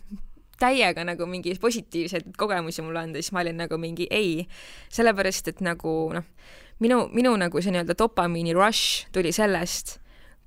täiega 0.60 1.04
nagu 1.08 1.28
mingi 1.28 1.54
positiivseid 1.60 2.34
kogemusi 2.40 2.84
mulle 2.84 3.04
anda, 3.06 3.20
siis 3.20 3.32
ma 3.32 3.44
olin 3.44 3.62
nagu 3.62 3.78
mingi 3.80 4.08
ei, 4.12 4.44
sellepärast 4.92 5.54
et 5.54 5.64
nagu 5.64 5.94
noh, 6.16 6.26
minu, 6.84 7.06
minu 7.16 7.32
nagu 7.40 7.62
see 7.62 7.72
nii-öelda 7.72 7.96
dopamiini 7.96 8.52
rush 8.56 9.06
tuli 9.12 9.32
sellest, 9.32 9.98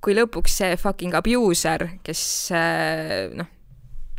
kui 0.03 0.13
lõpuks 0.17 0.61
see 0.61 0.77
fucking 0.77 1.17
abuser, 1.17 1.87
kes 2.05 2.23
noh 3.33 3.49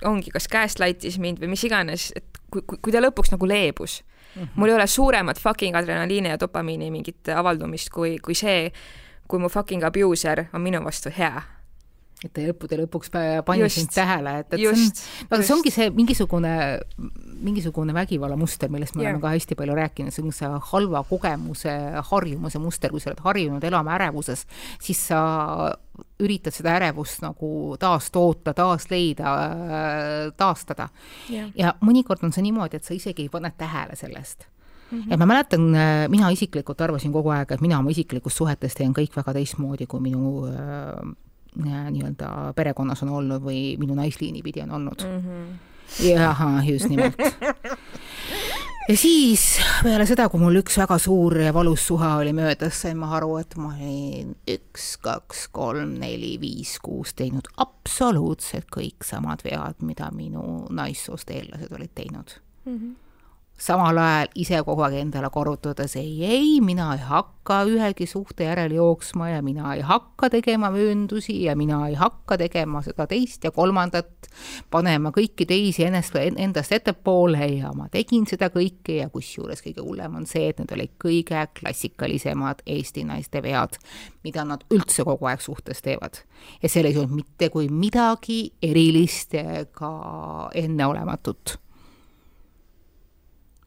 ongi 0.05 0.33
kas 0.35 0.49
gaslight'is 0.51 1.19
mind 1.19 1.41
või 1.43 1.55
mis 1.55 1.65
iganes, 1.65 2.11
et 2.17 2.41
kui, 2.51 2.63
kui, 2.63 2.79
kui 2.79 2.93
ta 2.95 3.03
lõpuks 3.03 3.33
nagu 3.35 3.49
leebus 3.49 4.03
mm, 4.03 4.43
-hmm. 4.43 4.55
mul 4.57 4.69
ei 4.69 4.75
ole 4.75 4.87
suuremat 4.87 5.41
fucking 5.41 5.77
adrenaliini 5.77 6.29
ja 6.29 6.41
dopamiini 6.41 6.91
mingit 6.91 7.29
avaldumist 7.29 7.91
kui, 7.91 8.19
kui 8.19 8.35
see, 8.35 8.73
kui 9.29 9.39
mu 9.39 9.49
fucking 9.49 9.85
abuser 9.85 10.47
on 10.53 10.61
minu 10.61 10.85
vastu 10.85 11.11
hea 11.19 11.43
et 12.25 12.33
ta 12.33 12.45
lõppude 12.49 12.79
lõpuks 12.81 13.13
pani 13.47 13.69
sind 13.73 13.93
tähele, 13.95 14.39
et, 14.43 14.55
et 14.57 14.63
just, 14.63 15.01
see 15.03 15.25
on, 15.25 15.31
aga 15.31 15.41
see 15.43 15.55
ongi 15.57 15.73
see 15.75 15.89
mingisugune, 15.95 16.55
mingisugune 17.45 17.97
vägivallamuster, 17.97 18.73
millest 18.73 18.97
me 18.97 19.05
yeah. 19.05 19.13
oleme 19.13 19.23
ka 19.25 19.35
hästi 19.35 19.59
palju 19.59 19.77
rääkinud, 19.79 20.15
see 20.15 20.25
on 20.25 20.35
see 20.35 20.51
halva 20.71 21.05
kogemuse, 21.09 21.75
harjumuse 22.11 22.63
muster, 22.63 22.95
kui 22.95 23.03
sa 23.03 23.13
oled 23.13 23.25
harjunud 23.27 23.67
elama 23.69 23.97
ärevuses, 23.99 24.47
siis 24.83 25.03
sa 25.11 25.21
üritad 26.25 26.55
seda 26.55 26.75
ärevust 26.79 27.23
nagu 27.23 27.77
taastoota, 27.81 28.55
taas 28.57 28.89
leida, 28.91 29.37
taastada. 30.39 30.89
Yeah.. 31.29 31.53
ja 31.59 31.77
mõnikord 31.85 32.25
on 32.27 32.35
see 32.35 32.47
niimoodi, 32.47 32.81
et 32.81 32.89
sa 32.89 32.97
isegi 32.97 33.27
ei 33.27 33.33
pane 33.33 33.53
tähele 33.59 33.99
sellest. 33.99 34.49
Mm 34.91 35.01
-hmm. 35.01 35.13
et 35.13 35.19
ma 35.19 35.27
mäletan, 35.27 35.61
mina 36.09 36.31
isiklikult 36.31 36.81
arvasin 36.81 37.13
kogu 37.13 37.31
aeg, 37.33 37.53
et 37.53 37.61
mina 37.61 37.79
oma 37.79 37.91
isiklikus 37.91 38.37
suhetes 38.37 38.75
teen 38.75 38.93
kõik 38.93 39.17
väga 39.17 39.33
teistmoodi, 39.33 39.87
kui 39.87 40.01
minu 40.01 40.45
nii-öelda 41.57 42.53
perekonnas 42.57 43.03
on 43.07 43.15
olnud 43.21 43.43
või 43.45 43.77
minu 43.79 43.95
naisliini 43.95 44.43
pidi 44.43 44.63
on 44.67 44.75
olnud 44.81 45.07
mm. 45.07 45.23
-hmm 45.23 45.73
ahah, 46.29 46.69
just 46.69 46.89
nimelt. 46.89 47.15
ja 48.89 48.97
siis 48.97 49.61
peale 49.83 50.07
seda, 50.07 50.29
kui 50.29 50.41
mul 50.41 50.61
üks 50.61 50.79
väga 50.81 50.99
suur 50.99 51.39
ja 51.41 51.53
valus 51.55 51.87
suhe 51.87 52.09
oli 52.21 52.33
möödas, 52.37 52.81
sain 52.83 52.99
ma 52.99 53.13
aru, 53.17 53.37
et 53.43 53.57
ma 53.61 53.71
olin 53.75 54.35
üks, 54.51 54.95
kaks, 55.05 55.47
kolm, 55.55 55.97
neli, 56.01 56.35
viis, 56.41 56.77
kuus 56.83 57.15
teinud 57.15 57.49
absoluutselt 57.63 58.69
kõik 58.75 59.07
samad 59.07 59.45
vead, 59.47 59.81
mida 59.87 60.11
minu 60.15 60.65
naissoost 60.75 61.31
eellased 61.31 61.73
olid 61.73 61.95
teinud 61.95 62.39
mm. 62.65 62.77
-hmm 62.77 63.01
samal 63.59 63.99
ajal 63.99 64.33
ise 64.35 64.59
kogu 64.67 64.83
aeg 64.83 64.97
endale 64.99 65.29
korrutades 65.31 65.95
ei, 65.97 66.25
ei, 66.27 66.49
mina 66.65 66.89
ei 66.97 67.03
hakka 67.07 67.61
ühegi 67.71 68.07
suhte 68.11 68.49
järele 68.49 68.75
jooksma 68.75 69.29
ja 69.31 69.43
mina 69.47 69.75
ei 69.77 69.85
hakka 69.87 70.31
tegema 70.33 70.73
mööndusi 70.75 71.37
ja 71.45 71.55
mina 71.57 71.85
ei 71.89 71.95
hakka 71.95 72.39
tegema 72.41 72.83
seda 72.83 73.07
teist 73.07 73.47
ja 73.47 73.53
kolmandat, 73.55 74.29
panema 74.71 75.15
kõiki 75.15 75.47
teisi 75.47 75.87
ennast, 75.87 76.19
endast 76.19 76.75
ettepoole 76.75 77.47
ja 77.61 77.71
ma 77.79 77.87
tegin 77.93 78.27
seda 78.27 78.51
kõike 78.51 78.99
ja 79.05 79.09
kusjuures 79.15 79.63
kõige 79.63 79.87
hullem 79.87 80.19
on 80.19 80.27
see, 80.27 80.49
et 80.51 80.59
need 80.59 80.75
olid 80.75 80.95
kõige 80.99 81.47
klassikalisemad 81.61 82.65
Eesti 82.67 83.07
naiste 83.07 83.43
vead, 83.45 83.79
mida 84.27 84.43
nad 84.49 84.67
üldse 84.75 85.07
kogu 85.07 85.31
aeg 85.31 85.43
suhtes 85.45 85.83
teevad. 85.85 86.25
ja 86.63 86.69
seal 86.69 86.91
ei 86.91 86.97
olnud 86.99 87.23
mitte 87.23 87.49
kui 87.55 87.69
midagi 87.71 88.49
erilist 88.63 89.35
ega 89.39 89.93
enneolematut 90.55 91.61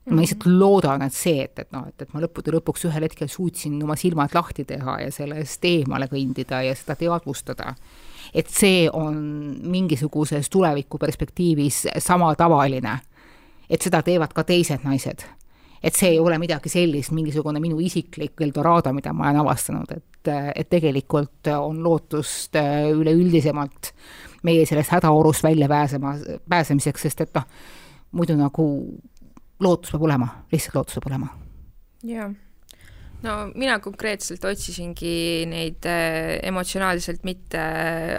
ma 0.07 0.21
lihtsalt 0.21 0.45
loodan, 0.47 1.03
et 1.03 1.15
see, 1.15 1.41
et, 1.43 1.59
et 1.59 1.71
noh, 1.75 1.87
et, 1.89 2.01
et 2.01 2.13
ma 2.13 2.21
lõppude 2.23 2.53
lõpuks 2.55 2.85
ühel 2.87 3.05
hetkel 3.07 3.29
suutsin 3.31 3.75
oma 3.83 3.97
silmad 3.99 4.35
lahti 4.35 4.63
teha 4.67 4.99
ja 5.03 5.13
sellest 5.13 5.65
eemale 5.67 6.07
kõndida 6.11 6.61
ja 6.63 6.75
seda 6.77 6.95
teadvustada, 6.99 7.73
et 8.33 8.47
see 8.51 8.85
on 8.93 9.17
mingisuguses 9.67 10.49
tulevikuperspektiivis 10.53 11.85
sama 12.03 12.33
tavaline. 12.39 12.99
et 13.69 13.81
seda 13.83 13.99
teevad 14.01 14.31
ka 14.33 14.43
teised 14.47 14.85
naised. 14.87 15.25
et 15.83 15.95
see 15.95 16.09
ei 16.09 16.19
ole 16.19 16.37
midagi 16.37 16.69
sellist, 16.69 17.11
mingisugune 17.11 17.59
minu 17.59 17.79
isiklik 17.79 18.41
Eldorado, 18.41 18.93
mida 18.93 19.13
ma 19.13 19.27
olen 19.27 19.41
avastanud, 19.43 19.91
et, 19.91 20.31
et 20.55 20.69
tegelikult 20.69 21.51
on 21.59 21.83
lootust 21.83 22.55
üleüldisemalt 22.95 23.91
meie 24.43 24.65
sellest 24.65 24.91
hädaorust 24.95 25.43
välja 25.43 25.67
pääsema, 25.67 26.15
pääsemiseks, 26.49 27.01
sest 27.01 27.21
et 27.21 27.35
noh, 27.35 27.45
muidu 28.11 28.35
nagu 28.39 28.65
lootus 29.63 29.93
peab 29.93 30.05
olema, 30.07 30.27
lihtsalt 30.51 30.77
lootus 30.77 30.97
peab 30.97 31.09
olema. 31.11 31.29
jaa. 32.07 32.29
no 33.23 33.35
mina 33.55 33.79
konkreetselt 33.83 34.45
otsisingi 34.45 35.45
neid 35.49 35.87
äh, 35.89 36.37
emotsionaalselt 36.47 37.25
mitte 37.27 37.61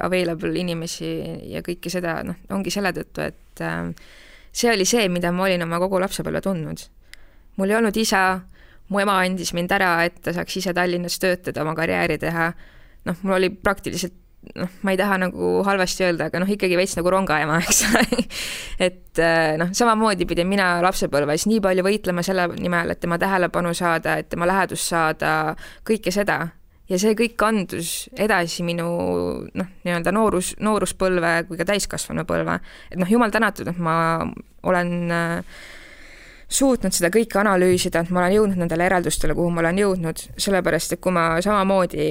available 0.03 0.55
inimesi 0.59 1.11
ja 1.53 1.63
kõike 1.67 1.93
seda, 1.93 2.21
noh, 2.27 2.39
ongi 2.55 2.73
selle 2.75 2.93
tõttu, 2.97 3.27
et 3.29 3.65
äh, 3.65 3.93
see 4.53 4.73
oli 4.73 4.87
see, 4.89 5.09
mida 5.13 5.33
ma 5.33 5.47
olin 5.47 5.67
oma 5.67 5.81
kogu 5.83 6.01
lapsepõlve 6.03 6.43
tundnud. 6.45 6.87
mul 7.59 7.71
ei 7.71 7.79
olnud 7.79 7.97
isa, 7.97 8.41
mu 8.89 9.01
ema 9.03 9.19
andis 9.23 9.53
mind 9.55 9.73
ära, 9.75 9.93
et 10.07 10.21
ta 10.23 10.33
saaks 10.35 10.61
ise 10.61 10.75
Tallinnas 10.75 11.19
töötada, 11.19 11.63
oma 11.63 11.75
karjääri 11.79 12.19
teha, 12.23 12.53
noh, 13.07 13.23
mul 13.23 13.39
oli 13.39 13.51
praktiliselt 13.51 14.15
noh, 14.57 14.71
ma 14.83 14.95
ei 14.95 14.99
taha 15.01 15.19
nagu 15.25 15.51
halvasti 15.67 16.07
öelda, 16.07 16.29
aga 16.31 16.43
noh, 16.43 16.51
ikkagi 16.51 16.79
veits 16.79 16.97
nagu 16.99 17.13
rongaema, 17.13 17.59
eks 17.65 17.83
ole 17.89 18.05
et 18.89 19.23
äh, 19.23 19.57
noh, 19.61 19.73
samamoodi 19.77 20.27
pidin 20.29 20.49
mina 20.51 20.77
lapsepõlves 20.85 21.49
nii 21.51 21.63
palju 21.65 21.85
võitlema 21.87 22.25
selle 22.27 22.47
nimel, 22.57 22.95
et 22.95 23.03
tema 23.03 23.19
tähelepanu 23.21 23.75
saada, 23.77 24.19
et 24.21 24.31
tema 24.31 24.49
lähedust 24.49 24.89
saada, 24.93 25.33
kõike 25.87 26.15
seda. 26.15 26.47
ja 26.89 26.97
see 26.97 27.13
kõik 27.13 27.35
kandus 27.37 28.09
edasi 28.17 28.65
minu 28.65 28.87
noh, 29.45 29.73
nii-öelda 29.85 30.13
noorus, 30.15 30.55
nooruspõlve 30.65 31.33
kui 31.49 31.59
ka 31.59 31.67
täiskasvanupõlve. 31.69 32.61
et 32.93 33.01
noh, 33.01 33.11
jumal 33.11 33.35
tänatud, 33.35 33.69
et 33.69 33.83
ma 33.83 33.97
olen 34.63 34.95
äh, 35.13 35.59
suutnud 36.49 36.95
seda 36.95 37.11
kõike 37.13 37.41
analüüsida, 37.43 38.03
et 38.03 38.15
ma 38.15 38.23
olen 38.23 38.39
jõudnud 38.39 38.63
nendele 38.63 38.89
järeldustele, 38.89 39.37
kuhu 39.37 39.51
ma 39.53 39.63
olen 39.65 39.83
jõudnud, 39.83 40.25
sellepärast 40.41 40.97
et 40.97 41.03
kui 41.05 41.13
ma 41.13 41.31
samamoodi 41.45 42.07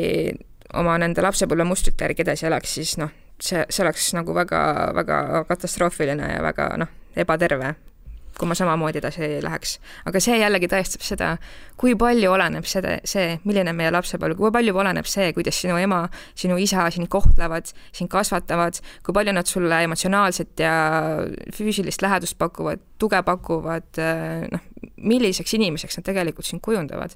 oma 0.75 0.97
nende 0.99 1.23
lapsepõlvemustrite 1.23 2.07
järgi 2.07 2.25
edasi 2.25 2.47
elaks, 2.49 2.77
siis 2.79 2.95
noh, 3.01 3.11
see, 3.39 3.63
see 3.69 3.83
oleks 3.85 4.11
nagu 4.17 4.35
väga, 4.35 4.61
väga 4.97 5.43
katastroofiline 5.49 6.33
ja 6.35 6.39
väga 6.43 6.71
noh, 6.81 6.89
ebaterve, 7.17 7.73
kui 8.37 8.49
ma 8.49 8.55
samamoodi 8.57 8.99
edasi 9.01 9.29
läheks. 9.41 9.77
aga 10.05 10.21
see 10.21 10.37
jällegi 10.37 10.69
tõestab 10.69 11.05
seda, 11.05 11.29
kui 11.79 11.95
palju 11.97 12.29
oleneb 12.33 12.67
seda, 12.69 12.97
see, 13.07 13.37
milline 13.47 13.73
meie 13.73 13.93
lapsepõlv, 13.95 14.37
kui 14.37 14.51
palju 14.53 14.75
oleneb 14.77 15.09
see, 15.09 15.31
kuidas 15.37 15.57
sinu 15.63 15.79
ema, 15.81 16.03
sinu 16.37 16.59
isa 16.61 16.85
sind 16.93 17.09
kohtlevad, 17.13 17.71
sind 17.95 18.11
kasvatavad, 18.13 18.81
kui 19.05 19.15
palju 19.17 19.33
nad 19.33 19.49
sulle 19.49 19.81
emotsionaalset 19.87 20.65
ja 20.65 20.75
füüsilist 21.55 22.05
lähedust 22.05 22.37
pakuvad, 22.37 22.83
tuge 23.01 23.23
pakuvad, 23.25 24.03
noh, 24.51 24.67
milliseks 24.97 25.57
inimeseks 25.57 25.97
nad 25.97 26.05
tegelikult 26.11 26.45
sind 26.45 26.61
kujundavad 26.65 27.15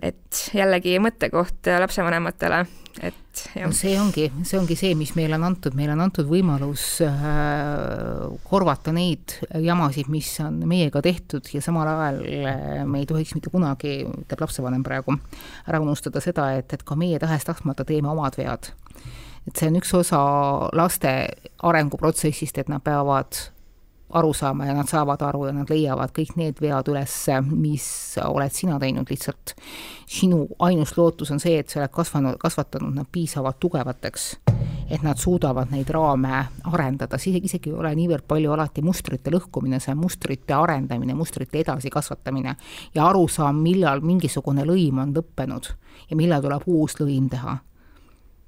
et 0.00 0.40
jällegi 0.54 0.96
mõttekoht 1.02 1.68
lapsevanematele, 1.80 2.60
et 3.04 3.42
jah. 3.52 3.66
no 3.66 3.72
see 3.76 3.94
ongi, 4.00 4.28
see 4.46 4.58
ongi 4.58 4.76
see, 4.78 4.94
mis 4.98 5.12
meile 5.18 5.36
on 5.36 5.44
antud, 5.50 5.76
meile 5.76 5.92
on 5.96 6.04
antud 6.06 6.28
võimalus 6.30 6.86
äh, 7.04 7.12
korvata 8.46 8.94
neid 8.96 9.36
jamasid, 9.60 10.08
mis 10.12 10.30
on 10.44 10.62
meiega 10.70 11.02
tehtud 11.04 11.50
ja 11.52 11.62
samal 11.64 11.90
ajal 11.90 12.22
äh, 12.24 12.84
me 12.88 13.02
ei 13.02 13.08
tohiks 13.10 13.34
mitte 13.36 13.52
kunagi, 13.52 14.00
ütleb 14.24 14.46
lapsevanem 14.46 14.84
praegu, 14.86 15.18
ära 15.68 15.82
unustada 15.84 16.22
seda, 16.24 16.52
et, 16.58 16.72
et 16.72 16.86
ka 16.86 16.96
meie 16.98 17.20
tahes-tahtmata 17.22 17.86
teeme 17.88 18.12
omad 18.12 18.38
vead. 18.40 18.72
et 19.44 19.56
see 19.58 19.68
on 19.68 19.80
üks 19.82 19.92
osa 19.98 20.22
laste 20.72 21.10
arenguprotsessist, 21.64 22.62
et 22.62 22.72
nad 22.72 22.84
peavad 22.84 23.50
aru 24.14 24.32
saama 24.34 24.66
ja 24.66 24.74
nad 24.74 24.88
saavad 24.88 25.22
aru 25.22 25.46
ja 25.46 25.52
nad 25.52 25.70
leiavad 25.70 26.12
kõik 26.14 26.36
need 26.38 26.60
vead 26.62 26.88
üles, 26.92 27.14
mis 27.50 27.86
oled 28.22 28.54
sina 28.54 28.78
teinud, 28.78 29.10
lihtsalt. 29.10 29.54
sinu 30.06 30.46
ainus 30.62 30.94
lootus 30.96 31.32
on 31.34 31.40
see, 31.42 31.58
et 31.58 31.68
sa 31.68 31.80
oled 31.80 31.90
kasvanud, 31.90 32.38
kasvatanud 32.38 32.94
nad 32.94 33.08
piisavalt 33.12 33.58
tugevateks, 33.60 34.26
et 34.90 35.02
nad 35.02 35.18
suudavad 35.18 35.72
neid 35.72 35.90
raame 35.90 36.44
arendada, 36.70 37.18
see 37.18 37.40
isegi 37.40 37.72
ei 37.72 37.76
ole 37.76 37.94
niivõrd 37.98 38.26
palju 38.28 38.54
alati 38.54 38.82
mustrite 38.86 39.32
lõhkumine, 39.34 39.80
see 39.80 39.94
on 39.96 40.02
mustrite 40.04 40.54
arendamine, 40.54 41.16
mustrite 41.18 41.64
edasikasvatamine 41.64 42.56
ja 42.94 43.08
arusaam, 43.08 43.62
millal 43.64 44.04
mingisugune 44.04 44.66
lõim 44.68 45.02
on 45.02 45.14
lõppenud 45.16 45.72
ja 46.10 46.16
millal 46.16 46.44
tuleb 46.44 46.68
uus 46.70 47.00
lõim 47.00 47.30
teha 47.32 47.58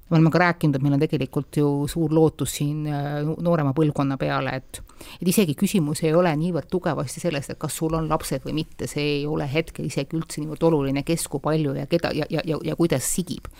me 0.09 0.15
oleme 0.15 0.31
ka 0.31 0.39
rääkinud, 0.39 0.75
et 0.77 0.83
meil 0.83 0.95
on 0.95 1.01
tegelikult 1.01 1.57
ju 1.59 1.69
suur 1.91 2.13
lootus 2.15 2.53
siin 2.59 2.85
äh, 2.87 3.21
noorema 3.43 3.73
põlvkonna 3.75 4.17
peale, 4.19 4.55
et 4.55 4.81
et 5.21 5.29
isegi 5.29 5.53
küsimus 5.57 6.01
ei 6.05 6.13
ole 6.17 6.31
niivõrd 6.39 6.69
tugevasti 6.71 7.21
sellest, 7.21 7.51
et 7.53 7.59
kas 7.61 7.75
sul 7.77 7.93
on 7.97 8.07
lapsed 8.09 8.45
või 8.47 8.55
mitte, 8.61 8.87
see 8.89 9.03
ei 9.19 9.25
ole 9.29 9.45
hetkel 9.51 9.85
isegi 9.85 10.17
üldse 10.17 10.41
niivõrd 10.41 10.63
oluline, 10.69 11.03
kes 11.05 11.27
kui 11.31 11.43
palju 11.43 11.75
ja 11.77 11.85
keda 11.89 12.13
ja, 12.15 12.25
ja, 12.33 12.43
ja, 12.45 12.59
ja 12.63 12.75
kuidas 12.79 13.07
sigib. 13.13 13.51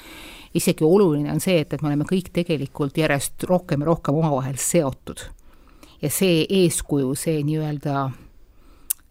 isegi 0.53 0.83
oluline 0.83 1.31
on 1.31 1.43
see, 1.43 1.59
et, 1.61 1.73
et 1.73 1.81
me 1.81 1.91
oleme 1.91 2.07
kõik 2.09 2.31
tegelikult 2.33 2.97
järjest 2.97 3.43
rohkem 3.49 3.83
ja 3.83 3.91
rohkem 3.91 4.15
omavahel 4.15 4.57
seotud. 4.57 5.27
ja 6.01 6.09
see 6.09 6.45
eeskuju, 6.49 7.15
see 7.15 7.43
nii-öelda 7.43 8.07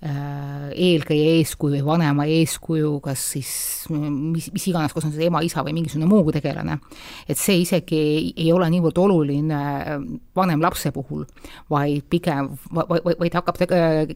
Äh, 0.04 0.66
eelkäija 0.76 1.38
eeskuju 1.38 1.78
vanema 1.86 2.26
eeskuju, 2.28 2.98
kas 3.00 3.22
siis 3.32 3.52
mis, 3.88 4.50
mis 4.52 4.66
iganes, 4.68 4.92
kas 4.92 5.06
on 5.08 5.14
see 5.14 5.30
ema, 5.30 5.40
isa 5.40 5.62
või 5.64 5.72
mingisugune 5.78 6.04
muu 6.10 6.34
tegelane, 6.36 6.76
et 7.24 7.40
see 7.40 7.62
isegi 7.62 7.96
ei, 7.96 8.26
ei 8.44 8.50
ole 8.52 8.68
niivõrd 8.74 9.00
oluline 9.00 9.60
vanem 10.36 10.60
lapse 10.60 10.92
puhul, 10.92 11.24
vaid 11.72 12.04
pigem, 12.12 12.52
vaid 12.76 13.38
hakkab 13.40 13.56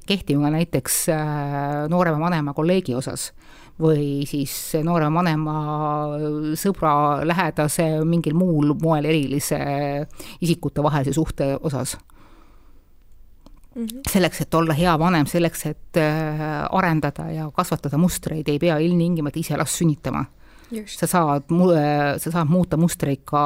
kehtima 0.04 0.52
näiteks 0.52 1.00
äh, 1.16 1.88
noorema 1.88 2.20
vanema 2.26 2.52
kolleegi 2.52 2.98
osas. 3.00 3.30
Või 3.80 4.28
siis 4.28 4.52
noorema 4.84 5.22
vanema 5.22 5.56
sõbra, 6.60 6.92
lähedase, 7.24 7.88
mingil 8.04 8.36
muul 8.36 8.76
moel 8.84 9.08
erilise 9.08 9.64
isikute 10.44 10.84
vahelise 10.84 11.16
suhte 11.16 11.54
osas 11.56 11.96
Mm 13.74 13.86
-hmm. 13.86 14.00
selleks, 14.10 14.40
et 14.40 14.54
olla 14.54 14.74
hea 14.74 14.98
vanem, 14.98 15.26
selleks, 15.26 15.66
et 15.66 15.96
äh, 15.96 16.40
arendada 16.70 17.30
ja 17.30 17.50
kasvatada 17.54 17.98
mustreid, 17.98 18.48
ei 18.48 18.58
pea 18.58 18.78
ilmtingimata 18.78 19.38
ise 19.38 19.56
last 19.56 19.78
sünnitama. 19.78 20.24
sa 20.86 21.06
saad, 21.06 21.42
äh, 21.50 22.18
sa 22.18 22.30
saad 22.30 22.48
muuta 22.48 22.76
mustreid 22.76 23.20
ka 23.24 23.42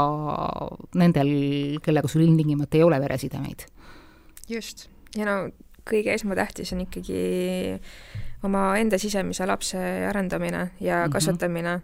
nendel, 0.94 1.28
kellega 1.82 2.08
sul 2.08 2.20
ilmtingimata 2.20 2.76
ei 2.76 2.82
ole 2.82 3.00
veresidemeid. 3.00 3.66
just, 4.48 4.88
ja 5.16 5.24
no 5.24 5.50
kõige 5.90 6.14
esmatähtis 6.14 6.72
on 6.72 6.80
ikkagi 6.80 7.80
omaenda 8.44 8.98
sisemise 8.98 9.46
lapse 9.46 9.78
arendamine 10.08 10.70
ja 10.80 10.96
mm 10.96 11.06
-hmm. 11.06 11.12
kasvatamine, 11.12 11.80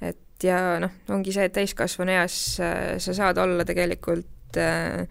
et 0.00 0.42
ja 0.42 0.80
noh, 0.80 0.90
ongi 1.08 1.32
see, 1.32 1.44
et 1.44 1.52
täiskasvanu 1.52 2.12
eas 2.12 2.60
äh, 2.60 2.98
sa 2.98 3.14
saad 3.14 3.38
olla 3.38 3.64
tegelikult 3.64 4.56
äh, 4.56 5.08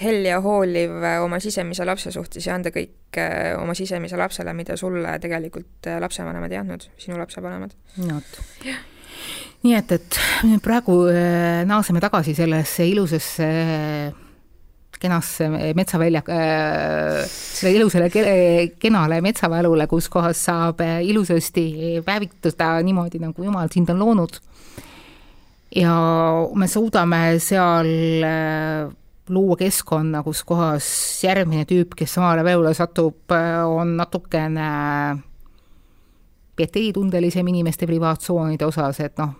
hell 0.00 0.26
ja 0.26 0.40
hooliv 0.44 1.04
oma 1.22 1.40
sisemise 1.42 1.84
lapse 1.84 2.12
suhtes 2.14 2.46
ja 2.46 2.56
anda 2.56 2.72
kõik 2.74 3.18
äh, 3.20 3.52
oma 3.60 3.74
sisemise 3.78 4.16
lapsele, 4.20 4.54
mida 4.56 4.76
sulle 4.80 5.18
tegelikult 5.22 5.90
äh, 5.90 6.00
lapsevanemad 6.02 6.52
ei 6.52 6.62
andnud, 6.62 6.88
sinu 7.00 7.20
lapsevanemad. 7.20 7.76
no 8.06 8.18
vot. 8.18 8.40
nii 9.62 9.76
et, 9.78 9.92
et 9.98 10.20
praegu 10.64 10.96
naaseme 11.68 12.02
tagasi 12.02 12.34
sellesse 12.34 12.86
ilusasse 12.88 13.48
kenasse 15.02 15.48
metsavälja 15.74 16.22
äh,, 16.30 17.24
selle 17.26 17.72
ilusale 17.74 18.06
kenale 18.78 19.20
metsavälule, 19.20 19.88
kus 19.90 20.08
kohas 20.08 20.44
saab 20.46 20.82
ilusasti 21.02 21.66
päevitada 22.06 22.76
niimoodi, 22.86 23.18
nagu 23.22 23.44
jumal 23.44 23.70
sind 23.72 23.90
on 23.90 23.98
loonud. 23.98 24.38
ja 25.74 25.94
me 26.54 26.68
suudame 26.68 27.38
seal 27.40 27.88
äh, 28.28 29.01
luua 29.32 29.56
keskkonna, 29.60 30.22
kus 30.26 30.42
kohas 30.44 30.86
järgmine 31.24 31.64
tüüp, 31.68 31.96
kes 31.98 32.18
samale 32.18 32.44
välule 32.44 32.74
satub, 32.76 33.32
on 33.66 33.96
natukene 33.96 34.68
pieteetundelisem 36.56 37.48
inimeste 37.48 37.88
privaattsoonide 37.88 38.66
osas, 38.68 39.00
et 39.00 39.18
noh, 39.20 39.34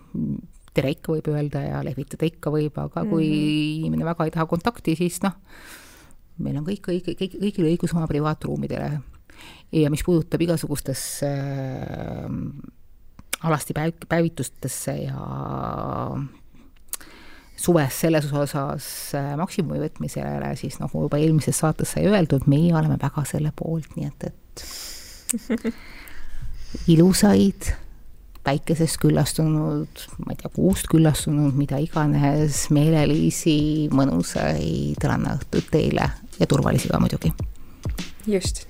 tere 0.73 0.93
ikka 0.95 1.13
võib 1.13 1.29
öelda 1.33 1.61
ja 1.61 1.81
lehvitada 1.85 2.25
ikka 2.27 2.51
võib, 2.53 2.77
aga 2.81 3.05
kui 3.05 3.27
mm 3.27 3.33
-hmm. 3.33 3.79
inimene 3.79 4.05
väga 4.05 4.25
ei 4.25 4.31
taha 4.33 4.45
kontakti, 4.49 4.95
siis 4.95 5.21
noh, 5.23 5.35
meil 6.37 6.57
on 6.57 6.65
kõik, 6.65 6.81
kõik, 6.87 7.13
kõik, 7.19 7.35
kõigil 7.39 7.69
õigus 7.71 7.93
oma 7.93 8.07
privaatruumidele. 8.07 8.99
ja 9.71 9.89
mis 9.89 10.03
puudutab 10.03 10.41
igasugustesse 10.41 11.27
äh, 11.27 12.29
alasti 13.43 13.73
päev, 13.73 13.93
päevitustesse 14.09 14.95
ja 14.95 15.19
suves 17.55 17.99
selles 18.03 18.27
osas 18.33 18.85
äh, 19.17 19.33
maksimumi 19.39 19.81
võtmisele, 19.83 20.53
siis 20.59 20.79
nagu 20.81 21.05
juba 21.05 21.19
eelmises 21.21 21.61
saates 21.63 21.95
sai 21.95 22.07
öeldud, 22.09 22.47
meie 22.51 22.73
oleme 22.75 22.97
väga 23.01 23.25
selle 23.29 23.53
poolt, 23.55 23.95
nii 23.97 24.09
et, 24.09 24.27
et 24.31 25.73
ilusaid 26.93 27.71
päikesest 28.43 28.99
küllastunud, 28.99 30.03
ma 30.25 30.33
ei 30.33 30.41
tea, 30.41 30.51
kuust 30.51 30.89
küllastunud, 30.91 31.55
mida 31.55 31.79
iganes, 31.79 32.65
meelelisi, 32.75 33.87
mõnusaid 33.95 35.07
rannaõhtuid 35.07 35.71
teile 35.71 36.09
ja 36.39 36.49
turvalisi 36.49 36.91
ka 36.91 36.99
muidugi. 36.99 37.31
just 38.27 38.65